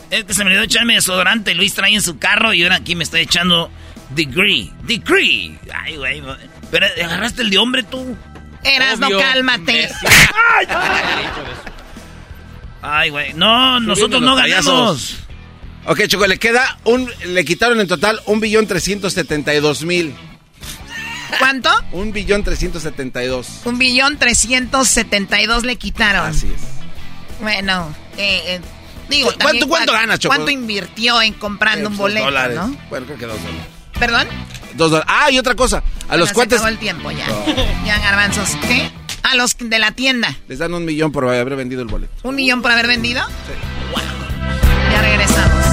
[0.10, 1.54] Es que se me olvidó echarme desodorante.
[1.54, 3.70] Luis trae en su carro y ahora aquí me estoy echando
[4.10, 4.72] Degree.
[4.84, 5.60] Degree.
[5.74, 6.24] Ay, güey.
[6.72, 8.16] Pero agarraste el de hombre tú.
[8.64, 9.90] Eras, no cálmate.
[12.82, 13.34] Ay, güey.
[13.34, 15.18] No, nosotros no ganamos.
[15.86, 17.10] Ok, Choco, le queda un...
[17.28, 20.14] Le quitaron en total un billón trescientos setenta y dos mil.
[21.40, 21.70] ¿Cuánto?
[21.92, 23.48] Un billón trescientos setenta y dos.
[23.66, 26.28] Un billón trescientos setenta y dos le quitaron.
[26.28, 26.62] Así es.
[27.42, 28.62] Bueno, eh, eh,
[29.10, 30.36] digo, ¿Cuánto- también, cuánto ¿cuá- gana, Choco?
[30.36, 32.58] ¿Cuánto invirtió en comprando un boleto, dólares.
[32.58, 32.78] no?
[32.90, 33.66] Bueno, creo que dos dólares.
[34.00, 34.28] ¿Perdón?
[34.78, 35.12] Dos dólares.
[35.14, 35.78] Ah, y otra cosa.
[35.78, 37.26] A Bueno, los se cuates acabó el tiempo ya.
[37.86, 38.50] Ya, garbanzos.
[38.68, 38.90] ¿Qué?
[39.24, 40.34] A los de la tienda.
[40.48, 42.14] les dan un millón por haber vendido el boleto.
[42.24, 43.22] ¿Un millón por haber vendido?
[43.92, 44.02] Wow.
[44.92, 45.66] Ya regresamos.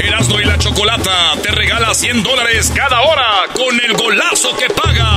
[0.00, 5.10] Erasmo y la Chocolata te regala 100 dólares cada hora con el golazo que paga.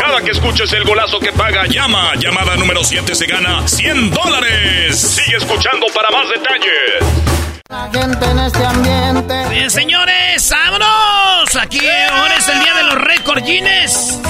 [0.00, 2.14] Cada que escuches el golazo que paga, llama.
[2.16, 5.00] Llamada número 7 se gana 100 dólares.
[5.00, 7.53] Sigue escuchando para más detalles.
[7.70, 9.48] Este.
[9.48, 11.56] Bien, señores, vámonos.
[11.58, 11.80] Aquí
[12.10, 14.20] ahora es el día de los récord Guinness.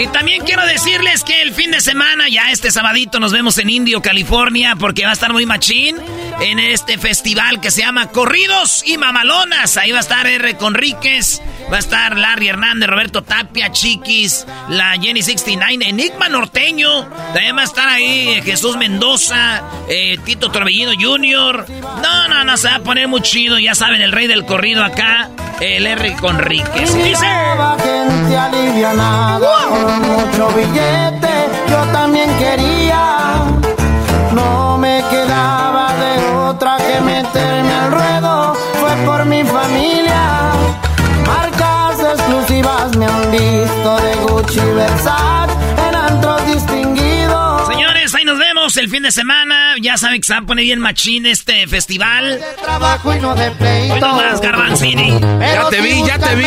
[0.00, 3.68] Y también quiero decirles que el fin de semana, ya este sabadito, nos vemos en
[3.68, 5.96] Indio, California, porque va a estar muy machín.
[6.40, 9.76] en este festival que se llama Corridos y Mamalonas.
[9.76, 10.56] Ahí va a estar R.
[10.56, 17.04] Conríquez, va a estar Larry Hernández, Roberto Tapia, Chiquis, la Jenny 69, Enigma Norteño.
[17.34, 21.66] También va a estar ahí Jesús Mendoza, eh, Tito Torbellino Jr.
[22.02, 23.58] No, no, no, se va a poner muy chido.
[23.58, 25.28] Ya saben, el rey del corrido acá,
[25.60, 26.16] el R.
[26.20, 26.94] Conríquez.
[27.04, 27.26] Dice...
[29.98, 33.44] mucho billete, yo también quería.
[34.32, 40.52] No me quedaba de otra que meterme al ruedo, fue por mi familia.
[41.26, 45.52] Marcas exclusivas me han visto de Gucci y Versace
[45.88, 47.68] en antros distinguidos.
[47.68, 49.74] Señores, ahí nos vemos el fin de semana.
[49.80, 52.40] Ya saben que se va a poner bien machín este festival.
[52.62, 53.94] Trabajo y no de pleito.
[53.94, 55.18] Hoy nomás, Garbanzini.
[55.40, 56.46] Ya te vi, ya te vi.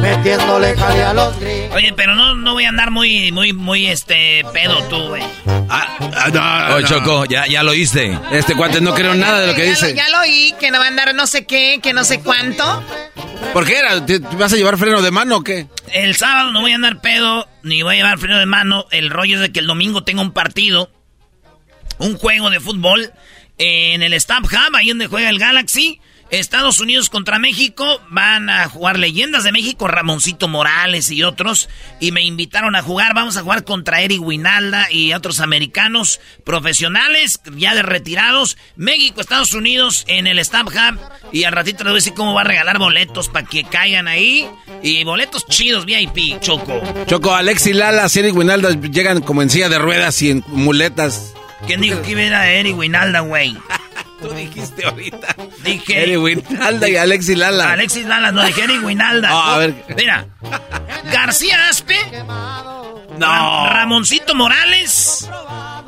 [0.00, 1.76] Metiéndole jale a los gringos.
[1.76, 5.22] Oye, pero no, no voy a andar muy, muy, muy, este, pedo tú, güey.
[5.70, 8.18] Ah, Oye, Choco, ya, ya lo oíste.
[8.32, 9.90] Este cuate no creo nada de lo que ya dice.
[9.90, 12.20] Lo, ya lo oí, que no va a andar no sé qué, que no sé
[12.20, 12.82] cuánto.
[13.52, 14.04] ¿Por qué era?
[14.04, 15.66] ¿Te- te ¿Vas a llevar freno de mano o qué?
[15.92, 18.86] El sábado no voy a andar pedo, ni voy a llevar freno de mano.
[18.90, 20.90] El rollo es de que el domingo tengo un partido,
[21.98, 23.12] un juego de fútbol
[23.58, 26.00] en el Stamp Hub, ahí donde juega el Galaxy.
[26.30, 31.68] Estados Unidos contra México, van a jugar leyendas de México, Ramoncito Morales y otros,
[32.00, 37.40] y me invitaron a jugar, vamos a jugar contra Eric Winalda y otros americanos profesionales,
[37.56, 40.98] ya de retirados, México, Estados Unidos en el Stamp Hub,
[41.32, 44.06] y al ratito les voy a decir cómo va a regalar boletos para que caigan
[44.06, 44.48] ahí,
[44.82, 46.82] y boletos chidos VIP, Choco.
[47.06, 51.32] Choco, Alex y Lala, Eric Winalda llegan como en silla de ruedas y en muletas.
[51.66, 53.56] ¿Quién dijo que iba a Eric Winalda, güey?
[54.20, 55.36] Tú dijiste ahorita.
[55.64, 56.02] Dije.
[56.02, 57.72] Eric Winalda y Alexis Lala.
[57.72, 59.28] Alexis Lala, no dije Eric Winalda.
[59.30, 59.84] Ah, a ver.
[59.96, 60.26] Mira.
[61.12, 61.96] García Aspe.
[63.18, 63.68] No.
[63.68, 65.28] Ramoncito Morales.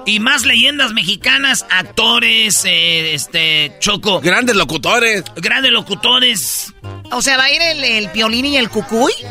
[0.06, 4.20] Y más leyendas mexicanas, actores, eh, este, Choco.
[4.20, 5.24] Grandes locutores.
[5.36, 6.72] Grandes locutores.
[7.12, 9.12] O sea, va a ir el, el piolín y el cucuy.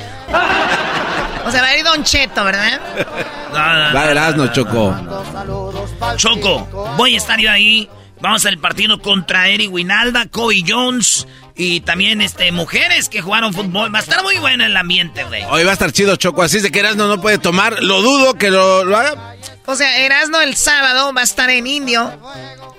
[1.45, 2.79] O sea, va a ir Don Cheto, ¿verdad?
[3.53, 4.95] No, no, Va Erasmo, Choco.
[6.17, 6.67] Choco,
[6.97, 7.89] voy a estar yo ahí.
[8.21, 11.25] Vamos al partido contra Eric Winalda, Kobe Jones
[11.55, 13.93] y también este mujeres que jugaron fútbol.
[13.93, 15.43] Va a estar muy bueno el ambiente, güey.
[15.49, 16.41] Hoy va a estar chido, Choco.
[16.41, 17.81] Así es de que Erasmo no puede tomar.
[17.81, 19.35] Lo dudo que lo, lo haga.
[19.65, 22.11] O sea, Erasmo el sábado va a estar en Indio,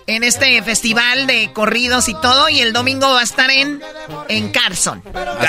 [0.07, 3.81] en este festival de corridos y todo, y el domingo va a estar en,
[4.29, 5.03] en Carson.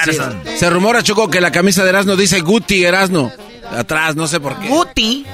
[0.08, 0.20] Es.
[0.60, 3.32] Se rumora, Choco, que la camisa de Erasmo dice Guti Erasmo.
[3.76, 4.68] Atrás, no sé por qué.
[4.68, 5.26] Guti.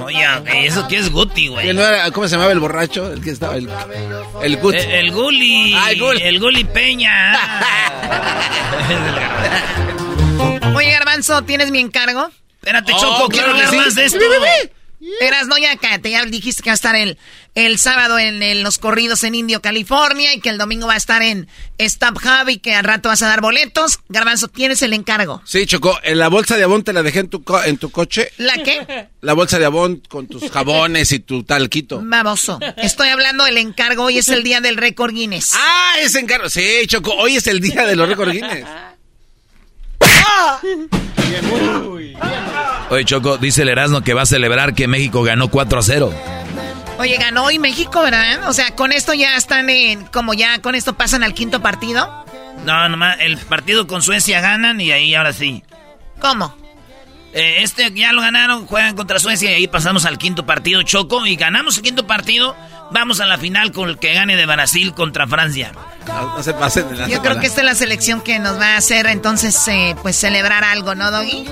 [0.00, 0.26] Oye,
[0.66, 1.64] ¿eso qué es Guti, güey?
[1.64, 3.12] ¿Quién no era- ¿Cómo se llamaba el borracho?
[3.12, 3.56] El que estaba.
[3.56, 3.68] El,
[4.42, 4.78] el Guti.
[4.78, 5.74] El, el Guli.
[5.76, 6.22] Ah, el Guli.
[6.22, 7.12] El Guli Peña.
[10.74, 12.30] Oye, Garbanzo, ¿tienes mi encargo?
[12.60, 13.76] Espérate, Oh, Choco, quiero claro hablar sí.
[13.76, 14.18] más de esto.
[15.60, 17.18] Ya cállate, ya dijiste que va a estar el,
[17.54, 21.22] el sábado en, los corridos en Indio, California, y que el domingo va a estar
[21.22, 21.48] en
[21.80, 24.00] Stamp Hub y que al rato vas a dar boletos.
[24.08, 25.42] Garbanzo, tienes el encargo.
[25.44, 25.98] Sí, Choco.
[26.02, 28.30] En la bolsa de abón te la dejé en tu, co- en tu coche.
[28.38, 29.08] ¿La qué?
[29.20, 32.00] La bolsa de abón con tus jabones y tu talquito.
[32.02, 32.58] Baboso.
[32.76, 34.04] Estoy hablando del encargo.
[34.04, 35.52] Hoy es el día del récord Guinness.
[35.54, 36.48] Ah, ese encargo.
[36.48, 37.12] Sí, Choco.
[37.14, 38.66] Hoy es el día de los récords Guinness.
[42.90, 46.12] Oye, Choco, dice el Erasmo que va a celebrar que México ganó 4 a 0.
[46.98, 48.48] Oye, ganó hoy México, ¿verdad?
[48.48, 50.04] O sea, con esto ya están en.
[50.06, 52.24] Como ya con esto pasan al quinto partido.
[52.64, 55.64] No, nomás el partido con Suecia ganan y ahí ahora sí.
[56.20, 56.54] ¿Cómo?
[57.32, 61.26] Eh, este ya lo ganaron, juegan contra Suecia y ahí pasamos al quinto partido, Choco,
[61.26, 62.54] y ganamos el quinto partido.
[62.92, 65.72] Vamos a la final con el que gane de Brasil contra Francia.
[66.06, 68.58] No, no se pasen de la Yo creo que esta es la selección que nos
[68.58, 71.44] va a hacer entonces, eh, pues celebrar algo, ¿no, Doggy?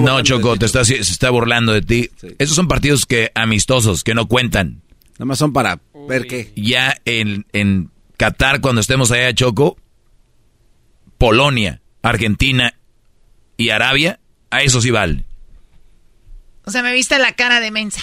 [0.00, 2.10] No, Choco, te está, se está burlando de ti.
[2.38, 4.82] Esos son partidos que amistosos, que no cuentan.
[5.14, 6.52] Nada más son para ver qué.
[6.54, 9.76] Ya en, en Qatar, cuando estemos allá, Choco,
[11.18, 12.74] Polonia, Argentina
[13.56, 14.20] y Arabia,
[14.50, 15.24] a eso sí vale.
[16.64, 18.00] O sea, me viste la cara de mensa.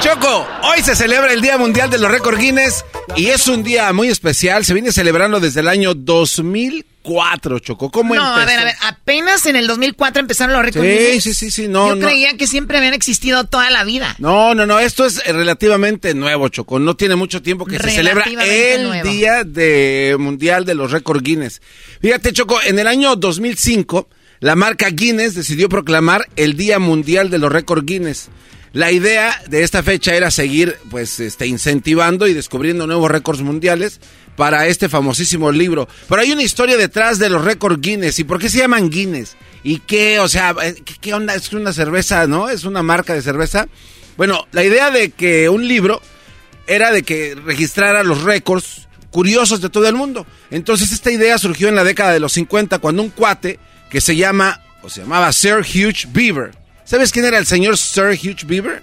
[0.00, 2.84] Choco, hoy se celebra el Día Mundial de los Récords Guinness
[3.16, 4.64] y es un día muy especial.
[4.64, 7.90] Se viene celebrando desde el año 2004, Choco.
[7.90, 8.46] ¿Cómo no, a empezó?
[8.46, 10.86] ver, a ver, apenas en el 2004 empezaron los récords.
[10.88, 11.22] Sí, Guinness.
[11.24, 12.06] sí, sí, sí, no, Yo no.
[12.06, 14.14] creía que siempre habían existido toda la vida.
[14.18, 16.78] No, no, no, esto es eh, relativamente nuevo, Choco.
[16.78, 19.08] No tiene mucho tiempo que se celebra el nuevo.
[19.10, 21.60] Día de Mundial de los Récords Guinness.
[22.00, 24.08] Fíjate, Choco, en el año 2005,
[24.40, 28.30] la marca Guinness decidió proclamar el Día Mundial de los Récords Guinness.
[28.72, 34.00] La idea de esta fecha era seguir, pues, este, incentivando y descubriendo nuevos récords mundiales
[34.36, 35.88] para este famosísimo libro.
[36.08, 38.18] Pero hay una historia detrás de los récords Guinness.
[38.18, 39.36] ¿Y por qué se llaman Guinness?
[39.62, 40.20] ¿Y qué?
[40.20, 41.34] O sea, eh, ¿qué, onda?
[41.34, 42.48] Es una cerveza, ¿no?
[42.48, 43.68] Es una marca de cerveza.
[44.16, 46.00] Bueno, la idea de que un libro
[46.66, 50.26] era de que registrara los récords curiosos de todo el mundo.
[50.50, 53.58] Entonces esta idea surgió en la década de los 50 cuando un cuate
[53.90, 56.52] que se llama, o se llamaba Sir Hugh Beaver.
[56.84, 58.82] ¿Sabes quién era el señor Sir Hugh Beaver?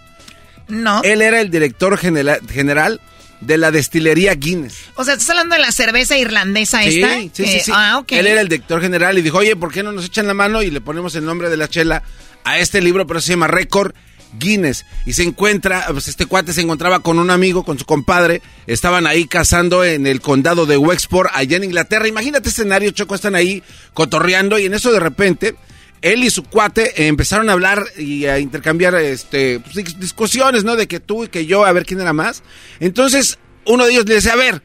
[0.67, 1.01] No.
[1.03, 2.99] Él era el director genera- general
[3.41, 4.75] de la destilería Guinness.
[4.95, 7.13] O sea, ¿estás hablando de la cerveza irlandesa Sí, esta?
[7.15, 7.71] sí, sí, sí.
[7.73, 8.11] Ah, ok.
[8.13, 10.61] Él era el director general y dijo, oye, ¿por qué no nos echan la mano
[10.63, 12.03] y le ponemos el nombre de la chela
[12.43, 13.05] a este libro?
[13.07, 13.93] Pero se llama Récord
[14.38, 14.86] Guinness.
[15.06, 18.41] Y se encuentra, pues este cuate se encontraba con un amigo, con su compadre.
[18.68, 22.08] Estaban ahí cazando en el condado de Wexford, allá en Inglaterra.
[22.08, 23.64] Imagínate escenario, Choco, están ahí
[23.94, 25.56] cotorreando y en eso de repente...
[26.04, 30.76] Él y su cuate empezaron a hablar y a intercambiar este, pues, dis- discusiones, ¿no?
[30.76, 32.44] De que tú y que yo, a ver quién era más.
[32.80, 34.62] Entonces, uno de ellos le dice, a ver,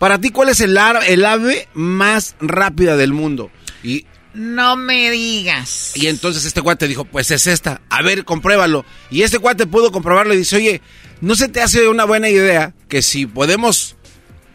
[0.00, 0.76] para ti, ¿cuál es el,
[1.06, 3.52] el ave más rápida del mundo?
[3.84, 5.92] Y, No me digas.
[5.94, 7.82] y entonces este cuate dijo, pues es esta.
[7.90, 8.84] A ver, compruébalo.
[9.10, 10.80] Y este cuate pudo comprobarlo y dice, oye,
[11.20, 13.96] ¿no se te hace una buena idea que si podemos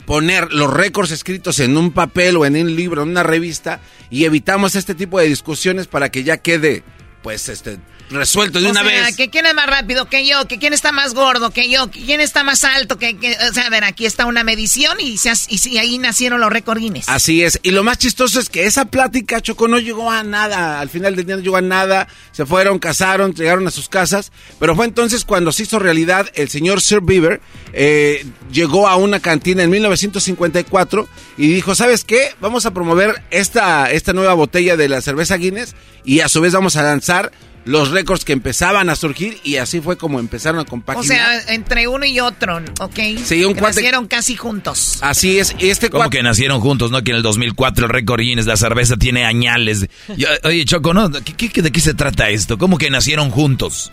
[0.07, 4.23] poner los récords escritos en un papel o en un libro, en una revista, y
[4.23, 6.83] evitamos este tipo de discusiones para que ya quede,
[7.27, 7.77] pues, este,
[8.09, 9.17] resuelto de o una sea, vez?
[9.17, 12.05] que quién es más rápido que yo, que quién está más gordo que yo, que
[12.05, 15.17] quién está más alto que, que- o sea, a ver, aquí está una medición y,
[15.17, 17.09] se y, ahí nacieron los récord Guinness.
[17.09, 17.59] Así es.
[17.63, 20.79] Y lo más chistoso es que esa plática, Choco, no llegó a nada.
[20.79, 22.07] Al final del día no llegó a nada.
[22.31, 24.31] Se fueron, casaron, llegaron a sus casas.
[24.57, 27.41] Pero fue entonces cuando se hizo realidad el señor Sir Beaver.
[27.73, 32.33] eh, llegó a una cantina en 1954 y dijo, ¿sabes qué?
[32.39, 35.75] Vamos a promover esta, esta nueva botella de la cerveza Guinness
[36.05, 37.16] y a su vez vamos a lanzar
[37.65, 41.05] los récords que empezaban a surgir y así fue como empezaron a o compaginar.
[41.41, 42.95] sea, entre uno y otro, ¿ok?
[43.25, 44.99] Sí, un Que cuate- Nacieron casi juntos.
[45.01, 45.53] Así es.
[45.59, 47.03] Este Como cuate- que nacieron juntos, ¿no?
[47.03, 49.87] Que en el 2004 el récord Guinness, la cerveza tiene añales.
[50.15, 51.11] Yo- oye, Choco, ¿no?
[51.11, 52.57] ¿Qué, qué- de qué se trata esto?
[52.57, 53.91] ¿Cómo que nacieron juntos?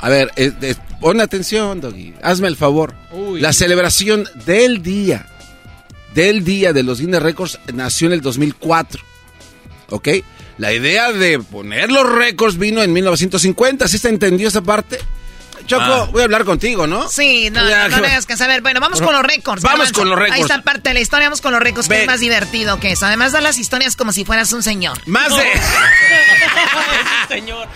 [0.00, 2.14] A ver, eh, eh, pon atención, Doggy.
[2.24, 2.94] Hazme el favor.
[3.12, 3.40] Uy.
[3.40, 5.26] La celebración del día,
[6.14, 9.00] del día de los Guinness Records nació en el 2004.
[9.90, 10.08] ¿Ok?
[10.60, 13.88] La idea de poner los récords vino en 1950.
[13.88, 14.98] ¿Sí se entendió esa parte?
[15.66, 16.08] Choco, Ah.
[16.12, 17.08] voy a hablar contigo, ¿no?
[17.08, 18.60] Sí, no, Ya, no, no que- que saber.
[18.60, 19.62] Bueno, vamos con los récords.
[19.62, 20.00] Vamos Garbanzo.
[20.00, 20.34] con los récords.
[20.36, 22.92] Ahí está parte de la historia, vamos con los récords, que es más divertido que
[22.92, 23.06] eso.
[23.06, 24.98] Además, da las historias como si fueras un señor.
[25.06, 25.44] Más de...
[27.28, 27.68] señor.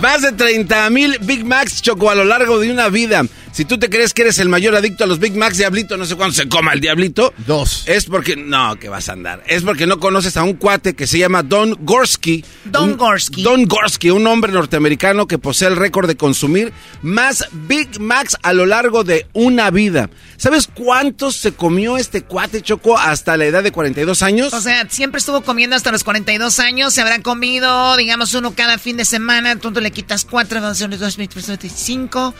[0.00, 3.22] Más de 30 mil Big Macs, Choco, a lo largo de una vida.
[3.52, 6.06] Si tú te crees que eres el mayor adicto a los Big Macs, Diablito, no
[6.06, 7.34] sé cuándo se coma el Diablito.
[7.46, 7.82] Dos.
[7.86, 9.42] Es porque, no, que vas a andar.
[9.46, 12.44] Es porque no conoces a un cuate que se llama Don Gorsky.
[12.64, 13.42] Don Un- Gorsky.
[13.42, 16.72] Don Gorsky, un hombre norteamericano que posee el récord de consumir
[17.02, 20.08] más Big Macs a lo largo de una vida.
[20.38, 24.52] ¿Sabes cuántos se comió este cuate, Choco, hasta la edad de 42 años?
[24.54, 26.94] O sea, siempre estuvo comiendo hasta los 42 años.
[26.94, 29.56] Se habrá comido, digamos, uno cada fin de semana.
[29.56, 32.34] Tú le quitas 4, 25,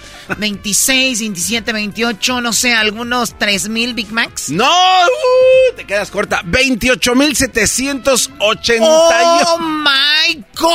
[1.03, 4.51] 26, 27, 28, no sé, algunos 3 mil Big Macs.
[4.51, 6.43] No, uh, te quedas corta.
[6.45, 8.79] 28.788.
[8.81, 10.71] ¡Oh, my God!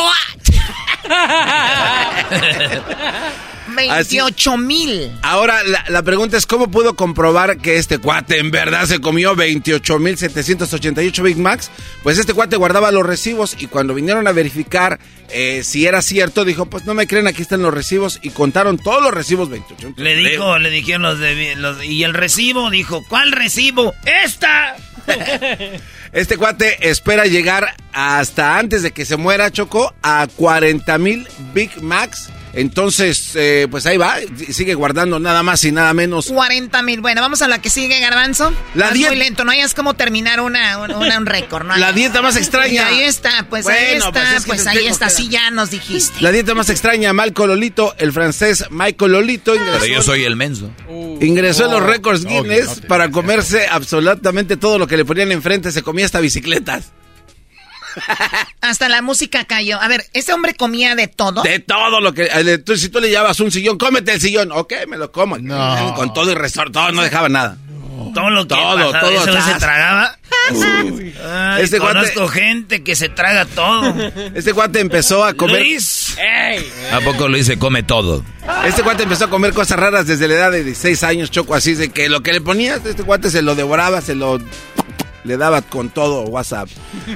[3.77, 5.11] 28 mil.
[5.21, 9.35] Ahora, la, la pregunta es, ¿cómo pudo comprobar que este cuate en verdad se comió
[9.35, 11.71] 28.788 Big Macs?
[12.03, 14.99] Pues este cuate guardaba los recibos y cuando vinieron a verificar
[15.29, 18.77] eh, si era cierto, dijo, pues no me creen, aquí están los recibos y contaron
[18.77, 19.93] todos los recibos 28.
[19.97, 21.55] Le dijo, le dijeron los de...
[21.55, 23.93] Los, y el recibo, dijo, ¿cuál recibo?
[24.23, 24.75] ¡Esta!
[26.13, 31.81] Este cuate espera llegar hasta antes de que se muera Choco a 40 mil Big
[31.81, 32.29] Macs.
[32.53, 34.17] Entonces, eh, pues ahí va,
[34.49, 36.27] sigue guardando nada más y nada menos.
[36.27, 37.01] 40 mil.
[37.01, 38.51] Bueno, vamos a la que sigue, Garbanzo.
[38.73, 41.77] La dieta- muy lento, no hayas como terminar una, una- una- un récord, ¿no?
[41.77, 42.73] La dieta más extraña.
[42.73, 45.51] Y ahí está, pues ahí está, pues es que pues ahí está, que- sí ya
[45.51, 46.21] nos dijiste.
[46.21, 50.35] La dieta más extraña, Malco Lolito, el francés Michael Lolito ingresó, Pero yo soy el
[50.35, 50.71] menso.
[51.21, 55.31] ingresó en los récords no, Guinness no para comerse absolutamente todo lo que le ponían
[55.31, 55.71] enfrente.
[55.71, 56.91] Se comía hasta bicicletas.
[58.61, 59.79] Hasta la música cayó.
[59.81, 61.41] A ver, ¿ese hombre comía de todo?
[61.43, 62.23] De todo lo que...
[62.31, 64.51] eh, tú- si tú le llevas un sillón, cómete el sillón.
[64.51, 65.37] Ok, me lo como.
[65.37, 65.93] No.
[65.95, 67.57] Con todo y resort, todo, no dejaba nada.
[68.13, 70.17] Todo lo que Todo, pasaba, todo, güey se tragaba.
[70.49, 73.93] Ay, Este conozco gente que se traga todo.
[74.33, 75.61] Este cuate empezó a comer...
[75.61, 76.15] Luis.
[76.91, 78.23] ¿A poco lo dice come todo?
[78.65, 81.73] Este cuate empezó a comer cosas raras desde la edad de 16 años, Choco, así
[81.73, 84.39] de que lo que le ponías, este cuate se lo devoraba, se lo...
[85.27, 86.69] Le daba con todo WhatsApp.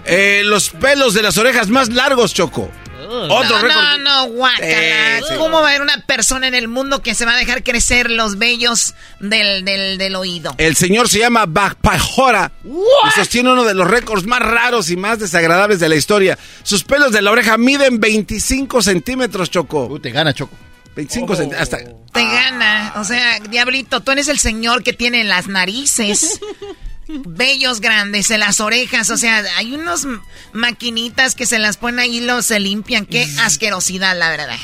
[0.06, 2.70] Eh, los pelos de las orejas más largos, Choco.
[3.08, 3.84] Otro no, récord.
[4.00, 4.48] No, no.
[4.58, 5.34] Sí, sí.
[5.38, 8.12] ¿Cómo va a haber una persona en el mundo que se va a dejar crecer
[8.12, 10.54] los vellos del, del, del oído?
[10.58, 15.20] El señor se llama Bakpajora y sostiene uno de los récords más raros y más
[15.20, 16.38] desagradables de la historia.
[16.64, 20.00] Sus pelos de la oreja miden 25 centímetros, Choco.
[20.02, 20.56] te gana, Choco.
[20.98, 21.62] 25 centímetros.
[21.62, 21.78] Hasta...
[22.12, 22.94] Te gana.
[22.98, 26.42] O sea, Diablito, tú eres el señor que tiene las narices.
[27.08, 30.08] Vellos grandes en las orejas, o sea, hay unos
[30.54, 33.06] maquinitas que se las ponen ahí y los se limpian.
[33.06, 34.58] Qué asquerosidad, la verdad.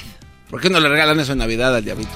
[0.50, 2.12] ¿Por qué no le regalan eso en Navidad al diablito?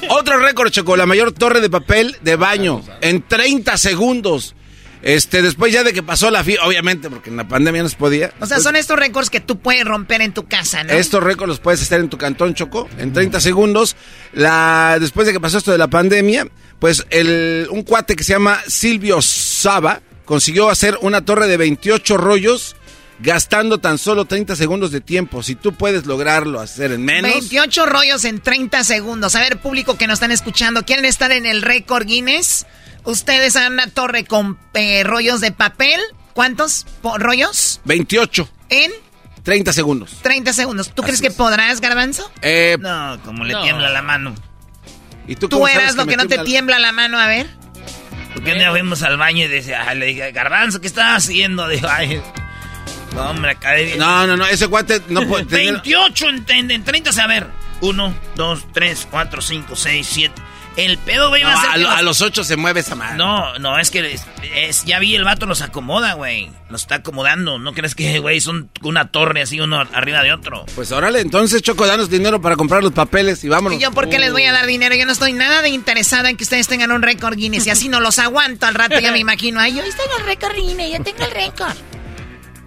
[0.10, 0.96] Otro récord, Choco.
[0.96, 4.54] La mayor torre de papel de baño en 30 segundos.
[5.02, 7.96] Este, después ya de que pasó la fiesta, obviamente, porque en la pandemia no se
[7.96, 8.32] podía.
[8.40, 10.92] O sea, son estos récords que tú puedes romper en tu casa, ¿no?
[10.92, 13.96] Estos récords los puedes estar en tu cantón, Choco, en 30 segundos.
[14.32, 16.46] La, después de que pasó esto de la pandemia,
[16.78, 22.16] pues el, un cuate que se llama Silvio Saba consiguió hacer una torre de 28
[22.16, 22.76] rollos
[23.22, 25.42] gastando tan solo 30 segundos de tiempo.
[25.42, 27.30] Si tú puedes lograrlo hacer en menos...
[27.30, 29.34] 28 rollos en 30 segundos.
[29.36, 32.66] A ver, público que nos están escuchando, ¿quieren estar en el récord Guinness?
[33.04, 36.00] Ustedes hagan una torre con eh, rollos de papel.
[36.34, 37.80] ¿Cuántos rollos?
[37.84, 38.48] 28.
[38.70, 38.90] En
[39.42, 40.18] 30 segundos.
[40.22, 40.92] 30 segundos.
[40.94, 42.30] ¿Tú crees que podrás, Garbanzo?
[42.42, 43.62] Eh, No, como le No.
[43.62, 44.34] tiembla la mano.
[45.26, 47.26] ¿Y tú, Tú cómo eras sabes lo que no te tiembla- tiembla la mano, a
[47.26, 47.48] ver.
[48.34, 51.68] Porque un día fuimos al baño y decía, le dije, Garbanzo, ¿qué estabas haciendo?
[51.68, 52.20] Dijo, ay,
[53.14, 53.96] no, hombre, acá de...
[53.96, 55.72] No, no, no, ese cuate no puede tener...
[55.74, 57.46] 28 en, en, en 30, a ver.
[57.80, 60.42] 1, 2, 3, 4, 5, 6, 7.
[60.74, 62.94] El pedo, güey, va a ser a, lo- los- a los 8 se mueve esa
[62.94, 63.18] madre.
[63.18, 64.24] No, no, es que es,
[64.54, 66.50] es- ya vi el vato los acomoda, güey.
[66.70, 67.58] Los está acomodando.
[67.58, 70.64] ¿No crees que, güey, son una torre así, uno arriba de otro?
[70.74, 73.78] Pues órale, entonces, Choco, danos dinero para comprar los papeles y vámonos.
[73.78, 74.94] ¿Y yo por qué les voy a dar dinero?
[74.94, 77.66] Yo no estoy nada de interesada en que ustedes tengan un récord Guinness.
[77.66, 79.60] Y así no los aguanto al rato, ya me imagino.
[79.60, 81.74] Ay, yo estoy en el récord Guinness, yo tengo el récord.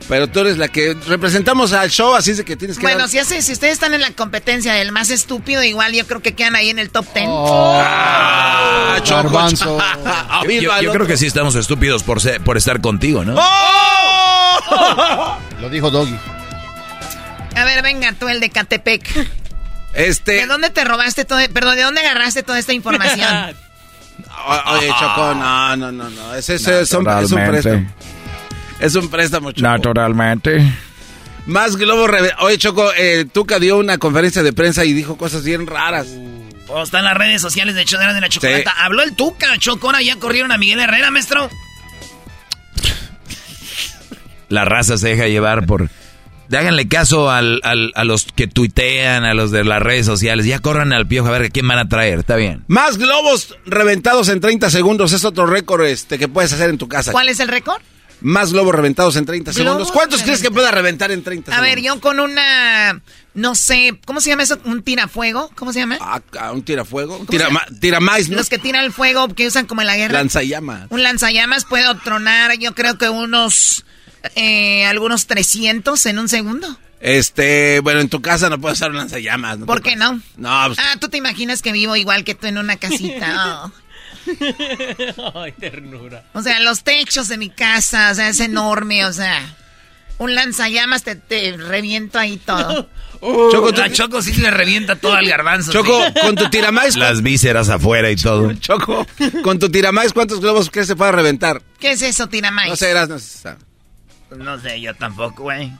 [0.07, 2.99] Pero tú eres la que representamos al show, así es de que tienes que Bueno,
[2.99, 6.21] dar- si, hace, si ustedes están en la competencia del más estúpido, igual yo creo
[6.21, 7.25] que quedan ahí en el top 10.
[7.27, 9.65] Ah, Choco, Garbanzo.
[9.65, 9.83] Choco.
[10.45, 13.35] Yo, yo- yo creo que sí estamos estúpidos por, ser- por estar contigo, ¿no?
[14.69, 15.37] ¡Oh!
[15.59, 16.15] Lo dijo Doggy.
[17.55, 19.03] A ver, venga, tú el de Catepec.
[19.93, 20.33] Este...
[20.33, 21.39] ¿De dónde te robaste todo?
[21.53, 23.27] Perdón, ¿de dónde agarraste toda esta información?
[24.67, 26.35] Oye, Choco, no, no, no, no.
[26.35, 27.51] Es, es, es un, es un Naturalmente.
[27.61, 27.93] préstamo.
[28.79, 29.61] Es un préstamo, Choco.
[29.67, 30.61] Naturalmente.
[31.45, 35.67] Más globos Oye, Choco, eh, Tuca dio una conferencia de prensa y dijo cosas bien
[35.67, 36.07] raras.
[36.67, 38.71] O están las redes sociales de Chodera de la Chocolata.
[38.71, 38.77] Sí.
[38.81, 41.49] Habló el Tuca, Chocona, ya corrieron a Miguel Herrera, maestro.
[44.49, 45.89] La raza se deja llevar por...
[46.51, 50.45] Háganle caso al, al- a los que tuitean, a los de las redes sociales.
[50.45, 52.19] Ya corran al piojo a ver a quién van a traer.
[52.19, 52.63] Está bien.
[52.67, 55.11] Más globos reventados en 30 segundos.
[55.11, 57.11] Es otro récord este, que puedes hacer en tu casa.
[57.11, 57.81] ¿Cuál es el récord?
[58.25, 59.91] Más globos reventados en 30 Globos segundos.
[59.91, 61.75] ¿Cuántos crees que pueda reventar en 30 A segundos?
[61.75, 62.99] ver, yo con una,
[63.35, 64.57] no sé, ¿cómo se llama eso?
[64.65, 65.51] ¿Un tirafuego?
[65.53, 65.99] ¿Cómo se llama?
[66.01, 67.17] Ah, un tirafuego.
[67.17, 68.37] Un ¿Cómo se tira, tiramáis, ¿no?
[68.37, 70.13] Los que tiran el fuego que usan como en la guerra.
[70.13, 70.87] Lanzallamas.
[70.89, 73.85] Un lanzallamas puedo tronar, yo creo que unos,
[74.35, 76.79] eh, algunos 300 en un segundo.
[77.01, 79.59] Este, bueno, en tu casa no puedes usar un lanzallamas.
[79.59, 80.19] ¿no ¿Por qué no?
[80.37, 83.65] No, pues, Ah, tú te imaginas que vivo igual que tú en una casita.
[83.71, 83.71] Oh.
[85.35, 86.23] Ay, ternura.
[86.33, 89.41] O sea, los techos de mi casa, o sea, es enorme, o sea.
[90.17, 92.87] Un lanzallamas te, te reviento ahí todo.
[93.51, 95.73] Choco, tú- A Choco sí le revienta todo al garbanzo.
[95.73, 96.13] Choco, sí.
[96.21, 96.95] con tu tiramáis.
[96.95, 98.53] Las vísceras afuera y todo.
[98.59, 99.05] Choco,
[99.43, 101.61] con tu tiramáis, ¿cuántos globos crees se puede reventar?
[101.79, 102.69] ¿Qué es eso, tiramais?
[102.69, 103.55] No sé, eras, no sé.
[104.37, 105.71] No sé, yo tampoco, güey.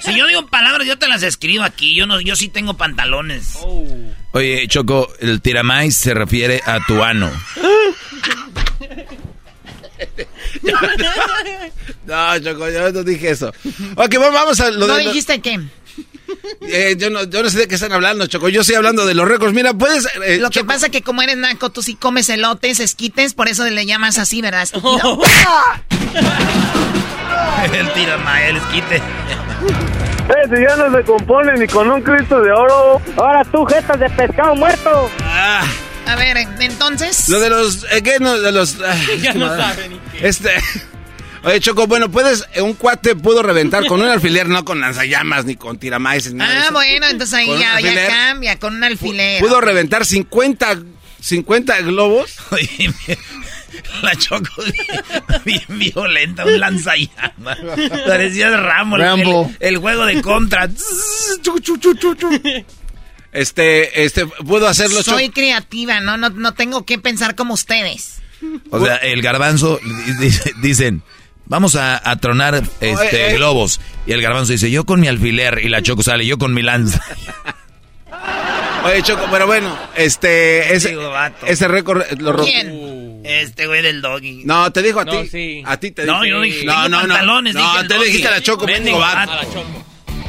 [0.00, 1.94] Si yo digo palabras, yo te las escribo aquí.
[1.96, 3.54] Yo no, yo sí tengo pantalones.
[4.32, 7.30] Oye, Choco, el tiramais se refiere a tu ano.
[12.06, 13.48] No, Choco, yo no dije eso.
[13.96, 15.04] Ok, vamos- vamos a lo ¿No de...
[15.04, 15.60] lo- dijiste qué?
[16.62, 18.48] eh, yo, no, yo no sé de qué están hablando, Choco.
[18.48, 19.54] Yo estoy hablando de los récords.
[19.54, 20.06] Mira, puedes...
[20.26, 23.64] eh, Lo que pasa que como eres naco, tú sí comes elotes, esquites, por eso
[23.68, 25.20] le llamas así, ¿verdad, estúpido?
[27.72, 28.18] el tira
[28.48, 29.02] el esquite.
[30.44, 33.00] Ese ya no se compone ni con un Cristo de oro.
[33.16, 35.10] Ahora tú, jetas de pescado muerto.
[35.22, 35.64] ah,
[36.06, 37.28] A ver, entonces...
[37.28, 37.84] lo de los...
[37.90, 38.18] eh, ¿qué?
[38.20, 38.76] No, de los...
[38.80, 39.62] ah, Ya no madre.
[39.62, 40.28] sabe ni qué.
[40.28, 40.50] Este...
[41.44, 42.46] Oye, Choco, bueno, puedes...
[42.54, 46.32] eh, un cuate pudo reventar con un alfiler, no con lanzallamas ni con tiramaíces.
[46.32, 46.72] ni nada Ah, eso.
[46.72, 49.42] bueno, entonces ahí ya, ya cambia, con un alfiler.
[49.42, 50.78] Pudo reventar 50,
[51.20, 52.36] 50 globos.
[54.02, 54.50] La Choco
[55.44, 57.58] bien violenta, un lanzallamas.
[58.06, 59.52] Parecía el Rambo, el- Rambo.
[59.60, 60.68] El, el juego de contra.
[63.32, 65.02] Este, este, pudo hacerlo.
[65.02, 66.16] Soy creativa, ¿no?
[66.16, 68.20] no no tengo que pensar como ustedes.
[68.70, 71.02] O sea, el garbanzo, di- di- dicen,
[71.46, 73.34] vamos a, a tronar este, Oye, eh.
[73.36, 73.80] globos.
[74.06, 75.60] Y el garbanzo dice, yo con mi alfiler.
[75.64, 77.00] Y la Choco sale, yo con mi lanza.
[78.84, 80.96] Oye, Choco, pero bueno, este, ese,
[81.46, 82.60] ese récord lo rompió.
[83.24, 84.42] Este güey del doggy.
[84.44, 85.16] No, te dijo a ti.
[85.16, 85.62] No, sí.
[85.64, 86.30] A ti te No, dije.
[86.30, 87.42] yo dije, no, no, no.
[87.42, 88.04] dije No, te doggy.
[88.06, 89.32] dijiste a la Choco, Mendigo vato.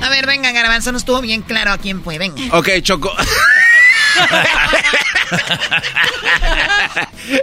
[0.02, 2.18] A ver, venga, Garbanzo, no estuvo bien claro a quién fue.
[2.18, 2.42] Venga.
[2.58, 3.14] Ok, Choco.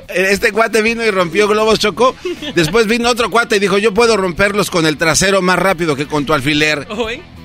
[0.09, 2.15] Este cuate vino y rompió globos, Choco.
[2.55, 6.07] Después vino otro cuate y dijo, yo puedo romperlos con el trasero más rápido que
[6.07, 6.87] con tu alfiler.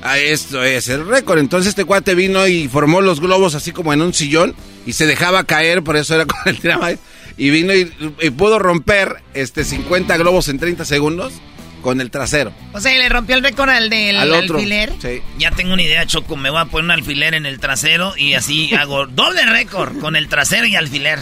[0.02, 1.40] Ah, esto es el récord.
[1.40, 4.56] Entonces este cuate vino y formó los globos así como en un sillón
[4.86, 7.00] y se dejaba caer, por eso era con el tiramaíz.
[7.38, 7.92] Y vino y,
[8.22, 11.34] y pudo romper este 50 globos en 30 segundos
[11.82, 12.52] con el trasero.
[12.74, 14.56] O sea, le rompió el récord al del Al otro.
[14.56, 14.92] alfiler.
[15.02, 15.22] Sí.
[15.38, 16.36] Ya tengo una idea, Choco.
[16.36, 20.16] Me voy a poner un alfiler en el trasero y así hago doble récord con
[20.16, 21.20] el trasero y alfiler.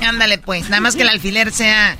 [0.00, 0.68] Ándale, pues.
[0.68, 1.96] Nada más que el alfiler sea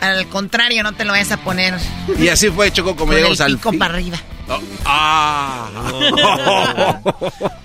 [0.00, 1.74] al contrario, no te lo vayas a poner
[2.18, 4.18] Y así fue, Choco, como con el llegamos al pico para arriba.
[4.84, 5.68] Ah.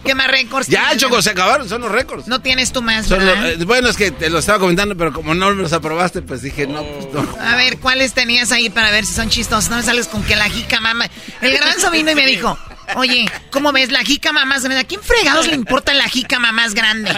[0.05, 2.27] ¿Qué más récords ya, Choco, se acabaron, son los récords.
[2.27, 3.41] No tienes tú más, Son ¿verdad?
[3.53, 6.21] los- eh, bueno, es que te lo estaba comentando, pero como no me los aprobaste,
[6.21, 7.25] pues dije, no, pues no.
[7.41, 9.69] A ver, ¿cuáles tenías ahí para ver si son chistosos?
[9.69, 11.07] No me sales con que la jica mamá.
[11.41, 12.57] El garbanzo vino y me dijo,
[12.95, 14.81] oye, ¿cómo ves la jícama más grande?
[14.81, 17.11] ¿A quién fregados le importa la jícama más grande?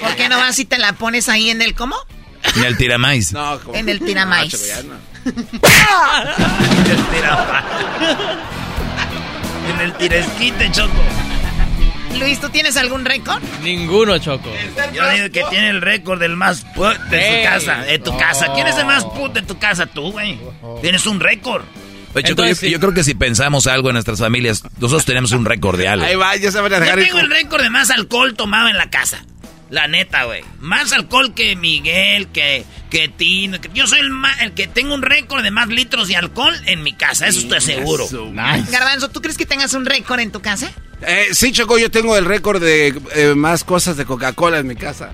[0.00, 1.96] ¿Por qué no vas y te la pones ahí en el cómo?
[2.56, 3.32] Ni el tiramais.
[3.32, 4.52] No, como- En el tiramais.
[4.52, 5.12] No, Choco, ya no.
[9.68, 10.92] En el tiresquite, Choco.
[12.18, 13.42] Luis, ¿tú tienes algún récord?
[13.62, 14.50] Ninguno, Choco.
[14.92, 18.16] Yo digo que tiene el récord del más put de Ey, su casa, de tu
[18.16, 18.52] casa.
[18.54, 19.86] ¿Quién es el más put de tu casa?
[19.86, 20.38] Tú, güey.
[20.82, 21.64] Tienes un récord.
[22.14, 22.72] Oye, Choco, Entonces, yo, sí.
[22.72, 26.04] yo creo que si pensamos algo en nuestras familias, nosotros tenemos un récord de algo.
[26.04, 28.34] Ahí va, ya se van a Yo dejar ir tengo el récord de más alcohol
[28.34, 29.24] tomado en la casa.
[29.72, 30.44] La neta, güey.
[30.60, 33.58] Más alcohol que Miguel, que, que Tino.
[33.58, 36.54] que- yo soy el, ma- el que tengo un récord de más litros de alcohol
[36.66, 37.26] en mi casa.
[37.26, 38.06] Eso estoy seguro.
[38.70, 40.70] Garbanzo, ¿tú crees que tengas un récord en tu casa?
[41.00, 44.76] Eh, sí, Choco, yo tengo el récord de eh, más cosas de Coca-Cola en mi
[44.76, 45.10] casa.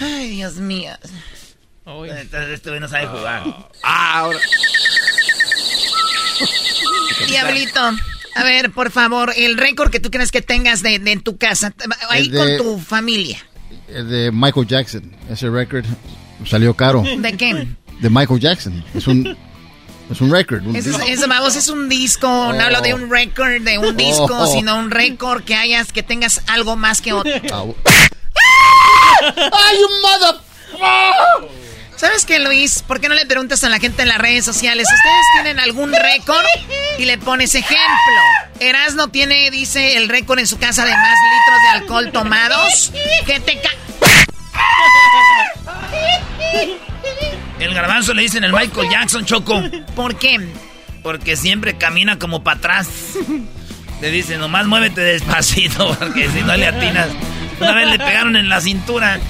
[0.00, 0.92] Ay, Dios mío.
[1.84, 3.42] Entonces, Este güey no sabe jugar.
[3.82, 4.38] Ah, ahora.
[7.26, 7.80] Diablito,
[8.34, 11.36] a ver, por favor, el récord que tú crees que tengas de, de en tu
[11.36, 11.74] casa,
[12.08, 13.38] ahí de- con tu familia.
[13.88, 15.12] De Michael Jackson.
[15.30, 15.84] Ese récord
[16.46, 17.02] salió caro.
[17.18, 17.68] ¿De qué?
[18.00, 18.82] De Michael Jackson.
[18.94, 19.36] Es un,
[20.10, 20.62] es un récord.
[20.74, 21.02] Eso, es- disco.
[21.06, 24.46] eso, vamos, es un disco, no hablo de un récord, de un disco, Oh.
[24.46, 27.30] sino un récord que hayas, que tengas algo más que otro.
[27.32, 27.74] Bu-
[29.36, 30.40] ¡Ay, un mother...
[32.02, 32.82] ¿Sabes qué, Luis?
[32.84, 34.88] ¿Por qué no le preguntas a la gente en las redes sociales?
[34.92, 36.44] ¿Ustedes tienen algún récord?
[36.98, 37.78] Y le pones ejemplo.
[38.58, 42.90] Erasno tiene, dice, el récord en su casa de más litros de alcohol tomados.
[43.24, 43.68] Que te ca...
[47.60, 49.62] El garbanzo le dicen el Michael Jackson, Choco.
[49.94, 50.40] ¿Por qué?
[51.04, 52.88] Porque siempre camina como para atrás.
[54.00, 57.10] Le dicen, nomás muévete despacito, porque si no le atinas.
[57.60, 59.20] Una vez le pegaron en la cintura.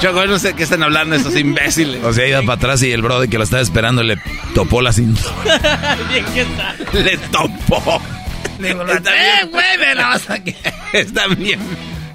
[0.00, 2.02] Choco, no sé qué están hablando estos imbéciles.
[2.04, 4.16] O sea, iba para atrás y el brother que lo estaba esperando le
[4.54, 5.28] topó la cintura.
[6.10, 6.74] Bien que está.
[6.94, 8.00] Le topó.
[8.58, 9.50] Le digo, Está ¡eh, bien.
[9.52, 10.06] muévelo!
[10.06, 10.56] hasta que-
[10.94, 11.60] Está bien.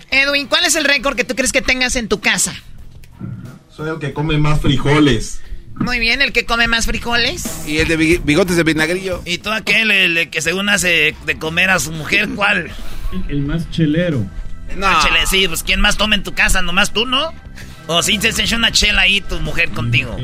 [0.10, 2.56] Edwin, ¿cuál es el récord que tú crees que tengas en tu casa?
[3.76, 5.42] Soy el que come más frijoles.
[5.76, 7.68] Muy bien, el que come más frijoles.
[7.68, 9.22] Y el de big- bigotes de vinagrillo.
[9.26, 12.72] ¿Y tú aquel el, el que según hace de comer a su mujer, cuál?
[13.28, 14.24] El más chelero.
[14.76, 14.88] No.
[15.30, 16.61] Sí, pues ¿quién más toma en tu casa?
[16.61, 17.34] ¿Nomás tú, no?
[17.88, 20.18] O si se echa una chela ahí tu mujer contigo.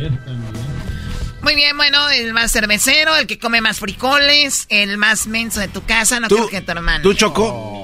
[1.41, 5.67] Muy bien, bueno, el más cervecero, el que come más frijoles, el más menso de
[5.67, 7.01] tu casa, no Tú- creo que tu hermano.
[7.01, 7.77] ¿Tú, Choco?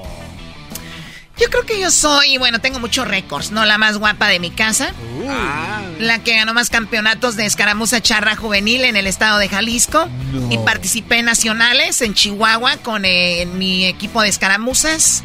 [1.40, 3.64] Yo creo que yo soy, bueno, tengo muchos récords, ¿no?
[3.64, 4.92] La más guapa de mi casa,
[5.28, 5.82] Ah.
[6.00, 10.08] la que ganó más campeonatos de escaramuza charra juvenil en el estado de Jalisco.
[10.32, 10.52] No.
[10.52, 15.22] Y participé en nacionales en Chihuahua con eh, mi equipo de escaramuzas.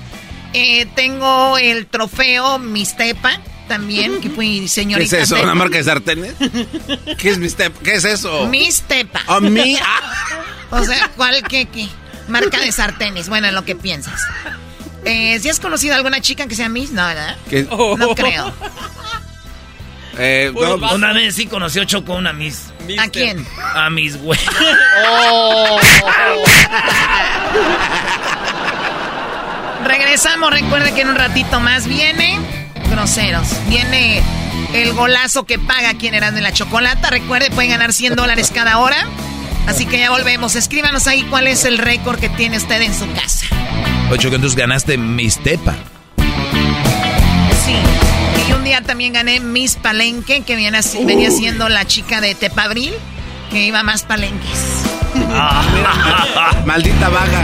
[0.54, 5.18] Eh, tengo el trofeo Mistepa también, que fui ¿Qué señorita.
[5.18, 5.36] es eso?
[5.36, 5.46] Tepa.
[5.48, 6.34] ¿Una marca de sartenes?
[7.18, 7.74] ¿Qué es mi step?
[7.82, 8.46] ¿Qué es eso?
[8.48, 9.22] Mistepa.
[9.28, 9.78] A mí.
[9.82, 10.00] ah.
[10.72, 11.88] O sea, ¿cuál qué, qué?
[12.28, 13.30] Marca de sartenes.
[13.30, 14.22] Bueno, en lo que piensas.
[15.06, 16.92] Eh, ¿Si has conocido a alguna chica que sea Miss?
[16.92, 17.36] No, ¿verdad?
[17.50, 17.64] ¿Qué?
[17.64, 18.54] No creo.
[20.18, 22.72] Eh, no, pues, Una vez sí conoció Choco una Miss.
[23.00, 23.46] ¿A quién?
[23.74, 24.40] A mis güey.
[29.86, 30.52] Regresamos.
[30.52, 32.38] Recuerde que en un ratito más viene
[32.90, 33.48] Groseros.
[33.70, 34.22] Viene
[34.74, 37.10] el golazo que paga quien era de la chocolata.
[37.10, 38.98] Recuerde, pueden ganar 100 dólares cada hora.
[39.68, 40.56] Así que ya volvemos.
[40.56, 43.48] Escríbanos ahí cuál es el récord que tiene usted en su casa.
[44.12, 45.74] Ocho que entonces ganaste Mistepa.
[47.66, 47.76] Sí.
[48.50, 52.36] Y un día también gané Miss Palenque, que viene, así- venía siendo la chica de
[52.36, 52.94] Tepabril,
[53.50, 54.50] que iba más palenques.
[56.66, 57.44] Maldita vaga.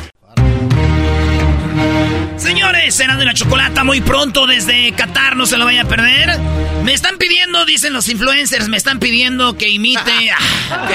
[2.41, 6.39] Señores, será de la chocolata muy pronto desde Qatar, no se lo vaya a perder.
[6.83, 10.01] Me están pidiendo, dicen los influencers, me están pidiendo que imite.
[10.73, 10.87] Ah,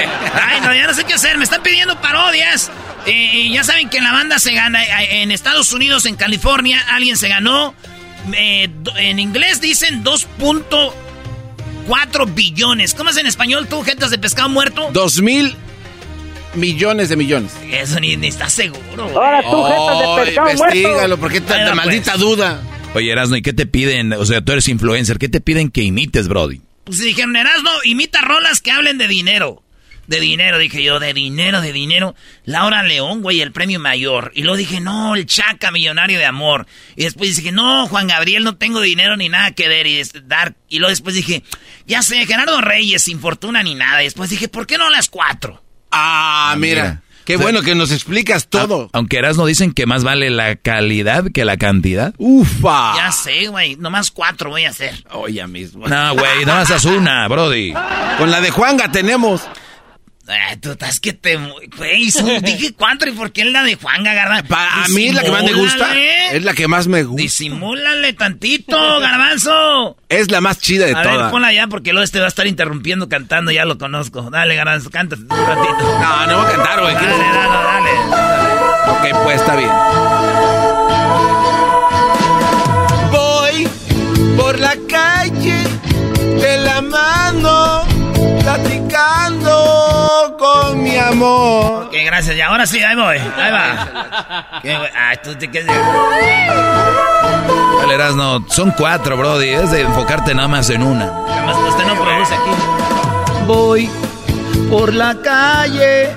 [0.49, 2.71] Ay, no, ya no sé qué hacer, me están pidiendo parodias.
[3.05, 6.83] Eh, ya saben que en la banda se gana eh, en Estados Unidos, en California,
[6.89, 7.73] alguien se ganó.
[8.33, 12.93] eh, en inglés dicen 2.4 billones.
[12.95, 14.89] ¿Cómo es en español tú, jetas de pescado muerto?
[14.91, 15.55] Dos mil
[16.57, 17.53] millones de millones.
[17.71, 19.03] Eso ni, ni estás seguro.
[19.05, 19.15] güey.
[19.15, 22.21] Ahora tú, jetas de pescado investígalo, ¿por qué tanta Bueno, maldita pues.
[22.21, 22.61] duda?
[22.93, 24.13] Oye, Erasmo, ¿y qué te piden?
[24.13, 26.61] O sea, tú eres influencer, ¿qué te piden que imites, Brody?
[26.83, 29.61] Pues dijeron, Erasmo, imita rolas que hablen de dinero.
[30.07, 32.15] De dinero, dije yo, de dinero, de dinero.
[32.45, 34.31] Laura León, güey, el premio mayor.
[34.35, 36.65] Y luego dije, no, el Chaca, millonario de amor.
[36.95, 40.55] Y después dije, no, Juan Gabriel, no tengo dinero ni nada que ver y dar.
[40.69, 41.43] Y luego después dije,
[41.87, 44.01] ya sé, Gerardo Reyes, sin fortuna ni nada.
[44.01, 45.61] Y después dije, ¿por qué no las cuatro?
[45.91, 47.01] Ah, mira.
[47.25, 48.89] Qué O sea, bueno que nos explicas todo.
[48.93, 52.13] Aunque Erasmo dicen que más vale la calidad que la cantidad.
[52.17, 52.95] Ufa.
[52.95, 55.03] Ya sé, güey, nomás cuatro voy a hacer.
[55.11, 55.85] Oh, ya mismo.
[55.87, 57.73] No, güey, nada más haz una, Brody.
[58.17, 59.41] Con la de Juanga tenemos.
[60.27, 61.37] Ay, tú estás que te...
[61.37, 64.53] Güey, dije cuatro y por qué la de Juan Garbanzo.
[64.55, 65.97] A mí es la que más me gusta.
[66.31, 67.21] Es la que más me gusta.
[67.21, 69.95] Disimúlale tantito, Garbanzo.
[70.09, 71.17] Es la más chida de a todas.
[71.17, 74.29] ver, ponla ya porque luego este va a estar interrumpiendo cantando, ya lo conozco.
[74.29, 75.99] Dale, Garbanzo, cántate un ratito.
[76.01, 76.93] No, no voy a cantar, güey.
[76.93, 79.11] Dale, dale, dale.
[79.13, 79.69] Ok, pues está bien.
[91.07, 91.85] Amor.
[91.85, 92.35] Ok, gracias.
[92.35, 93.17] Y ahora sí, ahí voy.
[93.17, 94.59] Ahí va.
[94.61, 94.75] ¿Qué?
[94.75, 95.75] Ay, tú te quedas...
[97.77, 99.49] Vale, Erasmo, son cuatro, Brody.
[99.49, 101.11] Es de enfocarte nada más en una.
[101.29, 102.51] Además, usted no produce aquí.
[103.45, 103.89] Voy
[104.69, 106.15] por la calle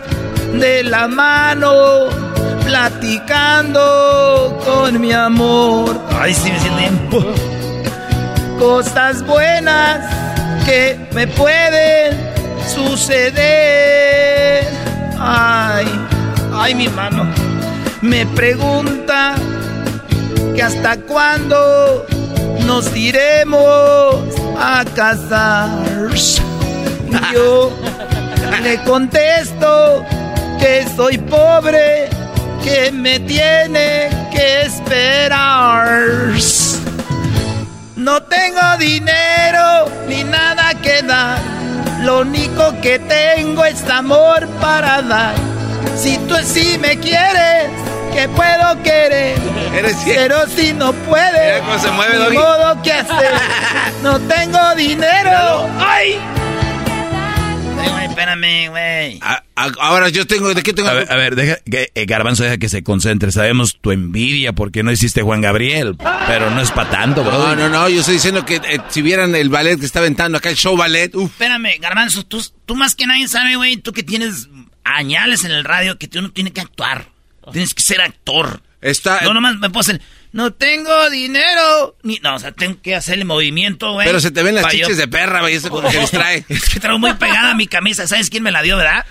[0.54, 2.08] de la mano,
[2.64, 6.00] platicando con mi amor.
[6.18, 6.98] Ay, sí, me siento bien.
[8.58, 10.00] Cosas buenas
[10.66, 12.29] que me pueden
[12.74, 14.64] suceder.
[15.18, 15.86] Ay,
[16.54, 17.26] ay, mi mano.
[18.00, 19.34] Me pregunta
[20.54, 22.06] que hasta cuándo
[22.66, 24.24] nos iremos
[24.58, 25.68] a casar.
[27.32, 27.72] Yo
[28.62, 30.04] le contesto
[30.58, 32.08] que soy pobre,
[32.62, 36.32] que me tiene que esperar.
[37.96, 41.38] No tengo dinero ni nada que dar.
[42.02, 45.34] Lo único que tengo es amor para dar.
[45.96, 47.68] Si tú sí me quieres,
[48.14, 49.38] que puedo querer.
[50.04, 52.36] Pero si no puedes, cómo se mueve, ni Doggy.
[52.38, 53.32] modo que hacer.
[54.02, 55.68] No tengo dinero.
[55.78, 56.18] ¡Ay!
[57.80, 59.20] Ay, güey, espérame, güey.
[59.78, 60.88] Ahora yo tengo, ¿de qué tengo?
[60.88, 63.30] A ver, a ver, deja que eh, Garbanzo deja que se concentre.
[63.32, 65.96] Sabemos tu envidia porque no hiciste Juan Gabriel,
[66.26, 67.56] pero no es para tanto, No, Brody.
[67.62, 70.50] no, no, yo estoy diciendo que eh, si vieran el ballet que está aventando acá,
[70.50, 71.30] el show ballet, uff.
[71.32, 74.48] Espérame, Garbanzo, tú, tú más que nadie sabe, güey, tú que tienes
[74.84, 77.08] añales en el radio, que tú no tienes que actuar.
[77.52, 78.62] Tienes que ser actor.
[78.80, 80.00] Está, No, nomás me puedo hacer,
[80.32, 81.96] no tengo dinero.
[82.02, 84.06] Ni, no, o sea, tengo que hacerle movimiento, güey.
[84.06, 86.44] pero se te ven las yo- chiches de perra, güey, eso como que distrae.
[86.48, 88.06] Es que traigo muy pegada mi camisa.
[88.06, 89.04] ¿Sabes quién me la dio, verdad?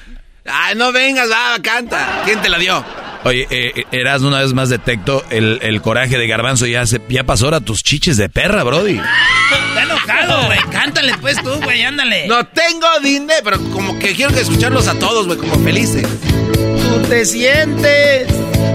[0.46, 2.22] Ay, no vengas, va, canta.
[2.26, 2.84] ¿Quién te la dio?
[3.26, 6.66] Oye, eh, Erasmo, una vez más detecto el, el coraje de Garbanzo.
[6.66, 8.94] Ya, se, ya pasó ahora tus chiches de perra, Brody.
[8.98, 10.60] Está enojado, güey.
[10.72, 12.28] Cántale pues tú, güey, ándale.
[12.28, 16.08] No tengo dinero, pero como que quiero que escucharlos a todos, güey, como felices.
[16.54, 18.28] Tú te sientes,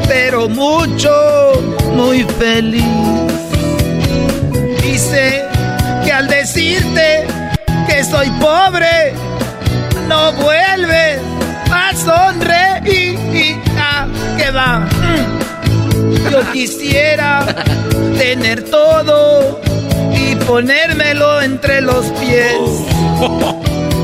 [0.08, 1.10] pero mucho,
[1.94, 2.84] muy feliz.
[4.82, 5.44] Dice
[6.04, 7.26] que al decirte
[7.88, 9.14] que soy pobre,
[10.08, 11.18] no vuelves
[11.70, 13.18] a sonreír.
[13.78, 14.06] Ah,
[14.38, 14.78] que va.
[14.78, 16.30] Mm.
[16.30, 17.44] Yo quisiera
[18.18, 19.60] tener todo
[20.12, 22.58] y ponérmelo entre los pies.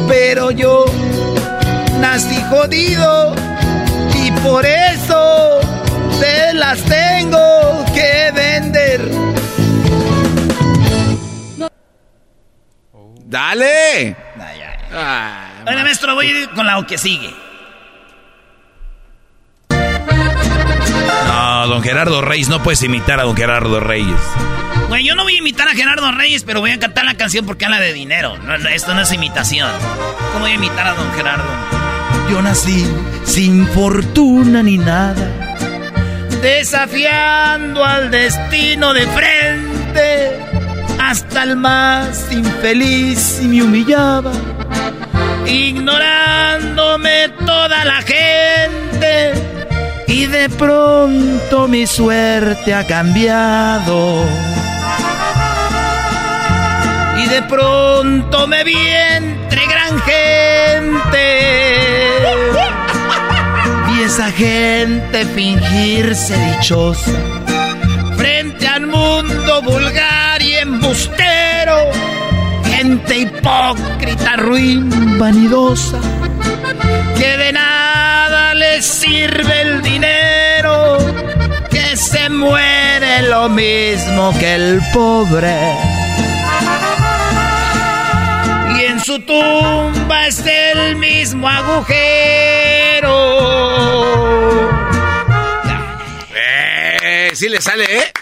[0.09, 0.85] Pero yo
[2.01, 3.35] nací jodido
[4.15, 5.60] y por eso
[6.61, 9.11] las tengo que vender.
[13.25, 14.15] ¡Dale!
[15.67, 17.35] Oye, maestro, voy a ir con la que sigue.
[21.27, 24.21] No, don Gerardo Reyes, no puedes imitar a don Gerardo Reyes.
[24.89, 27.47] Güey, yo no voy a imitar a Gerardo Reyes, pero voy a cantar la canción
[27.47, 28.37] porque habla de dinero.
[28.39, 29.71] No, no, esto no es imitación.
[30.33, 31.45] ¿Cómo voy a imitar a don Gerardo?
[32.31, 32.87] Yo nací
[33.25, 35.40] sin fortuna ni nada,
[36.41, 40.39] desafiando al destino de frente.
[40.99, 44.33] Hasta el más infeliz y me humillaba,
[45.47, 49.33] ignorándome toda la gente.
[50.07, 54.25] Y de pronto mi suerte ha cambiado.
[57.23, 61.70] Y de pronto me vi entre gran gente.
[64.13, 67.13] Esa gente fingirse dichosa.
[68.17, 71.77] Frente al mundo vulgar y embustero.
[72.65, 76.01] Gente hipócrita, ruin, vanidosa.
[77.17, 80.99] Que de nada les sirve el dinero.
[81.71, 85.57] Que se muere lo mismo que el pobre.
[88.77, 92.70] Y en su tumba es el mismo agujero.
[97.41, 98.13] Sí le sale, ¿eh?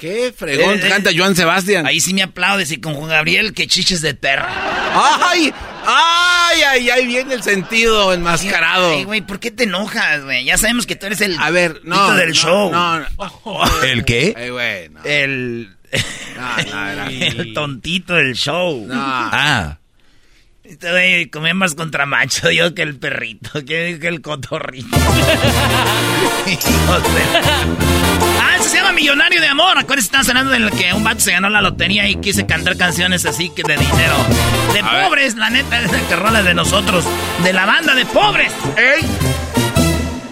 [0.00, 0.88] Qué fregón Eh, eh.
[0.88, 1.86] canta Joan Sebastián.
[1.86, 4.48] Ahí sí me aplaudes y con Juan Gabriel, que chiches de perra.
[4.92, 5.54] ¡Ay!
[5.86, 7.06] ¡Ay, ay, ay!
[7.06, 8.94] Viene el sentido enmascarado.
[8.94, 10.44] Ay, güey, ¿por qué te enojas, güey?
[10.44, 12.72] Ya sabemos que tú eres el A ver, no, pito del no, show.
[12.72, 13.06] no, no.
[13.84, 14.34] ¿El qué?
[14.36, 15.04] Ay, güey, no.
[15.04, 15.76] El...
[17.08, 18.88] el tontito del show.
[18.90, 19.78] Ah.
[20.64, 24.96] Este güey comía más contra macho yo que el perrito, que, que el cotorrito.
[28.72, 29.76] Se llama Millonario de Amor.
[29.76, 33.26] Acuérdense, están hablando de que un vato se ganó la lotería y quise cantar canciones
[33.26, 34.14] así que de dinero.
[34.72, 37.04] De pobres, la neta, es que rola de nosotros.
[37.44, 38.50] De la banda de pobres.
[38.78, 39.06] ¡Ey!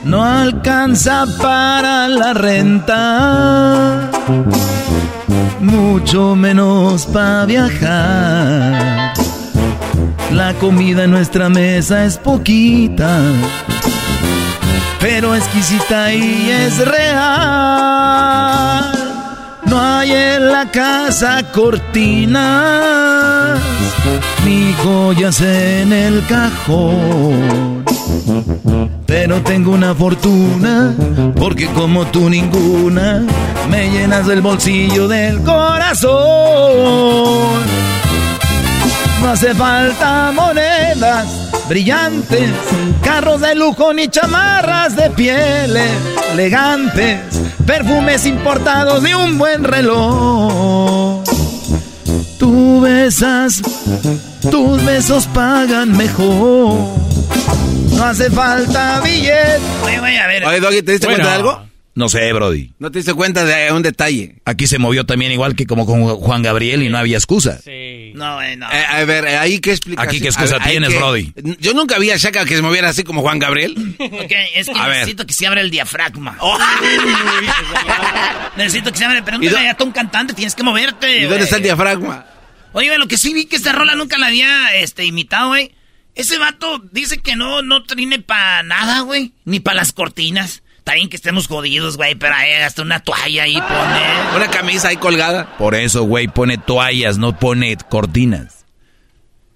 [0.04, 4.10] No alcanza para la renta,
[5.60, 9.12] mucho menos para viajar.
[10.32, 13.20] La comida en nuestra mesa es poquita,
[15.00, 17.20] pero exquisita y es real.
[19.64, 22.40] No hay en la casa cortinas,
[24.44, 27.84] ni joyas en el cajón.
[29.06, 30.94] Pero tengo una fortuna,
[31.36, 33.22] porque como tú ninguna,
[33.68, 36.10] me llenas del bolsillo del corazón.
[39.20, 41.26] No hace falta monedas
[41.68, 42.50] brillantes,
[43.02, 45.90] carros de lujo ni chamarras de pieles
[46.32, 47.20] elegantes,
[47.66, 51.22] perfumes importados y un buen reloj.
[52.38, 53.62] Tú besas,
[54.50, 56.74] tus besos pagan mejor.
[57.92, 59.60] No hace falta billete.
[59.84, 60.44] Oye, güey, a ver.
[60.44, 61.22] Oye, Doggy, ¿te diste Bueno.
[61.22, 61.69] cuenta de algo?
[61.94, 62.72] No sé, Brody.
[62.78, 64.36] ¿No te diste cuenta de un detalle?
[64.44, 67.58] Aquí se movió también igual que como con Juan Gabriel y no había excusa.
[68.14, 68.70] No, güey, no.
[68.70, 70.08] Eh, a ver, eh, ahí qué explicación.
[70.08, 71.32] Aquí qué excusa ver, tienes, Brody.
[71.58, 73.96] Yo nunca vi a Shaka que se moviera así como Juan Gabriel.
[73.98, 74.96] Ok, es que A ver.
[74.98, 76.38] necesito que se abra el diafragma.
[78.56, 79.24] necesito que se abra.
[79.24, 81.22] Pregúntale a un cantante, tienes que moverte.
[81.22, 82.24] ¿Y dónde está el diafragma?
[82.72, 85.72] Oye, lo que sí vi que esta rola nunca la había este, imitado, güey.
[86.14, 89.32] Ese vato dice que no, no trine para nada, güey.
[89.44, 90.62] Ni para las cortinas.
[90.80, 94.34] Está bien que estemos jodidos, güey, pero ahí hasta una toalla ahí pone.
[94.34, 95.54] Una camisa ahí colgada.
[95.58, 98.64] Por eso, güey, pone toallas, no pone cortinas.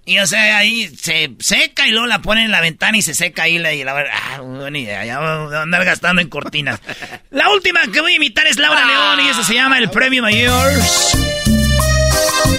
[0.05, 3.14] Y o sea, ahí se seca y luego la pone en la ventana y se
[3.14, 6.78] seca ahí la, y la ah, buena idea, ya voy a andar gastando en cortinas.
[7.30, 10.20] la última que voy a imitar es Laura León y eso se llama el Premio
[10.20, 11.16] Mayors.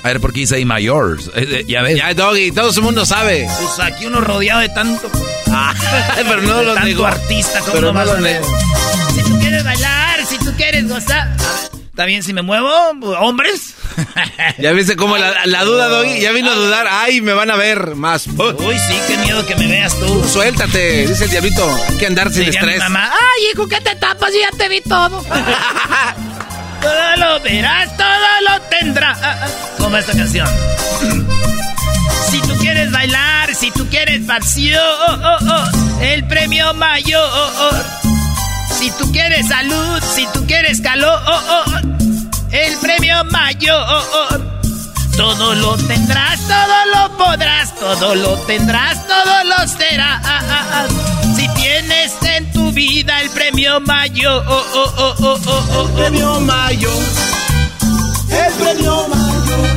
[0.04, 1.28] A ver, ¿por qué dice ahí mayors?
[1.36, 1.98] Eh, eh, ya ves.
[1.98, 3.48] Ya, Doggy, todo el mundo sabe.
[3.60, 5.10] Pues aquí uno rodeado de tanto.
[6.16, 7.06] pero no de lo tanto negó.
[7.06, 8.10] artista como Pero no vas.
[9.16, 11.30] Si tú quieres bailar, si tú quieres gozar.
[11.74, 12.70] ¿Está bien si me muevo,
[13.22, 13.74] hombres?
[14.60, 16.20] ¿Ya viste cómo la, la duda, Doggy?
[16.20, 16.88] Ya vino a dudar.
[16.90, 18.28] Ay, me van a ver más.
[18.28, 20.28] Uy, sí, qué miedo que me veas tú.
[20.28, 21.66] Suéltate, dice el diablito.
[21.90, 22.80] Hay que andar sin Diría mi estrés.
[22.80, 24.34] mamá, ay, hijo, ¿qué te tapas?
[24.34, 25.24] Yo ya te vi todo.
[26.86, 29.18] todo lo verás, todo lo tendrás.
[29.22, 29.48] Ah, ah,
[29.80, 30.48] Como esta canción.
[32.30, 34.80] Si tú quieres bailar, si tú quieres pasión,
[36.02, 37.86] el premio mayor.
[38.78, 41.22] Si tú quieres salud, si tú quieres calor,
[42.52, 44.56] el premio mayor.
[45.16, 51.25] Todo lo tendrás, todo lo podrás, todo lo tendrás, todo lo serás.
[51.66, 54.46] Tienes en tu vida el premio mayor.
[55.58, 56.94] El premio mayor.
[58.30, 59.70] El premio mayor.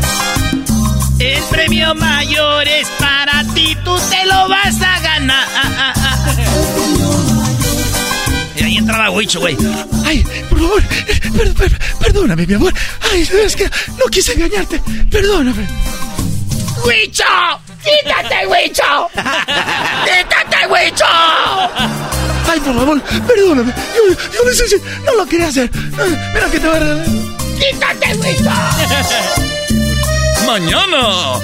[1.19, 5.47] El premio mayor es para ti, tú te lo vas a ganar.
[8.55, 9.57] Y ahí entraba Huicho, güey.
[10.05, 10.83] Ay, por favor,
[11.39, 12.75] per- per- perdóname, mi amor.
[13.11, 13.65] Ay, es que
[13.99, 14.79] no quise engañarte.
[15.11, 15.67] Perdóname.
[16.85, 17.25] ¡Huicho!
[17.83, 19.09] ¡Quítate, Huicho!
[19.15, 21.05] ¡Quítate, Huicho!
[22.51, 23.73] Ay, por favor, perdóname.
[23.95, 25.71] Yo, yo no sé si no lo quería hacer.
[26.35, 27.07] Mira que te va a regalar.
[27.59, 28.51] ¡Quítate, Huicho!
[30.47, 31.39] Mañana.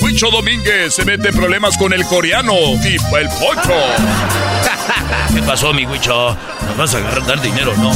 [0.00, 3.74] Huicho Domínguez se mete en problemas con el coreano y el pocho.
[5.34, 6.36] ¿Qué pasó, mi Huicho?
[6.66, 7.92] Nos vas a agarrar dar dinero, ¿no?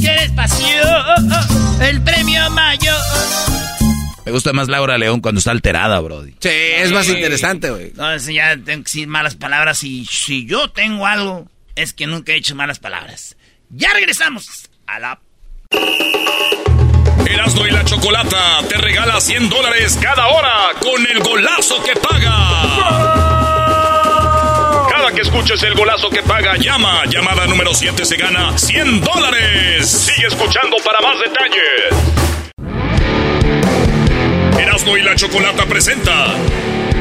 [0.00, 1.30] ¿Quieres pasión?
[1.80, 2.96] El premio mayor.
[4.26, 6.32] Me gusta más Laura León cuando está alterada, Brody.
[6.40, 7.92] Sí, es más interesante, güey.
[7.94, 12.08] No, si ya tengo que decir malas palabras y si yo tengo algo, es que
[12.08, 13.36] nunca he hecho malas palabras.
[13.70, 15.20] Ya regresamos a la...
[17.24, 22.48] Erasmo y la Chocolata te regala 100 dólares cada hora con el golazo que paga.
[24.90, 27.04] Cada que escuches el golazo que paga, llama.
[27.06, 29.88] Llamada número 7 se gana 100 dólares.
[29.88, 32.16] Sigue escuchando para más detalles.
[34.58, 36.28] Erasmo y la Chocolata presenta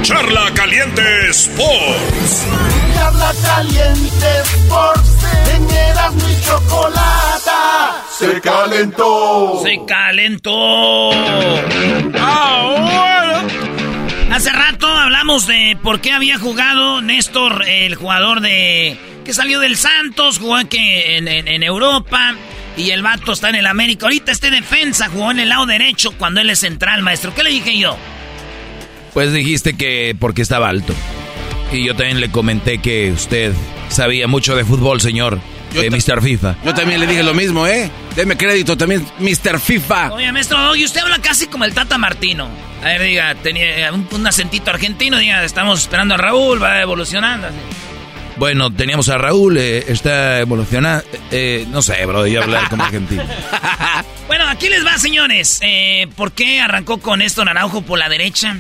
[0.02, 2.46] Charla Caliente Sports.
[2.94, 5.12] Charla caliente Sports
[5.56, 9.62] en Erasmo y Chocolata se calentó.
[9.64, 11.12] Se calentó.
[12.20, 13.42] Ah,
[14.32, 19.76] Hace rato hablamos de por qué había jugado Néstor, el jugador de que salió del
[19.78, 22.36] Santos, jugó que en, en- en Europa
[22.78, 24.06] y el vato está en el América.
[24.06, 27.34] Ahorita este defensa jugó en el lado derecho cuando él es central, maestro.
[27.34, 27.98] ¿Qué le dije yo?
[29.14, 30.94] Pues dijiste que porque estaba alto.
[31.72, 33.54] Y yo también le comenté que usted
[33.90, 35.40] sabía mucho de fútbol, señor.
[35.74, 36.22] de Mr.
[36.22, 36.56] FIFA.
[36.64, 37.90] Yo también le dije lo mismo, ¿eh?
[38.16, 39.60] Deme crédito también, Mr.
[39.60, 40.14] FIFA.
[40.14, 42.48] Oye, maestro Doggy, usted habla casi como el Tata Martino.
[42.82, 47.48] A ver, diga, tenía un, un acentito argentino, diga, estamos esperando a Raúl, va evolucionando.
[47.48, 47.56] así.
[48.38, 51.06] Bueno, teníamos a Raúl, eh, está evolucionando.
[51.32, 53.24] eh, no sé, bro, yo hablar como argentino.
[54.28, 55.60] Bueno, aquí les va, señores.
[55.62, 58.58] Eh, ¿Por qué arrancó con esto Naranjo por la derecha?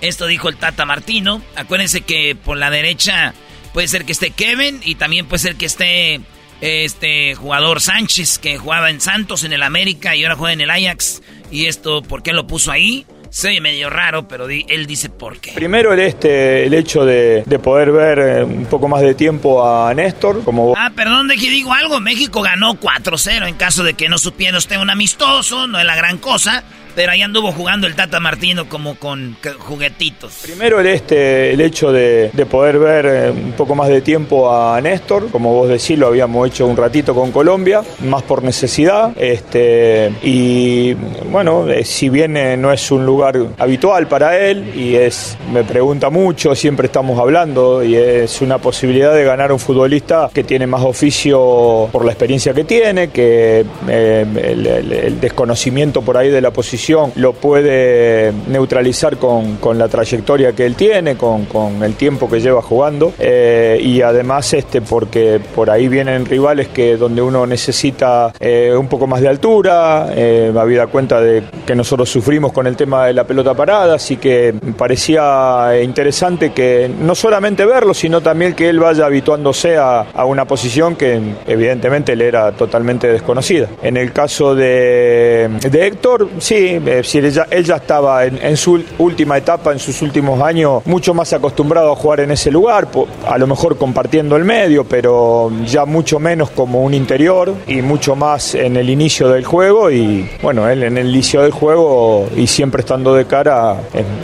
[0.00, 1.42] Esto dijo el Tata Martino.
[1.56, 3.34] Acuérdense que por la derecha
[3.74, 6.20] puede ser que esté Kevin y también puede ser que esté
[6.60, 10.70] este jugador Sánchez que jugaba en Santos, en el América y ahora juega en el
[10.70, 11.20] Ajax.
[11.50, 13.04] Y esto, ¿por qué lo puso ahí?
[13.30, 15.52] Se oye medio raro, pero di- él dice por qué.
[15.52, 19.64] Primero el, este, el hecho de, de poder ver eh, un poco más de tiempo
[19.66, 22.00] a Néstor, como vos Ah, perdón de que digo algo.
[22.00, 25.96] México ganó 4-0 en caso de que no supiera usted un amistoso, no es la
[25.96, 26.64] gran cosa.
[26.98, 30.40] Pero ahí anduvo jugando el Tata Martino como con juguetitos.
[30.42, 34.52] Primero el, este, el hecho de, de poder ver eh, un poco más de tiempo
[34.52, 39.12] a Néstor, como vos decís, lo habíamos hecho un ratito con Colombia, más por necesidad.
[39.16, 40.94] Este, y
[41.30, 45.62] bueno, eh, si bien eh, no es un lugar habitual para él y es, me
[45.62, 50.66] pregunta mucho, siempre estamos hablando y es una posibilidad de ganar un futbolista que tiene
[50.66, 56.87] más oficio por la experiencia que tiene, que el desconocimiento por ahí de la posición
[57.16, 62.40] lo puede neutralizar con, con la trayectoria que él tiene, con, con el tiempo que
[62.40, 68.32] lleva jugando eh, y además este porque por ahí vienen rivales que donde uno necesita
[68.40, 72.76] eh, un poco más de altura, eh, habida cuenta de que nosotros sufrimos con el
[72.76, 78.54] tema de la pelota parada, así que parecía interesante que no solamente verlo, sino también
[78.54, 83.68] que él vaya habituándose a, a una posición que evidentemente le era totalmente desconocida.
[83.82, 87.46] En el caso de, de Héctor, sí, eh, si él, ya,
[87.76, 92.30] estaba en, su última etapa, en sus últimos años, mucho más acostumbrado a jugar en
[92.30, 92.88] ese lugar,
[93.28, 98.14] a lo mejor compartiendo el medio, pero ya mucho menos como un interior y mucho
[98.16, 102.46] más en el inicio del juego y bueno, él en el inicio del juego y
[102.46, 103.76] siempre estando de cara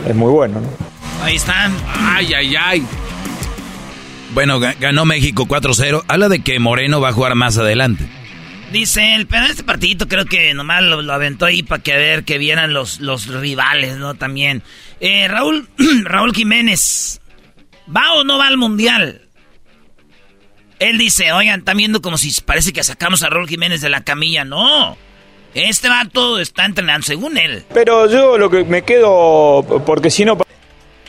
[0.07, 0.61] es, muy bueno.
[0.61, 0.67] ¿no?
[1.23, 1.73] Ahí están.
[1.97, 2.83] Ay, ay, ay.
[4.33, 6.03] Bueno, ga- ganó México 4-0.
[6.07, 8.05] Habla de que Moreno va a jugar más adelante.
[8.71, 11.97] Dice él, pero este partidito creo que nomás lo, lo aventó ahí para que a
[11.97, 14.15] ver que vieran los, los rivales, ¿no?
[14.15, 14.63] También.
[14.99, 15.69] Eh, Raúl,
[16.03, 17.21] Raúl Jiménez,
[17.95, 19.21] ¿va o no va al mundial?
[20.79, 24.03] Él dice, oigan, están viendo como si parece que sacamos a Raúl Jiménez de la
[24.03, 24.43] camilla.
[24.43, 24.97] No.
[25.53, 27.63] Este vato está entrenando, según él.
[27.73, 30.37] Pero yo lo que me quedo, porque si no...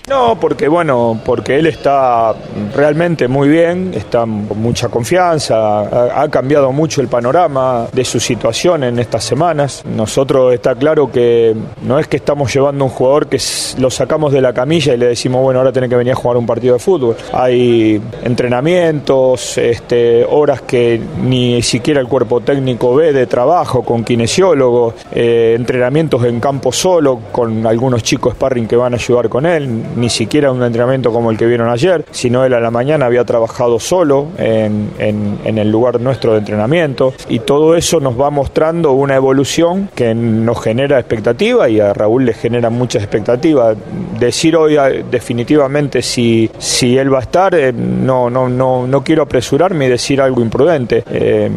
[0.08, 2.32] No, porque bueno, porque él está
[2.76, 8.84] realmente muy bien, está con mucha confianza, ha, cambiado mucho el panorama de su situación
[8.84, 9.82] en estas semanas.
[9.84, 13.40] Nosotros está claro que no es que estamos llevando un jugador que
[13.78, 16.36] lo sacamos de la camilla y le decimos, bueno, ahora tiene que venir a jugar
[16.36, 17.16] un partido de fútbol.
[17.32, 24.94] Hay entrenamientos, este, horas que ni siquiera el cuerpo técnico ve de trabajo con kinesiólogos,
[25.10, 29.95] eh, entrenamientos en campo solo con algunos chicos sparring que van a ayudar con él
[29.96, 33.24] ni siquiera un entrenamiento como el que vieron ayer, sino él a la mañana había
[33.24, 38.92] trabajado solo en, en- el lugar nuestro de entrenamiento y todo eso nos va mostrando
[38.92, 43.76] una evolución que nos genera expectativa y a Raúl le genera muchas expectativas.
[44.20, 49.02] Decir hoy eh, definitivamente si, si él va a estar, eh, no, no, no, no
[49.02, 51.02] quiero apresurarme y decir algo imprudente.
[51.10, 51.50] Eh,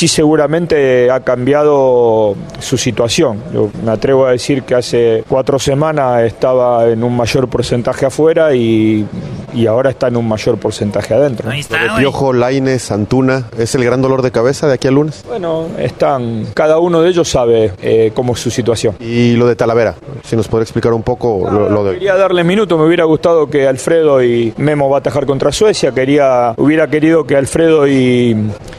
[0.00, 3.42] sí seguramente ha cambiado su situación.
[3.52, 8.54] Yo me atrevo a decir que hace cuatro semanas estaba en un mayor porcentaje afuera
[8.54, 9.04] y,
[9.52, 11.50] y ahora está en un mayor porcentaje adentro.
[11.50, 15.22] Lo de Piojo, Laines, Antuna, ¿es el gran dolor de cabeza de aquí al lunes?
[15.28, 18.96] Bueno, están, cada uno de ellos sabe eh, cómo es su situación.
[19.00, 21.94] Y lo de Talavera, si nos podría explicar un poco lo, lo de hoy.
[21.96, 25.92] Quería darle minuto, me hubiera gustado que Alfredo y Memo va a atajar contra Suecia,
[25.92, 28.34] quería, hubiera querido que Alfredo y,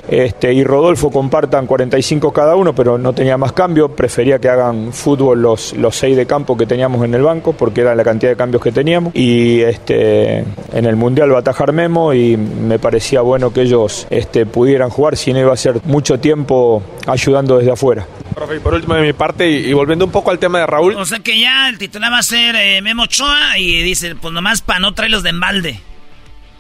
[0.09, 4.93] este, y Rodolfo compartan 45 cada uno, pero no tenía más cambio, prefería que hagan
[4.93, 8.31] fútbol los, los seis de campo que teníamos en el banco, porque era la cantidad
[8.31, 12.79] de cambios que teníamos, y este, en el Mundial va a atajar Memo y me
[12.79, 17.57] parecía bueno que ellos este, pudieran jugar, si no iba a ser mucho tiempo ayudando
[17.57, 18.05] desde afuera.
[18.33, 20.67] Profe, y por último de mi parte, y, y volviendo un poco al tema de
[20.67, 24.15] Raúl, O sea que ya el titular va a ser eh, Memo Ochoa y dice,
[24.15, 25.81] pues nomás para no traerlos de embalde.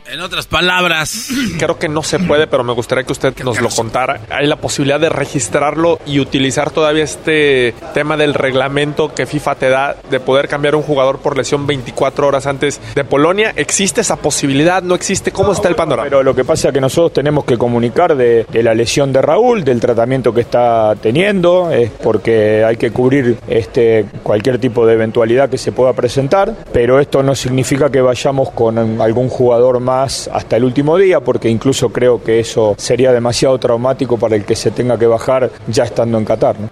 [0.07, 1.29] En otras palabras.
[1.57, 4.21] creo que no se puede, pero me gustaría que usted nos lo contara.
[4.29, 9.69] Hay la posibilidad de registrarlo y utilizar todavía este tema del reglamento que FIFA te
[9.69, 13.53] da de poder cambiar un jugador por lesión 24 horas antes de Polonia.
[13.55, 14.81] ¿Existe esa posibilidad?
[14.81, 15.31] ¿No existe?
[15.31, 16.09] ¿Cómo está el panorama?
[16.09, 19.21] Pero lo que pasa es que nosotros tenemos que comunicar de, de la lesión de
[19.21, 24.93] Raúl, del tratamiento que está teniendo, es porque hay que cubrir este, cualquier tipo de
[24.93, 29.90] eventualidad que se pueda presentar, pero esto no significa que vayamos con algún jugador más
[29.91, 34.55] hasta el último día, porque incluso creo que eso sería demasiado traumático para el que
[34.55, 36.59] se tenga que bajar ya estando en Qatar.
[36.59, 36.69] ¿no?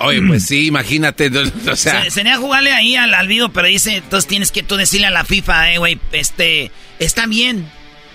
[0.00, 1.30] Oye, pues sí, imagínate.
[1.70, 4.76] O sea, Se, sería jugarle ahí al, al video, pero dice, entonces tienes que tú
[4.76, 7.68] decirle a la FIFA, eh, güey, este, está bien.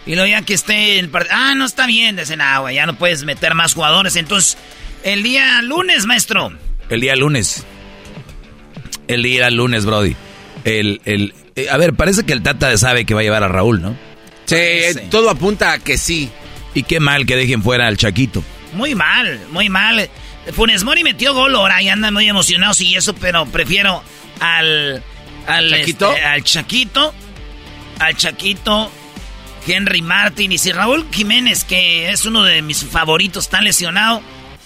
[0.05, 2.85] Y luego ya que esté el partido, ah, no está bien, dicen, ah, güey, ya
[2.85, 4.15] no puedes meter más jugadores.
[4.15, 4.57] Entonces,
[5.03, 6.51] el día lunes, maestro.
[6.89, 7.65] El día lunes.
[9.07, 10.15] El día lunes, Brody.
[10.63, 13.47] El, el, eh, a ver, parece que el Tata sabe que va a llevar a
[13.47, 13.95] Raúl, ¿no?
[14.57, 16.29] Sí, todo apunta a que sí.
[16.73, 18.43] Y qué mal que dejen fuera al Chaquito.
[18.73, 20.09] Muy mal, muy mal.
[20.53, 24.03] Funes Mori metió gol ahora y andan muy emocionados y eso, pero prefiero
[24.39, 25.03] al.
[25.47, 26.11] Al ¿Chaquito?
[26.13, 27.13] este, al Chaquito.
[27.99, 28.91] Al Chaquito.
[29.67, 34.21] Henry Martin y si Raúl Jiménez, que es uno de mis favoritos, está lesionado,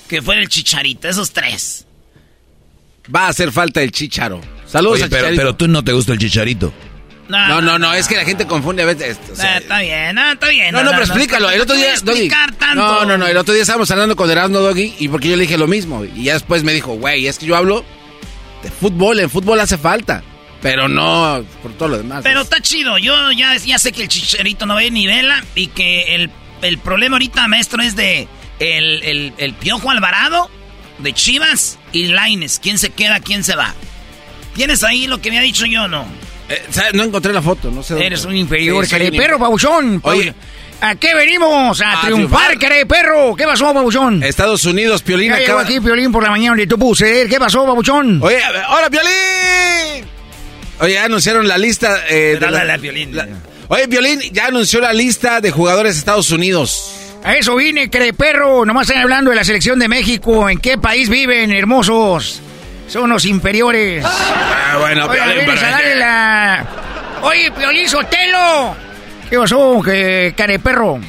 [0.08, 1.86] que fuera el Chicharito, esos tres.
[3.14, 4.40] Va a hacer falta el chicharo.
[4.66, 5.42] Saludos Oye, al pero, Chicharito.
[5.42, 6.74] pero tú no te gusta el Chicharito.
[7.28, 9.18] No, no, no, es que la gente confunde a veces.
[9.32, 10.72] o sea, Ah, está bien, ah, está bien.
[10.74, 11.50] no, no, pero explícalo.
[11.50, 12.30] El otro no día, Doggy.
[12.76, 13.26] No, no, no.
[13.28, 16.06] El otro día estábamos hablando con Erasmo Doggy y porque yo le dije lo mismo.
[16.06, 17.84] Y ya después me dijo, güey, es que yo hablo
[18.62, 19.20] de fútbol.
[19.20, 20.24] En fútbol hace falta.
[20.62, 22.22] Pero no por todo lo demás.
[22.24, 22.98] Pero está chido.
[22.98, 26.32] Yo ya, ya sé que el chicharito no ve ni vela y que el,
[26.62, 28.28] el problema ahorita, maestro, es de
[28.60, 30.50] el, el, el Piojo Alvarado,
[31.00, 32.60] de Chivas y Laines.
[32.62, 33.74] ¿Quién se queda, quién se va?
[34.56, 36.06] ¿Tienes ahí lo que me ha dicho yo no?
[36.50, 36.62] Eh,
[36.94, 37.94] no encontré la foto, no sé.
[37.94, 40.00] dónde- Eres un inferior, Sí, perro, babuchón.
[40.04, 40.34] Oye.
[40.82, 41.82] ¿A qué venimos?
[41.82, 42.88] A A triunfar, triunfar.
[42.88, 43.36] perro.
[43.36, 44.22] ¿Qué pasó, babuchón?
[44.22, 45.62] Estados Unidos, Piolín Ya acaba...
[45.62, 47.28] aquí Piolín por la mañana donde tú puse.
[47.28, 48.22] ¿Qué pasó, babuchón?
[48.22, 48.40] Oye,
[48.70, 50.06] ¡hola, Piolín!
[50.82, 53.16] Oye, ya anunciaron la lista eh, de la- háblale a Piolín.
[53.16, 53.28] la-
[53.70, 56.92] Oye, Piolín ya anunció la lista de jugadores de Estados Unidos.
[57.24, 58.66] A eso vine, cara de perro.
[58.66, 60.48] Nomás están hablando de la selección de México.
[60.50, 62.42] ¿En qué país viven, hermosos?
[62.88, 64.04] Son los inferiores.
[64.06, 66.66] Ah, bueno, Oye, Piolín, vienes a darle la...
[67.22, 68.76] Oye, Piolín Sotelo.
[69.30, 71.00] ¿Qué pasó, que cara de perro?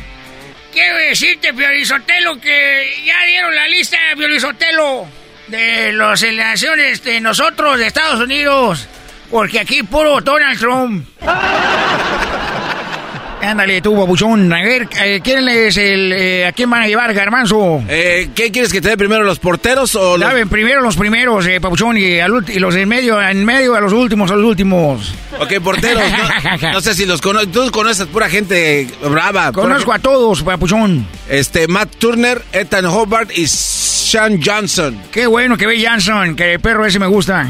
[0.72, 5.06] Quiero decirte, Piolín Sotelo, que ya dieron la lista, Piolín Sotelo,
[5.48, 8.88] de las elecciones de nosotros, de Estados Unidos.
[9.30, 11.06] Porque aquí puro Donald Trump.
[13.46, 14.52] Ándale tú, babuchón.
[14.52, 16.12] A ver, eh, ¿quién es el...
[16.12, 17.82] eh, ¿A quién van a llevar, Garmanzo?
[17.88, 20.28] Eh, ¿Qué quieres que te dé primero, los porteros o los...?
[20.28, 23.74] Saben, primero los primeros, eh, Papuchón, y, al ulti- y los en medio, en medio
[23.76, 25.14] a los últimos, a los últimos.
[25.38, 26.02] Ok, porteros.
[26.60, 27.52] No, no sé si los conoces.
[27.52, 29.52] Tú conoces pura gente brava.
[29.52, 31.06] pura Conozco a todos, Papuchón.
[31.28, 35.00] Este, Matt Turner, Ethan Hobart y Sean Johnson.
[35.12, 37.48] Qué bueno que ve Johnson, que el perro ese me gusta.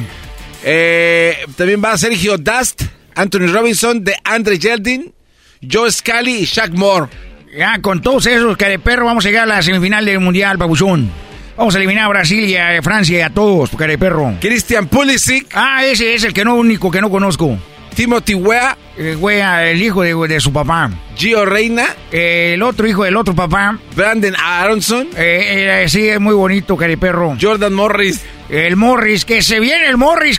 [0.65, 2.83] Eh, también va Sergio Dust,
[3.15, 5.13] Anthony Robinson, de Andre Yeldin,
[5.63, 7.09] Joe Scally y Shaq Moore.
[7.57, 11.11] Ya, con todos esos, perro vamos a llegar a la semifinal del Mundial, Papuchón.
[11.57, 14.35] Vamos a eliminar a Brasil y a Francia y a todos, cara de perro.
[14.41, 15.47] Christian Pulisic.
[15.55, 17.59] Ah, ese es el que no único que no conozco.
[17.95, 18.77] Timothy Wea.
[18.99, 20.91] Eh, wea, el hijo de, de su papá.
[21.17, 21.87] Gio Reina.
[22.13, 23.79] Eh, el otro hijo del otro papá.
[23.95, 25.09] Brandon Aronson.
[25.17, 27.37] Eh, eh, sí, es muy bonito, cara de perro.
[27.41, 28.23] Jordan Morris.
[28.51, 30.39] El Morris, que se viene el Morris,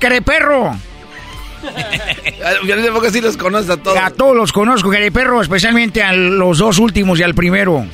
[2.67, 2.91] cara de.
[2.91, 3.97] Porque sí los conoces a todos.
[3.97, 7.85] A todos los conozco, Perro, especialmente a los dos últimos y al primero.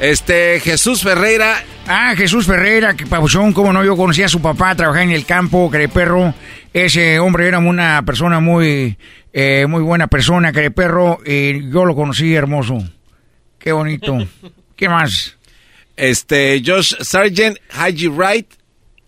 [0.00, 1.62] Este, Jesús Ferreira.
[1.86, 5.26] Ah, Jesús Ferreira, que pabuchón, como no, yo conocía a su papá, trabajaba en el
[5.26, 6.34] campo, Perro.
[6.72, 8.96] Ese hombre era una persona muy,
[9.32, 12.78] eh, muy buena persona, Perro, y yo lo conocí hermoso.
[13.58, 14.18] Qué bonito.
[14.76, 15.36] ¿Qué más?
[15.96, 18.46] Este, Josh Sargent, Haji Wright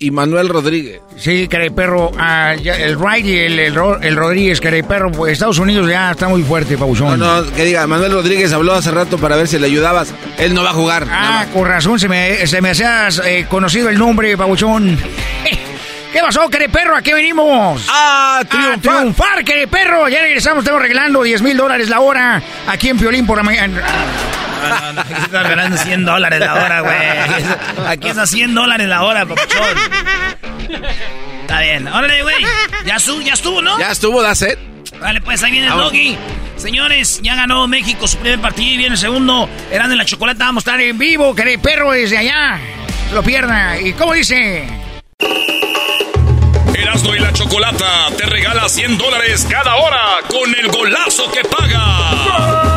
[0.03, 1.01] y Manuel Rodríguez.
[1.17, 6.29] Sí, perro, ah, el Wright y el, el, Rodríguez, perro, pues Estados Unidos ya está
[6.29, 7.19] muy fuerte, Pabuchón.
[7.21, 10.13] No, no, que diga, Manuel Rodríguez habló hace rato para ver si le ayudabas.
[10.39, 11.07] Él no va a jugar.
[11.09, 14.99] Ah, con razón, se me, se me hacía eh, conocido el nombre, Pabuchón.
[16.13, 16.97] ¿Qué pasó, perro?
[16.97, 17.87] ¿A qué venimos?
[17.89, 18.97] ¡A triunfar!
[18.97, 20.09] ¡A triunfar, perro!
[20.09, 23.83] Ya regresamos, estamos regalando 10 mil dólares la hora aquí en Piolín por la mañana.
[24.69, 27.87] No, no, aquí está regalando 100 dólares la hora, güey.
[27.87, 29.77] Aquí está 100 dólares la hora, papuchón.
[31.43, 31.89] Está bien.
[31.89, 32.43] Órale, güey.
[32.85, 33.79] Ya, ya estuvo, ¿no?
[33.79, 34.59] Ya estuvo, da set.
[35.01, 36.17] Vale, pues ahí viene el doggy.
[36.57, 39.49] Señores, ya ganó México su primer partido y viene el segundo.
[39.71, 42.61] Eran de la chocolate, vamos a estar en vivo, perro desde allá.
[43.13, 43.81] lo pierda.
[43.81, 44.65] ¿Y cómo dice?
[46.75, 52.72] Erasmo y la Chocolata te regala 100 dólares cada hora con el golazo que paga.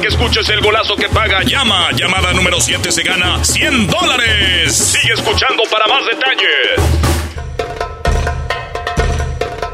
[0.00, 1.90] Que escuches el golazo que paga, llama.
[1.92, 4.74] Llamada número 7 se gana 100 dólares.
[4.74, 7.00] Sigue escuchando para más detalles.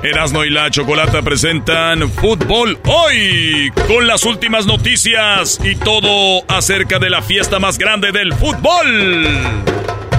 [0.02, 7.10] Erasmo y la Chocolata presentan Fútbol Hoy con las últimas noticias y todo acerca de
[7.10, 9.28] la fiesta más grande del fútbol.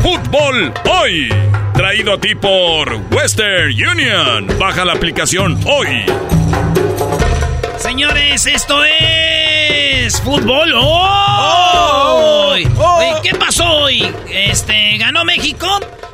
[0.01, 1.27] Fútbol Hoy.
[1.73, 4.47] Traído a ti por Western Union.
[4.57, 6.05] Baja la aplicación hoy.
[7.77, 9.26] Señores, esto es
[10.15, 12.67] fútbol hoy.
[12.77, 14.09] Oh, ¿Qué pasó hoy?
[14.29, 15.67] Este, ganó México,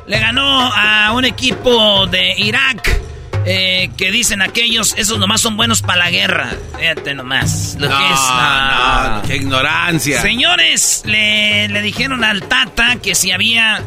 [0.06, 3.00] le ganó a un equipo de Irak
[3.46, 6.50] eh, que dicen aquellos, esos nomás son buenos para la guerra.
[6.78, 7.76] Fíjate nomás.
[7.78, 8.20] Lo no, que es.
[8.20, 10.20] No, qué ignorancia.
[10.22, 13.82] Señores, le, le, dijeron al Tata que si había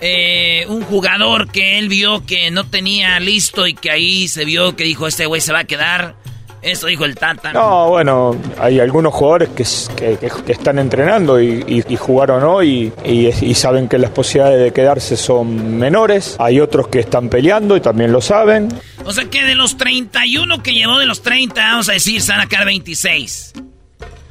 [0.00, 4.76] eh, un jugador que él vio que no tenía listo y que ahí se vio
[4.76, 6.14] que dijo: Este güey se va a quedar
[6.62, 7.52] eso dijo el Tata.
[7.52, 13.98] No, bueno, hay algunos jugadores que, que, están entrenando y, jugaron hoy y, saben que
[13.98, 16.36] las posibilidades de quedarse son menores.
[16.38, 18.68] Hay otros que están peleando y también lo saben.
[19.04, 22.32] O sea que de los 31 que llevó de los 30, vamos a decir, se
[22.32, 23.54] van a quedar 26.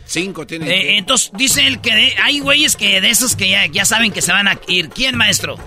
[0.05, 0.69] Cinco tiene.
[0.69, 4.21] Eh, entonces dice él que hay güeyes que de esos que ya, ya saben que
[4.21, 4.89] se van a ir.
[4.89, 5.57] ¿Quién, maestro?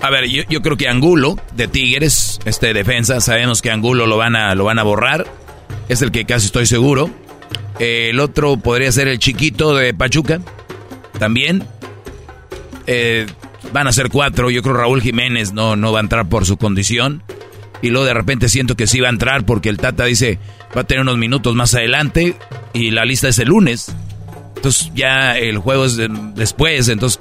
[0.00, 4.16] A ver, yo, yo, creo que Angulo, de Tigres, este defensa, sabemos que Angulo lo
[4.16, 5.26] van a, lo van a borrar
[5.88, 7.10] es el que casi estoy seguro.
[7.78, 10.40] el otro podría ser el chiquito de Pachuca,
[11.18, 11.64] también.
[12.86, 13.26] Eh,
[13.72, 16.56] van a ser cuatro, yo creo Raúl Jiménez no, no va a entrar por su
[16.56, 17.22] condición.
[17.82, 20.38] Y luego de repente siento que sí va a entrar porque el Tata dice
[20.76, 22.34] va a tener unos minutos más adelante
[22.72, 23.94] y la lista es el lunes.
[24.56, 25.98] Entonces ya el juego es
[26.34, 27.20] después, entonces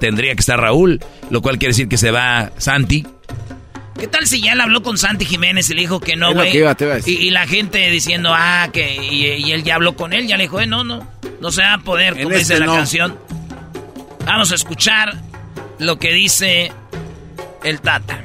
[0.00, 1.00] tendría que estar Raúl,
[1.30, 3.06] lo cual quiere decir que se va Santi.
[3.98, 6.56] ¿Qué tal si ya le habló con Santi Jiménez y le dijo que no, güey?
[7.06, 8.96] Y, la gente diciendo, ah, que.
[8.96, 11.06] Y, él ya habló con él, ya le dijo, eh, no, no.
[11.40, 13.18] No se va a poder, como dice la canción.
[14.24, 15.14] Vamos a escuchar
[15.78, 16.72] lo que dice
[17.64, 18.20] el Tata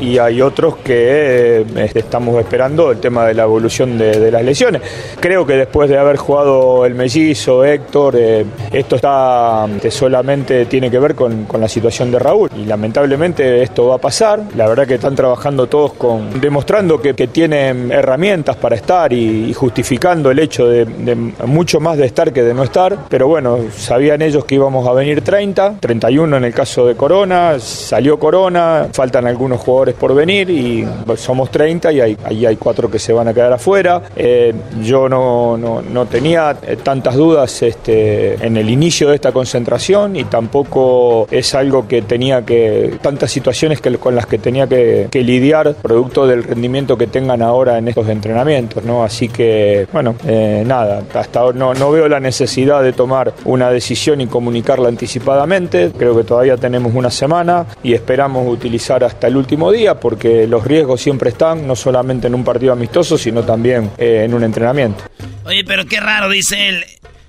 [0.00, 4.82] y hay otros que eh, estamos esperando el tema de la evolución de, las lesiones.
[5.20, 10.98] Creo que después de haber jugado el mellizo, Héctor, eh, esto está solamente tiene que
[10.98, 14.42] ver con, la situación de Raúl y lamentablemente esto va a pasar.
[14.56, 20.30] La verdad que están trabajando todos con demostrando que, tienen herramientas para estar y, justificando
[20.30, 21.14] el hecho de,
[21.46, 24.92] mucho más de estar que de no estar, pero bueno, sabían ellos que íbamos a
[24.92, 30.48] venir 30, 31 en el caso de Corona, salió Corona, faltan algunos jugadores por venir
[30.50, 30.86] y
[31.16, 34.02] somos 30 y hay, ahí hay cuatro que se van a quedar afuera.
[34.16, 40.16] Eh, yo no, no, tenía eh, tantas dudas este, en el inicio de esta concentración
[40.16, 45.08] y tampoco es algo que tenía que, tantas situaciones que, con las que tenía que,
[45.22, 49.04] lidiar producto del rendimiento que tengan ahora en estos entrenamientos, ¿no?
[49.04, 53.70] Así que, bueno, eh, nada, hasta ahora no, no veo la necesidad de tomar una
[53.70, 59.36] decisión y comunicarla anticipadamente, creo que todavía tenemos una semana y esperamos utilizar hasta el
[59.36, 63.90] último día porque los riesgos siempre están, no solamente en un partido amistoso, sino también
[63.98, 65.04] eh, en un entrenamiento.
[65.44, 66.84] Oye, pero qué raro, dice él.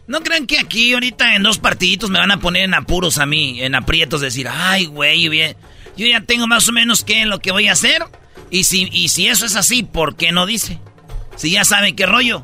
[0.06, 3.26] ¿No creen que aquí ahorita en dos partiditos me van a poner en apuros a
[3.26, 5.56] mí, en aprietos, decir, ay, güey,
[5.96, 8.04] yo ya tengo más o menos qué es lo que voy a hacer?
[8.50, 10.80] Y si, y si eso es así, ¿por qué no dice?
[11.36, 12.44] Si ya saben qué rollo.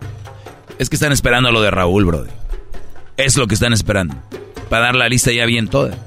[0.79, 2.31] Es que están esperando lo de Raúl, brother.
[3.17, 4.15] Es lo que están esperando.
[4.69, 5.97] Para dar la lista ya bien toda.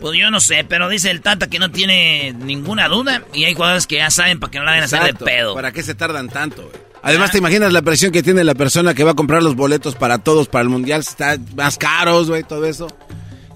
[0.00, 3.54] Pues yo no sé, pero dice el Tata que no tiene ninguna duda y hay
[3.54, 5.24] jugadores que ya saben para que no la vayan a hacer de Exacto.
[5.24, 5.54] pedo.
[5.54, 6.70] ¿Para qué se tardan tanto?
[7.02, 9.94] Además, ¿te imaginas la presión que tiene la persona que va a comprar los boletos
[9.94, 11.00] para todos, para el mundial?
[11.00, 12.88] Está más caros, güey, todo eso.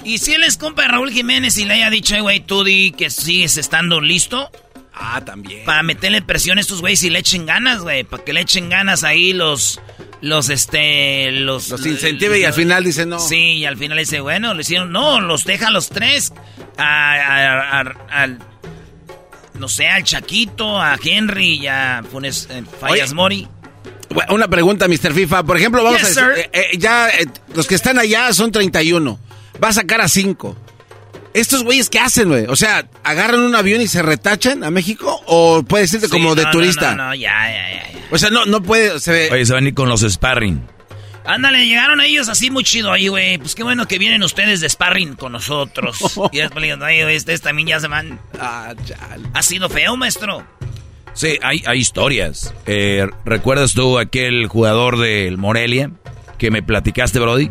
[0.04, 2.64] Y si él es compa de Raúl Jiménez y le haya dicho, "Eh, güey, tú
[2.64, 4.50] di que sigues estando listo.
[4.94, 5.64] Ah, también.
[5.64, 8.04] Para meterle presión a estos güeyes y le echen ganas, güey.
[8.04, 9.80] Para que le echen ganas ahí los.
[10.20, 11.32] Los, este.
[11.32, 11.68] Los.
[11.70, 13.18] Los incentive y al final dice no.
[13.18, 14.92] Sí, y al final dice, bueno, le hicieron.
[14.92, 16.32] No, los deja a los tres.
[16.76, 18.38] A, a- a- al.
[19.54, 23.14] No sé, al Chaquito, a Henry y a Funes eh, Fallas Oye.
[23.14, 23.48] Mori.
[24.28, 25.12] Una pregunta, Mr.
[25.14, 25.42] FIFA.
[25.44, 28.52] Por ejemplo, vamos Yes, a decir, eh, eh, ya eh, los que están allá son
[28.52, 29.18] 31.
[29.62, 30.56] Va a sacar a 5.
[31.34, 32.44] ¿Estos güeyes qué hacen, güey?
[32.46, 35.22] O sea, ¿agarran un avión y se retachan a México?
[35.26, 36.94] ¿O puede ser Sí, como de no, turista?
[36.94, 37.92] No, no, ya, ya, ya.
[37.92, 38.00] ya.
[38.10, 39.00] O sea, no, no puede...
[39.00, 39.28] Se ve...
[39.32, 40.62] Oye, se van a ir con los sparring.
[41.24, 43.38] Ándale, llegaron ellos así muy chido ahí, güey.
[43.38, 45.98] Pues qué bueno que vienen ustedes de sparring con nosotros.
[46.32, 48.20] y después le digo, "Ay, güey, ustedes también ya se van.
[48.38, 49.24] Ah, chale.
[49.32, 50.44] Ha sido feo, maestro.
[51.14, 52.52] Sí, hay, hay historias.
[52.66, 55.90] Eh, ¿Recuerdas tú aquel jugador del Morelia
[56.38, 57.50] que me platicaste, Brody?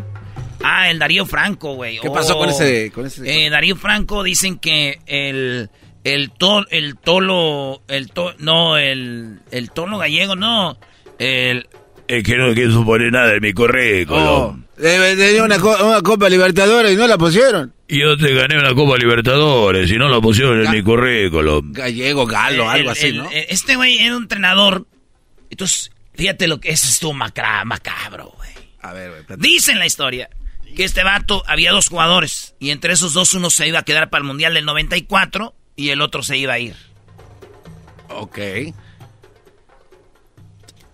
[0.64, 2.00] Ah, el Darío Franco, güey.
[2.00, 2.52] ¿Qué pasó con Oh.
[2.52, 5.70] ese- con ese- Eh, Darío Franco dicen que el
[6.04, 10.78] el to- el tolo el to- no el el tolo gallego no
[11.20, 11.68] el
[12.08, 14.20] Es que no quiso poner nada en mi currículum.
[14.22, 17.74] Oh, eh, tenía una, co- una Copa Libertadores y no la pusieron.
[17.88, 21.72] Yo te gané una Copa Libertadores y no la pusieron en mi currículum.
[21.72, 23.32] Gallego, galo, el- algo así, el- ¿no?
[23.32, 24.86] el- Este güey era un entrenador.
[25.50, 28.50] Entonces, fíjate lo que estuvo macra, macabro, güey.
[28.82, 29.40] A ver, güey.
[29.40, 30.30] Dice en la historia
[30.72, 34.10] que este vato había dos jugadores y entre esos dos uno se iba a quedar
[34.10, 36.76] para el Mundial del 94 y el otro se iba a ir.
[38.10, 38.40] Ok.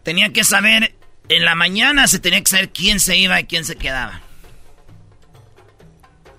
[0.03, 0.95] Tenía que saber,
[1.29, 4.21] en la mañana se tenía que saber quién se iba y quién se quedaba.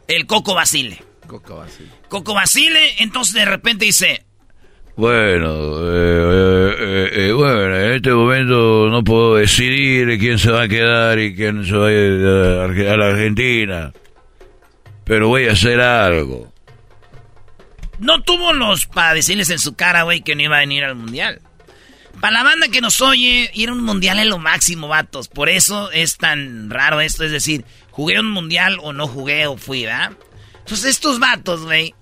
[0.07, 1.03] El Coco Basile.
[1.27, 1.87] Coco así.
[2.09, 4.25] Coco Basile, entonces de repente dice,
[4.99, 10.69] Bueno, eh, eh, eh, bueno, en este momento no puedo decidir quién se va a
[10.69, 13.93] quedar y quién se va a ir a la Argentina.
[15.05, 16.53] Pero voy a hacer algo.
[18.01, 20.97] no tuvo los para decirles en su cara, güey, que no iba a venir al
[20.97, 21.43] Mundial.
[22.21, 25.29] Para la banda que nos oye, ir a un Mundial es lo máximo, vatos.
[25.29, 29.57] Por eso es tan raro esto, es decir, jugué un Mundial o no jugué o
[29.59, 30.11] fui, ¿verdad?
[30.59, 31.95] Entonces estos vatos, güey,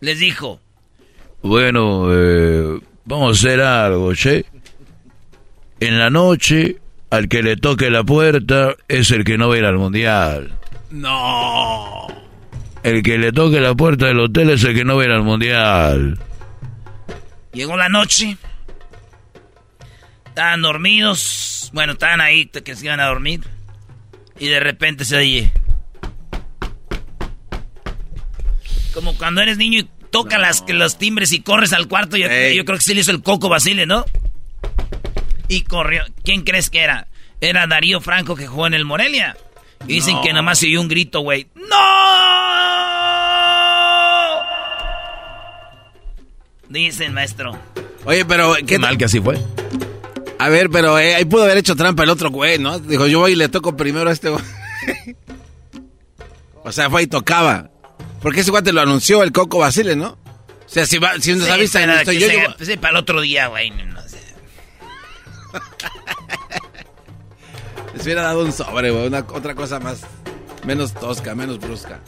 [0.00, 0.60] les dijo,
[1.46, 4.44] Bueno, eh, vamos a hacer algo, che.
[5.78, 6.78] En la noche,
[7.10, 10.52] al que le toque la puerta es el que no va a ir al mundial.
[10.90, 12.08] No.
[12.82, 15.12] El que le toque la puerta del hotel es el que no va a ir
[15.12, 16.18] al mundial.
[17.52, 18.36] Llegó la noche.
[20.26, 21.70] Estaban dormidos.
[21.72, 23.40] Bueno, estaban ahí que se iban a dormir.
[24.38, 25.52] Y de repente se oye.
[28.92, 29.88] Como cuando eres niño y
[30.22, 32.16] toca las, que los timbres y corres al cuarto.
[32.16, 34.04] Yo, yo creo que sí le hizo el coco Basile, ¿no?
[35.48, 36.04] Y corrió.
[36.24, 37.06] ¿Quién crees que era?
[37.40, 39.36] Era Darío Franco que jugó en el Morelia.
[39.86, 40.22] Y dicen No.
[40.22, 41.48] que nomás se oyó un grito, güey.
[41.54, 41.76] ¡No!
[46.68, 47.58] Dicen, maestro.
[48.06, 49.38] Oye, pero ¿qué mal que así fue.
[50.38, 52.78] A ver, pero eh, ahí pudo haber hecho trampa el otro güey, ¿no?
[52.78, 54.42] Dijo, yo voy y le toco primero a este güey.
[56.64, 57.70] o sea, fue y tocaba.
[58.26, 60.08] Porque ese guante lo anunció el Coco Basile, ¿no?
[60.08, 62.90] O sea, si, va, si nos Sí, avisa pero estoy yo, se- yo- pues para
[62.90, 63.70] el otro día, güey.
[63.70, 64.18] no- no sé.
[67.94, 69.06] les hubiera dado un sobre, güey.
[69.06, 70.00] Una, otra cosa más,
[70.64, 72.00] menos tosca, menos brusca.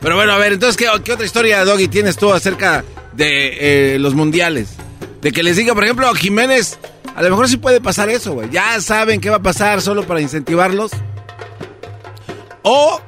[0.00, 3.98] Pero bueno, a ver, entonces, ¿qué, qué otra historia, Doggy, tienes tú acerca de eh,
[3.98, 4.68] los mundiales?
[5.22, 6.78] De que les diga, por ejemplo, a Jiménez,
[7.16, 8.48] a lo mejor sí puede pasar eso, güey.
[8.48, 10.92] Ya saben qué va a pasar solo para incentivarlos.
[12.62, 13.00] O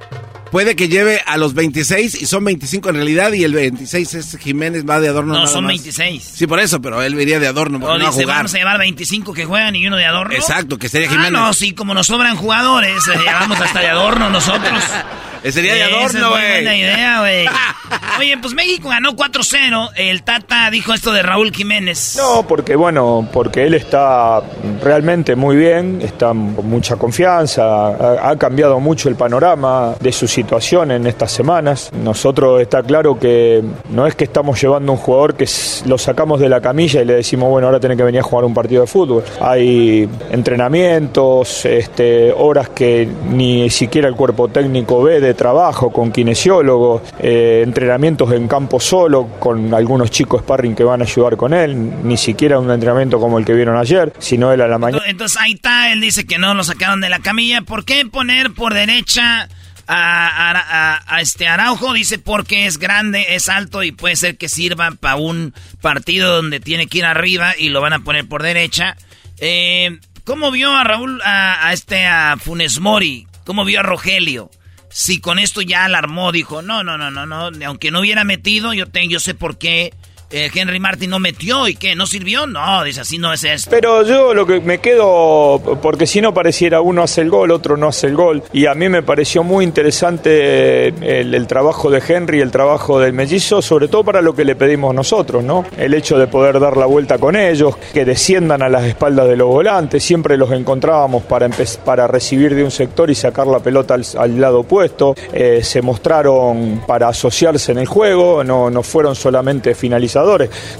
[0.50, 4.38] puede que lleve a los 26 y son 25 en realidad y el 26 es
[4.38, 5.32] Jiménez, va de adorno.
[5.34, 5.70] No, nada son más.
[5.70, 6.22] 26.
[6.34, 8.36] Sí, por eso, pero él iría de adorno no dice, jugar.
[8.38, 10.34] vamos a llevar 25 que juegan y uno de adorno.
[10.34, 11.32] Exacto, que sería Ah, Jiménez.
[11.32, 14.82] no, sí, como nos sobran jugadores, eh, llevamos hasta de adorno nosotros.
[15.44, 16.30] Sería de adorno, es güey.
[16.30, 17.46] buena idea, güey.
[18.18, 19.90] Oye, pues México ganó 4-0.
[19.96, 22.16] El Tata dijo esto de Raúl Jiménez.
[22.18, 24.42] No, porque bueno, porque él está
[24.82, 30.26] realmente muy bien, está con mucha confianza, ha, ha cambiado mucho el panorama de su
[30.26, 31.90] situación en estas semanas.
[31.92, 35.46] Nosotros está claro que no es que estamos llevando un jugador que
[35.86, 38.44] lo sacamos de la camilla y le decimos, bueno, ahora tiene que venir a jugar
[38.44, 39.24] un partido de fútbol.
[39.40, 47.02] Hay entrenamientos, este, horas que ni siquiera el cuerpo técnico ve de trabajo con kinesiólogos,
[47.18, 52.04] eh, entrenamientos en campo solo con algunos chicos sparring que van a ayudar con él,
[52.04, 55.02] ni siquiera un entrenamiento como el que vieron ayer, sino él a la mañana.
[55.06, 57.62] Entonces ahí está, él dice que no lo sacaron de la camilla.
[57.62, 59.48] ¿Por qué poner por derecha
[59.88, 65.16] a, este Araujo dice porque es grande, es alto y puede ser que sirva para
[65.16, 68.96] un partido donde tiene que ir arriba y lo van a poner por derecha.
[69.38, 73.26] Eh, ¿Cómo vio a Raúl, a, este, a Funes Mori?
[73.44, 74.50] ¿Cómo vio a Rogelio?
[74.98, 78.72] Si con esto ya alarmó, dijo, no, no, no, no, no, aunque no hubiera metido,
[78.72, 79.92] yo, tengo, yo sé por qué
[80.30, 82.46] eh, Henry Martin no metió y que no sirvió.
[82.46, 83.70] No, dice así no es esto.
[83.70, 87.76] Pero yo lo que me quedo, porque si no pareciera uno hace el gol, otro
[87.76, 88.42] no hace el gol.
[88.52, 93.62] Y a mí me pareció muy interesante el, trabajo de Henry, el trabajo del mellizo,
[93.62, 95.64] sobre todo para lo que le pedimos nosotros, ¿no?
[95.76, 99.36] El hecho de poder dar la vuelta con ellos, que desciendan a las espaldas de
[99.36, 101.48] los volantes, siempre los encontrábamos para,
[101.84, 105.14] para recibir de un sector y sacar la pelota al, lado opuesto.
[105.32, 109.74] Eh, se mostraron para asociarse en el juego, no, no fueron solamente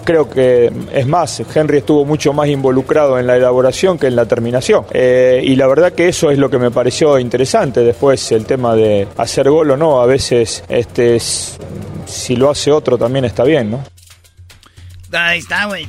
[0.04, 4.26] Creo que, es más, Henry estuvo mucho más involucrado en la elaboración que en la
[4.26, 4.86] terminación.
[4.92, 7.80] Eh, y la verdad que eso es lo que me pareció interesante.
[7.80, 12.98] Después el tema de hacer gol o no, a veces este, si lo hace otro
[12.98, 13.84] también está bien, ¿no?
[15.12, 15.86] Ahí está, güey.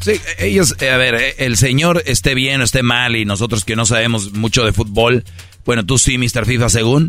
[0.00, 3.64] Sí, ellos, eh, a ver, eh, el señor esté bien o esté mal y nosotros
[3.64, 5.24] que no sabemos mucho de fútbol,
[5.64, 6.46] bueno, tú sí, Mr.
[6.46, 7.08] FIFA, según,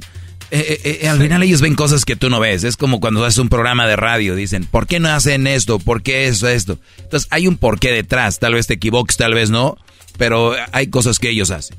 [0.51, 2.63] eh, eh, eh, al final ellos ven cosas que tú no ves.
[2.63, 5.79] Es como cuando haces un programa de radio, dicen, ¿por qué no hacen esto?
[5.79, 6.79] ¿Por qué eso, esto?
[6.97, 8.39] Entonces hay un porqué detrás.
[8.39, 9.77] Tal vez te equivoques, tal vez no,
[10.17, 11.77] pero hay cosas que ellos hacen.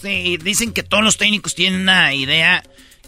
[0.00, 2.62] Sí, dicen que todos los técnicos tienen una idea,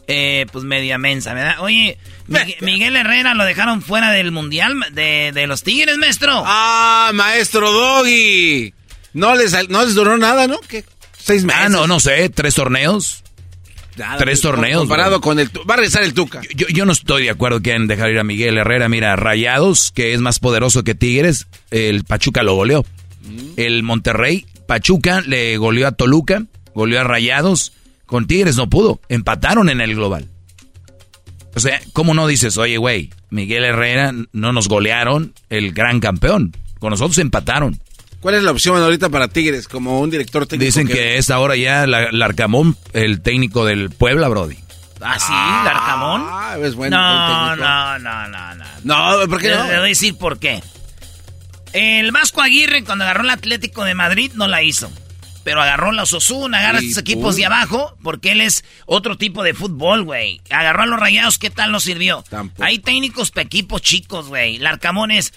[0.07, 1.61] pues media mensa, ¿verdad?
[1.61, 1.99] Oye,
[2.61, 6.43] Miguel, Herrera lo dejaron fuera del mundial de, de, los Tigres, maestro.
[6.47, 8.73] Ah, maestro Doggy.
[9.13, 10.59] No les, no les duró nada, ¿no?
[10.61, 10.85] ¿Qué?
[11.19, 11.63] ¿Seis meses?
[11.65, 13.23] Ah, no, no sé, tres torneos.
[14.19, 14.81] Tres torneos.
[14.81, 15.49] Comparado con el...
[15.49, 16.41] Va a regresar el Tuca.
[16.55, 18.89] Yo, no estoy de acuerdo que en dejar ir a Miguel Herrera.
[18.89, 22.85] Mira, Rayados, que es más poderoso que Tigres, el Pachuca lo goleó.
[23.23, 23.53] Mm.
[23.57, 26.45] El Monterrey, Pachuca le goleó a Toluca,
[26.75, 27.73] goleó a Rayados.
[28.07, 29.01] Con Tigres no pudo.
[29.09, 30.29] Empataron en el global.
[31.55, 36.57] O sea, ¿cómo no dices, oye, güey, Miguel Herrera no nos golearon el gran campeón?
[36.79, 37.81] Con nosotros empataron.
[38.21, 40.67] ¿Cuál es la opción ahorita para Tigres como un director técnico?
[40.67, 44.59] Dicen que, es ahora ya Larcamón, el técnico del Puebla, Brody.
[45.01, 45.33] ¿Ah, sí?
[45.33, 46.23] ¿Larcamón?
[46.25, 46.97] Ah, es bueno.
[46.97, 48.65] No, no, no, no, no.
[48.83, 49.65] No, ¿por qué no?
[49.65, 50.61] Le voy a decir por qué.
[51.73, 54.91] El Vasco Aguirre, cuando agarró el Atlético de Madrid, no la hizo.
[55.45, 59.43] Pero agarró los Osuna, agarra a estos equipos de abajo, porque él es otro tipo
[59.43, 60.41] de fútbol, güey.
[60.51, 62.25] Agarró a los rayados, ¿qué tal nos sirvió?
[62.59, 64.59] Hay técnicos para equipos chicos, güey.
[64.59, 65.33] Larcamón es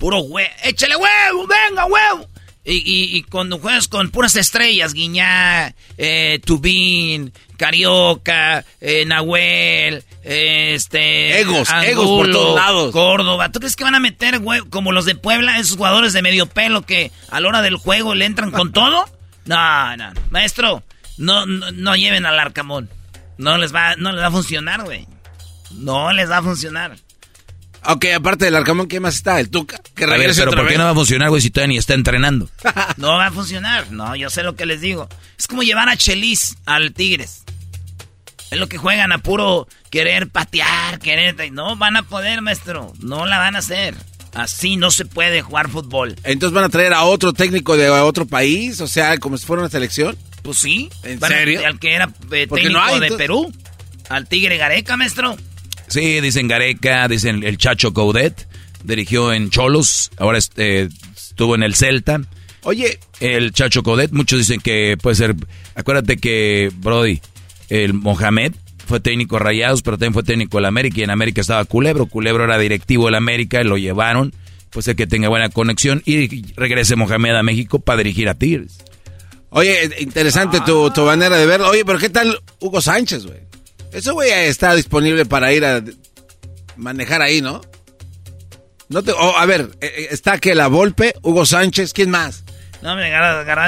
[0.00, 0.50] Puro huevo.
[0.64, 2.26] Échale huevo, venga, huevo.
[2.64, 11.40] Y, y, cuando juegas con puras estrellas, Guiñá, eh, Tubín, Carioca, eh, Nahuel, este...
[11.40, 12.92] Egos, egos por todos lados.
[12.92, 13.50] Córdoba.
[13.50, 16.46] ¿Tú crees que van a meter, huevo, como los de Puebla, esos jugadores de medio
[16.46, 19.04] pelo que a la hora del juego le entran con todo?
[19.46, 20.12] No, no.
[20.30, 20.84] Maestro,
[21.16, 22.88] no, no, no lleven al Arcamón.
[23.38, 25.08] No les va, no les va a funcionar, güey.
[25.72, 26.96] No les va a funcionar.
[27.86, 29.40] Ok, aparte del Arcamón, ¿qué más está?
[29.40, 29.80] El Tuca.
[29.94, 31.94] Que a ver, pero ¿por qué no va a funcionar, güey, si todavía ni está
[31.94, 32.48] entrenando?
[32.96, 33.90] no va a funcionar.
[33.90, 35.08] No, yo sé lo que les digo.
[35.38, 37.44] Es como llevar a Chelis al Tigres.
[38.50, 41.52] Es lo que juegan a puro querer patear, querer...
[41.52, 42.92] No van a poder, maestro.
[43.00, 43.94] No la van a hacer.
[44.34, 46.16] Así no se puede jugar fútbol.
[46.24, 49.62] Entonces van a traer a otro técnico de otro país, o sea, como si fuera
[49.62, 50.16] una selección.
[50.42, 50.90] Pues sí.
[51.02, 51.66] ¿En serio?
[51.66, 53.52] Al que era eh, técnico de Perú.
[54.08, 55.36] Al Tigre Gareca, maestro.
[55.90, 58.46] Sí, dicen Gareca, dicen el Chacho Coudet,
[58.84, 62.20] dirigió en Cholos, ahora este, estuvo en el Celta.
[62.62, 65.34] Oye, el Chacho Coudet, muchos dicen que puede ser,
[65.74, 67.20] acuérdate que Brody,
[67.70, 68.52] el Mohamed
[68.86, 72.06] fue técnico de Rayados, pero también fue técnico del América y en América estaba Culebro,
[72.06, 74.32] Culebro era directivo del América, lo llevaron,
[74.70, 78.78] pues el que tenga buena conexión y regrese Mohamed a México para dirigir a Tigres.
[79.48, 81.68] Oye, interesante tu, tu manera de verlo.
[81.70, 83.49] Oye, pero ¿qué tal Hugo Sánchez, güey?
[83.92, 85.82] Eso, güey, está disponible para ir a
[86.76, 87.60] manejar ahí, ¿no?
[88.88, 92.44] No te, a ver, eh, eh, está que la Volpe, Hugo Sánchez, ¿quién más?
[92.82, 93.10] No, me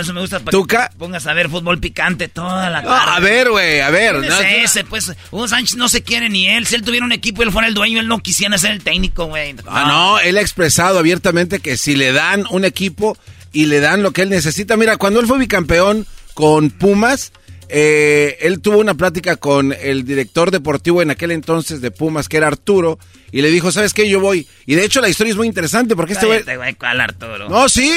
[0.01, 0.89] eso me gusta para ¿Tuca?
[0.89, 3.13] que pongas a ver fútbol picante toda la tarde.
[3.13, 4.17] a ver, güey, a ver.
[4.17, 6.67] No, ese, pues, Hugo Sánchez no se quiere ni él.
[6.67, 8.83] Si él tuviera un equipo y él fuera el dueño, él no quisiera ser el
[8.83, 9.55] técnico, güey.
[9.67, 13.17] Ah, no, él ha expresado abiertamente que si le dan un equipo
[13.53, 14.79] y le dan lo que él necesita.
[14.79, 17.33] Mira, cuando él fue bicampeón con Pumas,
[17.75, 22.37] eh, él tuvo una plática con el director deportivo en aquel entonces de Pumas, que
[22.37, 22.99] era Arturo,
[23.31, 24.07] y le dijo, ¿sabes qué?
[24.11, 24.47] Yo voy.
[24.67, 26.77] Y de hecho la historia es muy interesante porque este güey...
[27.01, 27.49] Arturo?
[27.49, 27.91] No, sí,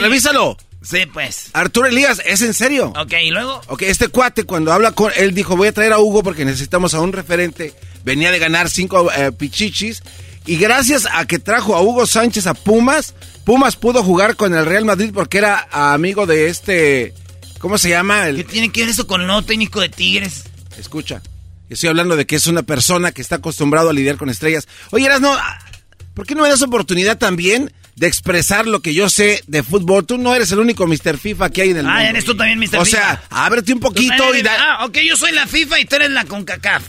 [0.00, 0.58] revísalo.
[0.82, 1.48] Sí, pues.
[1.54, 2.92] Arturo Elías, ¿es en serio?
[2.94, 3.58] Ok, ¿y luego?
[3.68, 6.92] Ok, este cuate cuando habla con él dijo, voy a traer a Hugo porque necesitamos
[6.92, 7.72] a un referente.
[8.04, 10.02] Venía de ganar cinco eh, pichichis.
[10.44, 14.66] Y gracias a que trajo a Hugo Sánchez a Pumas, Pumas pudo jugar con el
[14.66, 17.14] Real Madrid porque era amigo de este
[17.64, 18.26] ¿Cómo se llama?
[18.26, 20.44] ¿Qué tiene que ver eso con el nuevo técnico de Tigres?
[20.76, 21.22] escucha.
[21.70, 24.68] Estoy hablando de que es una persona que está acostumbrado a lidiar con estrellas.
[24.90, 25.34] Oye, Eras, no,
[26.12, 30.04] ¿por qué no me das oportunidad también de expresar lo que yo sé de fútbol?
[30.04, 31.16] Tú no eres el único Mr.
[31.16, 31.98] FIFA que hay en el mundo.
[31.98, 32.66] Ah, eres tú también Mr.
[32.66, 32.82] FIFA.
[32.82, 34.52] O sea, ábrete un poquito y da...
[34.58, 36.82] Ah, ok, yo soy la FIFA y tú eres la CONCACAF.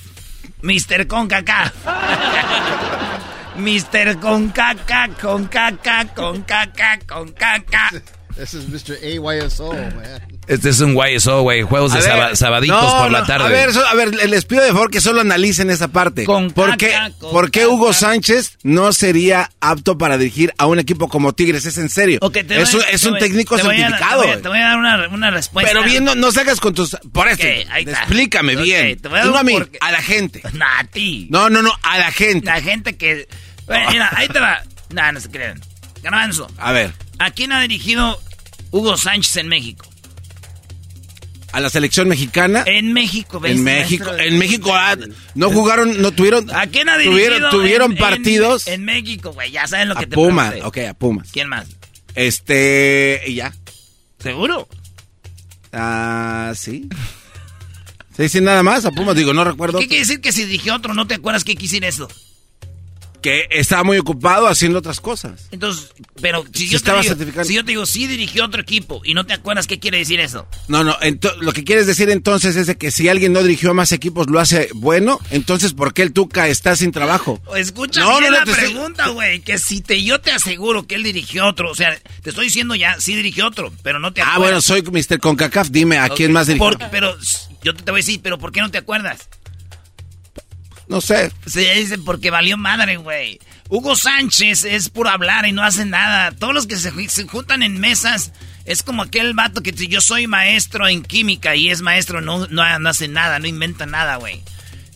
[0.61, 1.07] Mr.
[1.07, 1.73] CONCACAF.
[3.56, 4.19] Mr.
[4.19, 7.93] CONCACAF, CONCACAF, CONCACAF, CONCACAF.
[8.38, 8.97] Ese es Mr.
[9.02, 10.34] AYSO, man.
[10.47, 11.63] Este es un YSO, güey.
[11.63, 13.45] Juegos de ver, sabaditos no, por la no, tarde.
[13.45, 16.23] A ver, so- a ver, les pido de favor que solo analicen esa parte.
[16.26, 21.07] ¿Por qué, caca, por qué Hugo Sánchez no sería apto para dirigir a un equipo
[21.09, 21.65] como Tigres?
[21.65, 22.19] Es en serio.
[22.22, 24.22] Ok, te es, voy- un- es un voy- técnico certificado.
[24.22, 24.41] Te voy, a, güey.
[24.43, 25.72] te voy a dar una, una respuesta.
[25.72, 26.95] Pero bien, no, no salgas con tus...
[27.11, 27.80] Por eso, está.
[27.80, 28.99] explícame bien.
[28.99, 30.41] te voy a Tú dar no a mí, a la gente.
[30.53, 31.27] No, a ti.
[31.31, 32.45] No, no, no, a la gente.
[32.45, 33.27] La gente que...
[33.65, 34.61] Bueno, mira, ahí te va.
[34.93, 35.59] No, no se crean.
[36.03, 38.22] Garbanzo, A ver, ¿a quién ha dirigido
[38.69, 39.88] Hugo Sánchez en México?
[41.56, 42.64] A la selección mexicana.
[42.65, 43.53] En México, ¿ves?
[43.53, 44.98] En México, en México ah,
[45.36, 46.53] no jugaron, no tuvieron...
[46.53, 47.02] ¿A quién ha?
[47.02, 50.52] Tuvieron, tuvieron en- partidos En, en México, güey, ya saben lo a que te Pumas.
[50.52, 50.82] pregunté.
[50.82, 51.32] Ok, a Pumas.
[51.32, 51.65] ¿Quién más?
[52.14, 53.53] Este, y ya.
[54.19, 54.68] ¿Seguro?
[55.72, 56.90] Ah, sí.
[58.18, 58.86] Sí, sí, nada más.
[58.86, 59.80] A Pumas, digo, no recuerdo.
[59.80, 62.07] ¿Qué quiere decir que si dirigió otro no te acuerdas que quisiera eso?
[63.26, 65.47] Que estaba muy ocupado haciendo otras cosas.
[65.52, 65.89] Entonces,
[66.22, 67.45] pero si yo, te estaba digo, certificado.
[67.47, 70.19] si yo te digo, sí dirigió otro equipo y no te acuerdas, ¿qué quiere decir
[70.19, 70.47] eso?
[70.68, 70.95] No, no,
[71.41, 74.30] lo que quieres decir entonces es de que si alguien no dirigió a más equipos
[74.30, 77.41] lo hace bueno, entonces ¿por qué el Tuca está sin trabajo?
[77.56, 79.39] Escucha No, no, la no, te estoy- pregunta, güey.
[79.41, 81.72] Que si te, yo te aseguro que él dirigió otro.
[81.72, 84.68] O sea, te estoy diciendo ya, sí dirigió otro, pero no te Ah, acuerdas.
[84.69, 85.19] bueno, soy Mr.
[85.19, 86.69] Concacaf, dime a quién más dirigió.
[86.77, 87.18] Por- pero
[87.64, 89.27] yo te, te voy a decir, pero ¿por qué no te acuerdas?
[90.87, 91.31] No sé.
[91.45, 93.39] Se dice porque valió madre, güey.
[93.69, 96.31] Hugo Sánchez es puro hablar y no hace nada.
[96.31, 98.31] Todos los que se, se juntan en mesas
[98.65, 102.47] es como aquel vato que si yo soy maestro en química y es maestro, no,
[102.47, 104.41] no, no hace nada, no inventa nada, güey.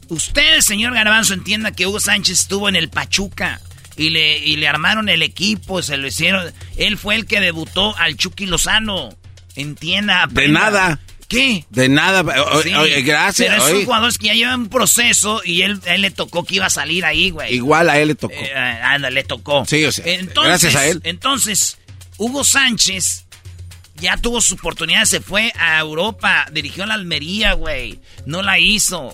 [0.09, 3.61] Usted, señor Garbanzo, entienda que Hugo Sánchez estuvo en el Pachuca
[3.95, 6.51] y le, y le armaron el equipo, se lo hicieron.
[6.77, 9.15] Él fue el que debutó al Chucky Lozano.
[9.55, 10.99] Entienda, De nada.
[11.29, 11.63] ¿Qué?
[11.69, 12.21] De nada.
[12.21, 13.47] o- Sí, oye, gracias.
[13.49, 13.79] Pero es oye.
[13.81, 16.65] un jugador que ya lleva un proceso y él, a él le tocó que iba
[16.65, 17.53] a salir ahí, güey.
[17.53, 18.33] Igual a él le tocó.
[18.33, 19.63] Eh, anda, le tocó.
[19.67, 20.99] Sí, o sea, Entonces, gracias a él.
[21.03, 21.77] Entonces,
[22.17, 23.25] Hugo Sánchez
[24.01, 27.99] ya tuvo su oportunidad, se fue a Europa, dirigió la Almería, güey.
[28.25, 29.13] No la hizo.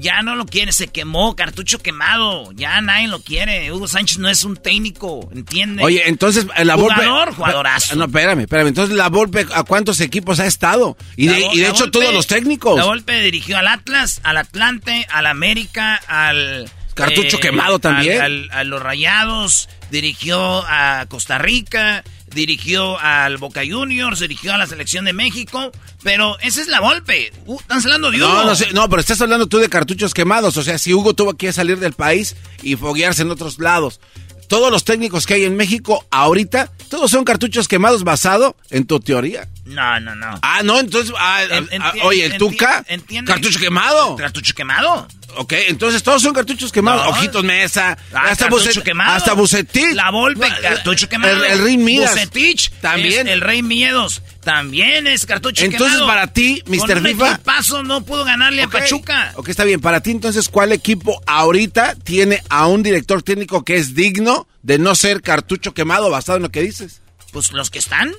[0.00, 2.52] Ya no lo quiere, se quemó, cartucho quemado.
[2.52, 3.72] Ya nadie lo quiere.
[3.72, 5.84] Hugo Sánchez no es un técnico, ¿entiendes?
[5.84, 6.94] Oye, entonces eh, la Volpe...
[7.02, 7.96] Jugador, jugadorazo.
[7.96, 8.68] No, espérame, espérame.
[8.68, 10.96] Entonces la Volpe, ¿a cuántos equipos ha estado?
[11.16, 12.76] Y de, y hecho Volpe- todos los técnicos.
[12.76, 16.64] La Volpe dirigió al Atlas, al Atlante, al América, al...
[16.66, 18.20] eh, Cartucho quemado también.
[18.20, 22.02] al- al- a los Rayados, dirigió a Costa Rica,
[22.34, 25.72] dirigió al Boca Juniors, dirigió a la Selección de México,
[26.02, 27.32] pero esa es la Volpe.
[27.46, 28.28] Uh, están hablando de Hugo.
[28.28, 30.56] No, no, sé, no, pero estás hablando tú de cartuchos quemados.
[30.56, 34.00] O sea, si Hugo tuvo que salir del país y foguearse en otros lados.
[34.48, 38.98] Todos los técnicos que hay en México ahorita, todos son cartuchos quemados basado en tu
[38.98, 39.46] teoría.
[39.68, 40.38] No, no, no.
[40.42, 43.30] Ah, no, entonces, ah, ah, enti- oye, el enti- Tuca, entiende.
[43.30, 44.16] cartucho quemado.
[44.16, 45.06] ¿Cartucho quemado?
[45.36, 47.04] Ok, entonces todos son cartuchos quemados.
[47.04, 47.10] No.
[47.10, 49.12] Ojitos Mesa, Ah, hasta, cartucho quemado.
[49.12, 49.94] hasta Bucetich.
[49.94, 51.44] La Volpe, cartucho quemado.
[51.44, 52.12] El, el Rey Midas.
[52.12, 53.28] Bucetich, También.
[53.28, 56.06] el Rey Miedos, también es cartucho Entonces, quemado.
[56.08, 56.96] para ti, Con Mr.
[56.98, 59.32] un FIFA- paso no pudo ganarle a Pachuca.
[59.36, 59.80] Ok, está bien.
[59.80, 64.78] Para ti, entonces, ¿cuál equipo ahorita tiene a un director técnico que es digno de
[64.78, 67.02] no ser cartucho quemado basado en lo que dices?
[67.32, 68.14] Pues los que están.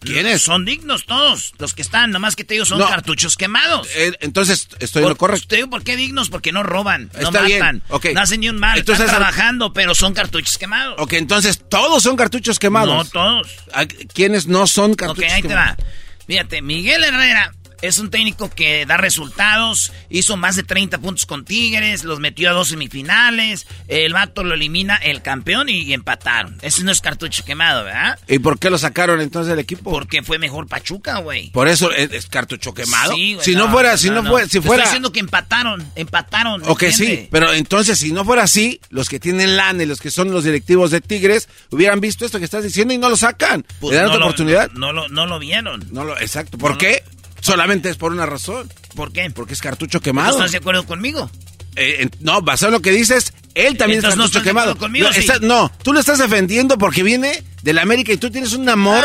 [0.00, 0.42] ¿Quiénes?
[0.42, 1.52] Son dignos todos.
[1.58, 2.88] Los que están, nomás que te digo, son No.
[2.88, 3.88] cartuchos quemados.
[3.96, 5.48] Eh, entonces, estoy en lo Por- correcto.
[5.48, 8.06] Te digo por qué dignos, porque no roban, no Está matan, ok.
[8.14, 10.94] no hacen ni un mal, Entonces, están trabajando, pero son cartuchos quemados.
[10.98, 12.94] Ok, entonces, todos son cartuchos quemados.
[12.94, 13.48] No todos.
[13.72, 15.76] ¿A- ¿Quiénes no son Ok, cartuchos ahí te quemados?
[15.78, 15.84] va.
[16.26, 19.92] Fíjate, Miguel Herrera es un técnico que da resultados.
[20.10, 23.66] Hizo más de 30 puntos con Tigres, los metió a dos semifinales.
[23.88, 26.58] El vato lo elimina el campeón y, y empataron.
[26.62, 28.18] Ese no es cartucho quemado, ¿verdad?
[28.28, 29.90] ¿Y por qué lo sacaron entonces del equipo?
[29.90, 31.50] Porque fue mejor Pachuca, güey.
[31.50, 33.14] Por eso es, es cartucho quemado.
[33.14, 34.82] Sí, güey, si no, fuera, si no, fuera, si fuera.
[34.84, 36.62] Estoy diciendo que empataron, empataron.
[36.66, 36.96] Ok, ¿entiendes?
[37.20, 40.30] sí, pero entonces si no fuera así, los que tienen lana y los que son
[40.30, 43.64] los directivos de Tigres hubieran visto esto que estás diciendo y no lo sacan.
[43.80, 44.70] Pues Le dan no otra lo- oportunidad.
[44.72, 45.86] No, lo, no lo vieron.
[45.92, 46.58] No lo, exacto.
[46.58, 47.02] ¿Por qué?
[47.40, 48.70] Solamente es por una razón.
[48.94, 49.30] ¿Por qué?
[49.30, 50.30] Porque es cartucho ¿No quemado.
[50.36, 51.30] estás de acuerdo conmigo?
[51.76, 54.76] Eh, en- no, basado en lo que dices, él también Entonces es cartucho quemado.
[54.76, 55.26] conmigo, no, sí.
[55.42, 59.04] no, tú lo estás defendiendo porque viene de la América y tú tienes un amor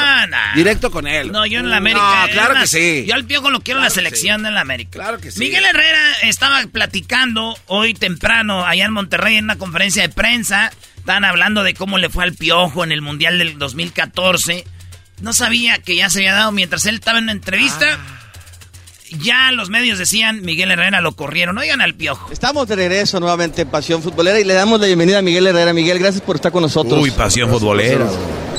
[0.55, 1.31] directo con él.
[1.31, 2.25] No, yo en la América.
[2.25, 3.05] No, claro que sí.
[3.07, 4.91] Yo al Piojo lo quiero en la Claro selección en la América.
[4.91, 5.39] Claro que sí.
[5.39, 10.71] Miguel Herrera estaba platicando hoy temprano allá en Monterrey en una conferencia de prensa.
[10.97, 14.65] Estaban hablando de cómo le fue al Piojo en el Mundial del 2014.
[15.21, 17.99] No sabía que ya se había dado mientras él estaba en una entrevista.
[17.99, 18.19] Ah.
[19.21, 21.57] Ya los medios decían Miguel Herrera lo corrieron.
[21.57, 22.31] Oigan al piojo.
[22.31, 25.73] Estamos de regreso nuevamente en Pasión Futbolera y le damos la bienvenida a Miguel Herrera.
[25.73, 27.01] Miguel, gracias por estar con nosotros.
[27.01, 28.07] Uy, pasión futbolera.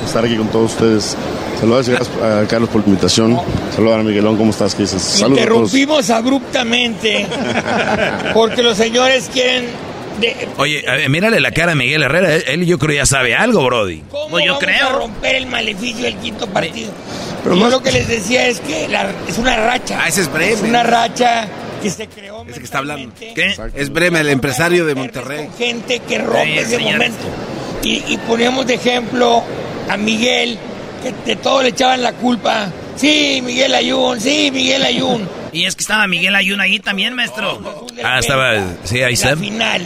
[0.04, 1.16] Estar aquí con todos ustedes.
[1.60, 1.88] Saludos
[2.22, 3.40] a Carlos por la invitación.
[3.74, 4.74] Saludos a Miguelón, ¿cómo estás?
[4.74, 5.02] ¿Qué dices?
[5.02, 5.74] Saludos a todos.
[5.74, 7.26] Interrumpimos abruptamente
[8.34, 9.93] porque los señores quieren.
[10.20, 12.34] De, Oye, a ver, mírale la cara a Miguel Herrera.
[12.34, 14.02] Él, él yo creo ya sabe algo, Brody.
[14.10, 14.88] ¿Cómo yo vamos creo.
[14.88, 16.92] a romper el maleficio del quinto partido?
[17.42, 19.98] Pero yo lo que les decía es que la- es una racha.
[20.02, 20.54] Ah, ese es Bremen.
[20.54, 21.48] Es una racha
[21.82, 23.12] que se creó Ese que está hablando.
[23.18, 23.54] ¿Qué?
[23.74, 25.46] Es Bremen, el empresario de Monterrey.
[25.46, 27.24] con gente que rompe ese momento.
[27.82, 29.42] Y, y poníamos de ejemplo
[29.90, 30.56] a Miguel,
[31.02, 32.68] que de todo le echaban la culpa.
[32.96, 35.28] Sí, Miguel Ayun, sí, Miguel Ayun.
[35.52, 37.86] Y es que estaba Miguel Ayun ahí también, maestro.
[38.02, 38.54] Ah, estaba.
[38.84, 39.36] Sí, ahí está.
[39.36, 39.82] Final.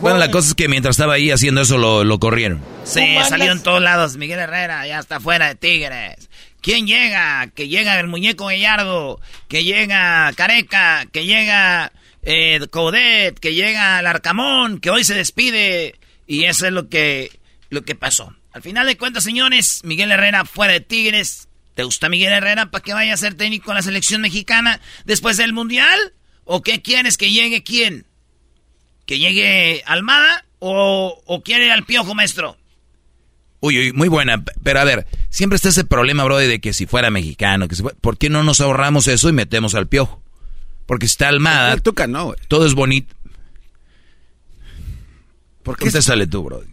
[0.00, 2.62] Bueno, la cosa es que mientras estaba ahí haciendo eso lo, lo corrieron.
[2.84, 4.16] Sí, salió en todos lados.
[4.16, 6.28] Miguel Herrera ya está fuera de Tigres.
[6.60, 7.46] ¿Quién llega?
[7.54, 9.20] Que llega el muñeco Gallardo.
[9.48, 11.06] Que llega Careca.
[11.12, 11.92] Que llega
[12.22, 13.38] eh, Coudet.
[13.38, 14.80] Que llega el Arcamón.
[14.80, 15.94] Que hoy se despide.
[16.26, 17.30] Y eso es lo que,
[17.70, 18.34] lo que pasó.
[18.52, 21.48] Al final de cuentas, señores, Miguel Herrera fuera de Tigres.
[21.74, 25.36] ¿Te gusta Miguel Herrera para que vaya a ser técnico en la selección mexicana después
[25.36, 26.14] del Mundial?
[26.44, 28.05] ¿O qué quieres que llegue quién?
[29.06, 32.56] ¿Que llegue Almada o, o quiere al piojo, maestro?
[33.60, 34.44] Uy, uy, muy buena.
[34.62, 37.82] Pero a ver, siempre está ese problema, Brody, de que si fuera mexicano, que si
[37.82, 40.22] fuera- ¿por qué no nos ahorramos eso y metemos al piojo?
[40.86, 42.38] Porque si está Almada, El Tuca no, güey.
[42.48, 43.14] todo es bonito.
[45.62, 46.68] ¿Por ¿Qué te sale tú, Brody?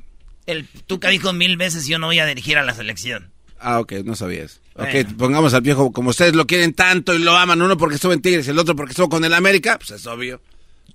[0.46, 3.32] El Tuca dijo mil veces yo no voy a dirigir a la selección.
[3.60, 4.60] Ah, ok, no sabías.
[4.76, 5.18] Ok, Bueno.
[5.18, 8.22] pongamos al viejo, como ustedes lo quieren tanto y lo aman, uno porque estuvo en
[8.22, 10.42] Tigres y el otro porque estuvo con el América, pues es obvio.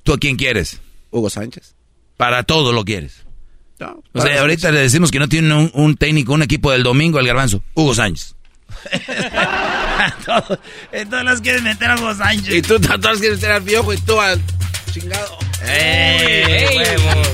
[0.03, 0.81] ¿Tú a quién quieres?
[1.11, 1.75] Hugo Sánchez.
[2.17, 3.25] Para todo lo quieres.
[3.79, 6.83] No, O sea, ahorita le decimos que no tiene un, un técnico, un equipo del
[6.83, 7.63] domingo, el garbanzo.
[7.75, 8.35] Hugo Sánchez.
[10.27, 10.59] Todos-
[10.93, 12.55] en todos los quieren meter a Hugo Sánchez.
[12.55, 14.41] Y tú todos quieres meter al viejo y tú al
[14.93, 15.39] chingado.
[15.67, 17.29] ¡Ey, huevos!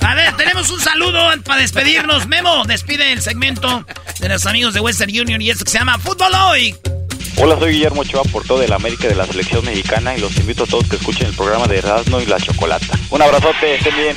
[0.00, 2.26] A ver, tenemos un saludo para despedirnos.
[2.26, 3.86] Memo, despide el segmento
[4.20, 6.76] de los amigos de Western Union y esto que se llama Fútbol Hoy.
[7.36, 10.64] Hola, soy Guillermo Ochoa, por todo el América de la selección mexicana y los invito
[10.64, 12.98] a todos que escuchen el programa de Erasmo y la Chocolata.
[13.10, 14.16] Un abrazote, estén bien.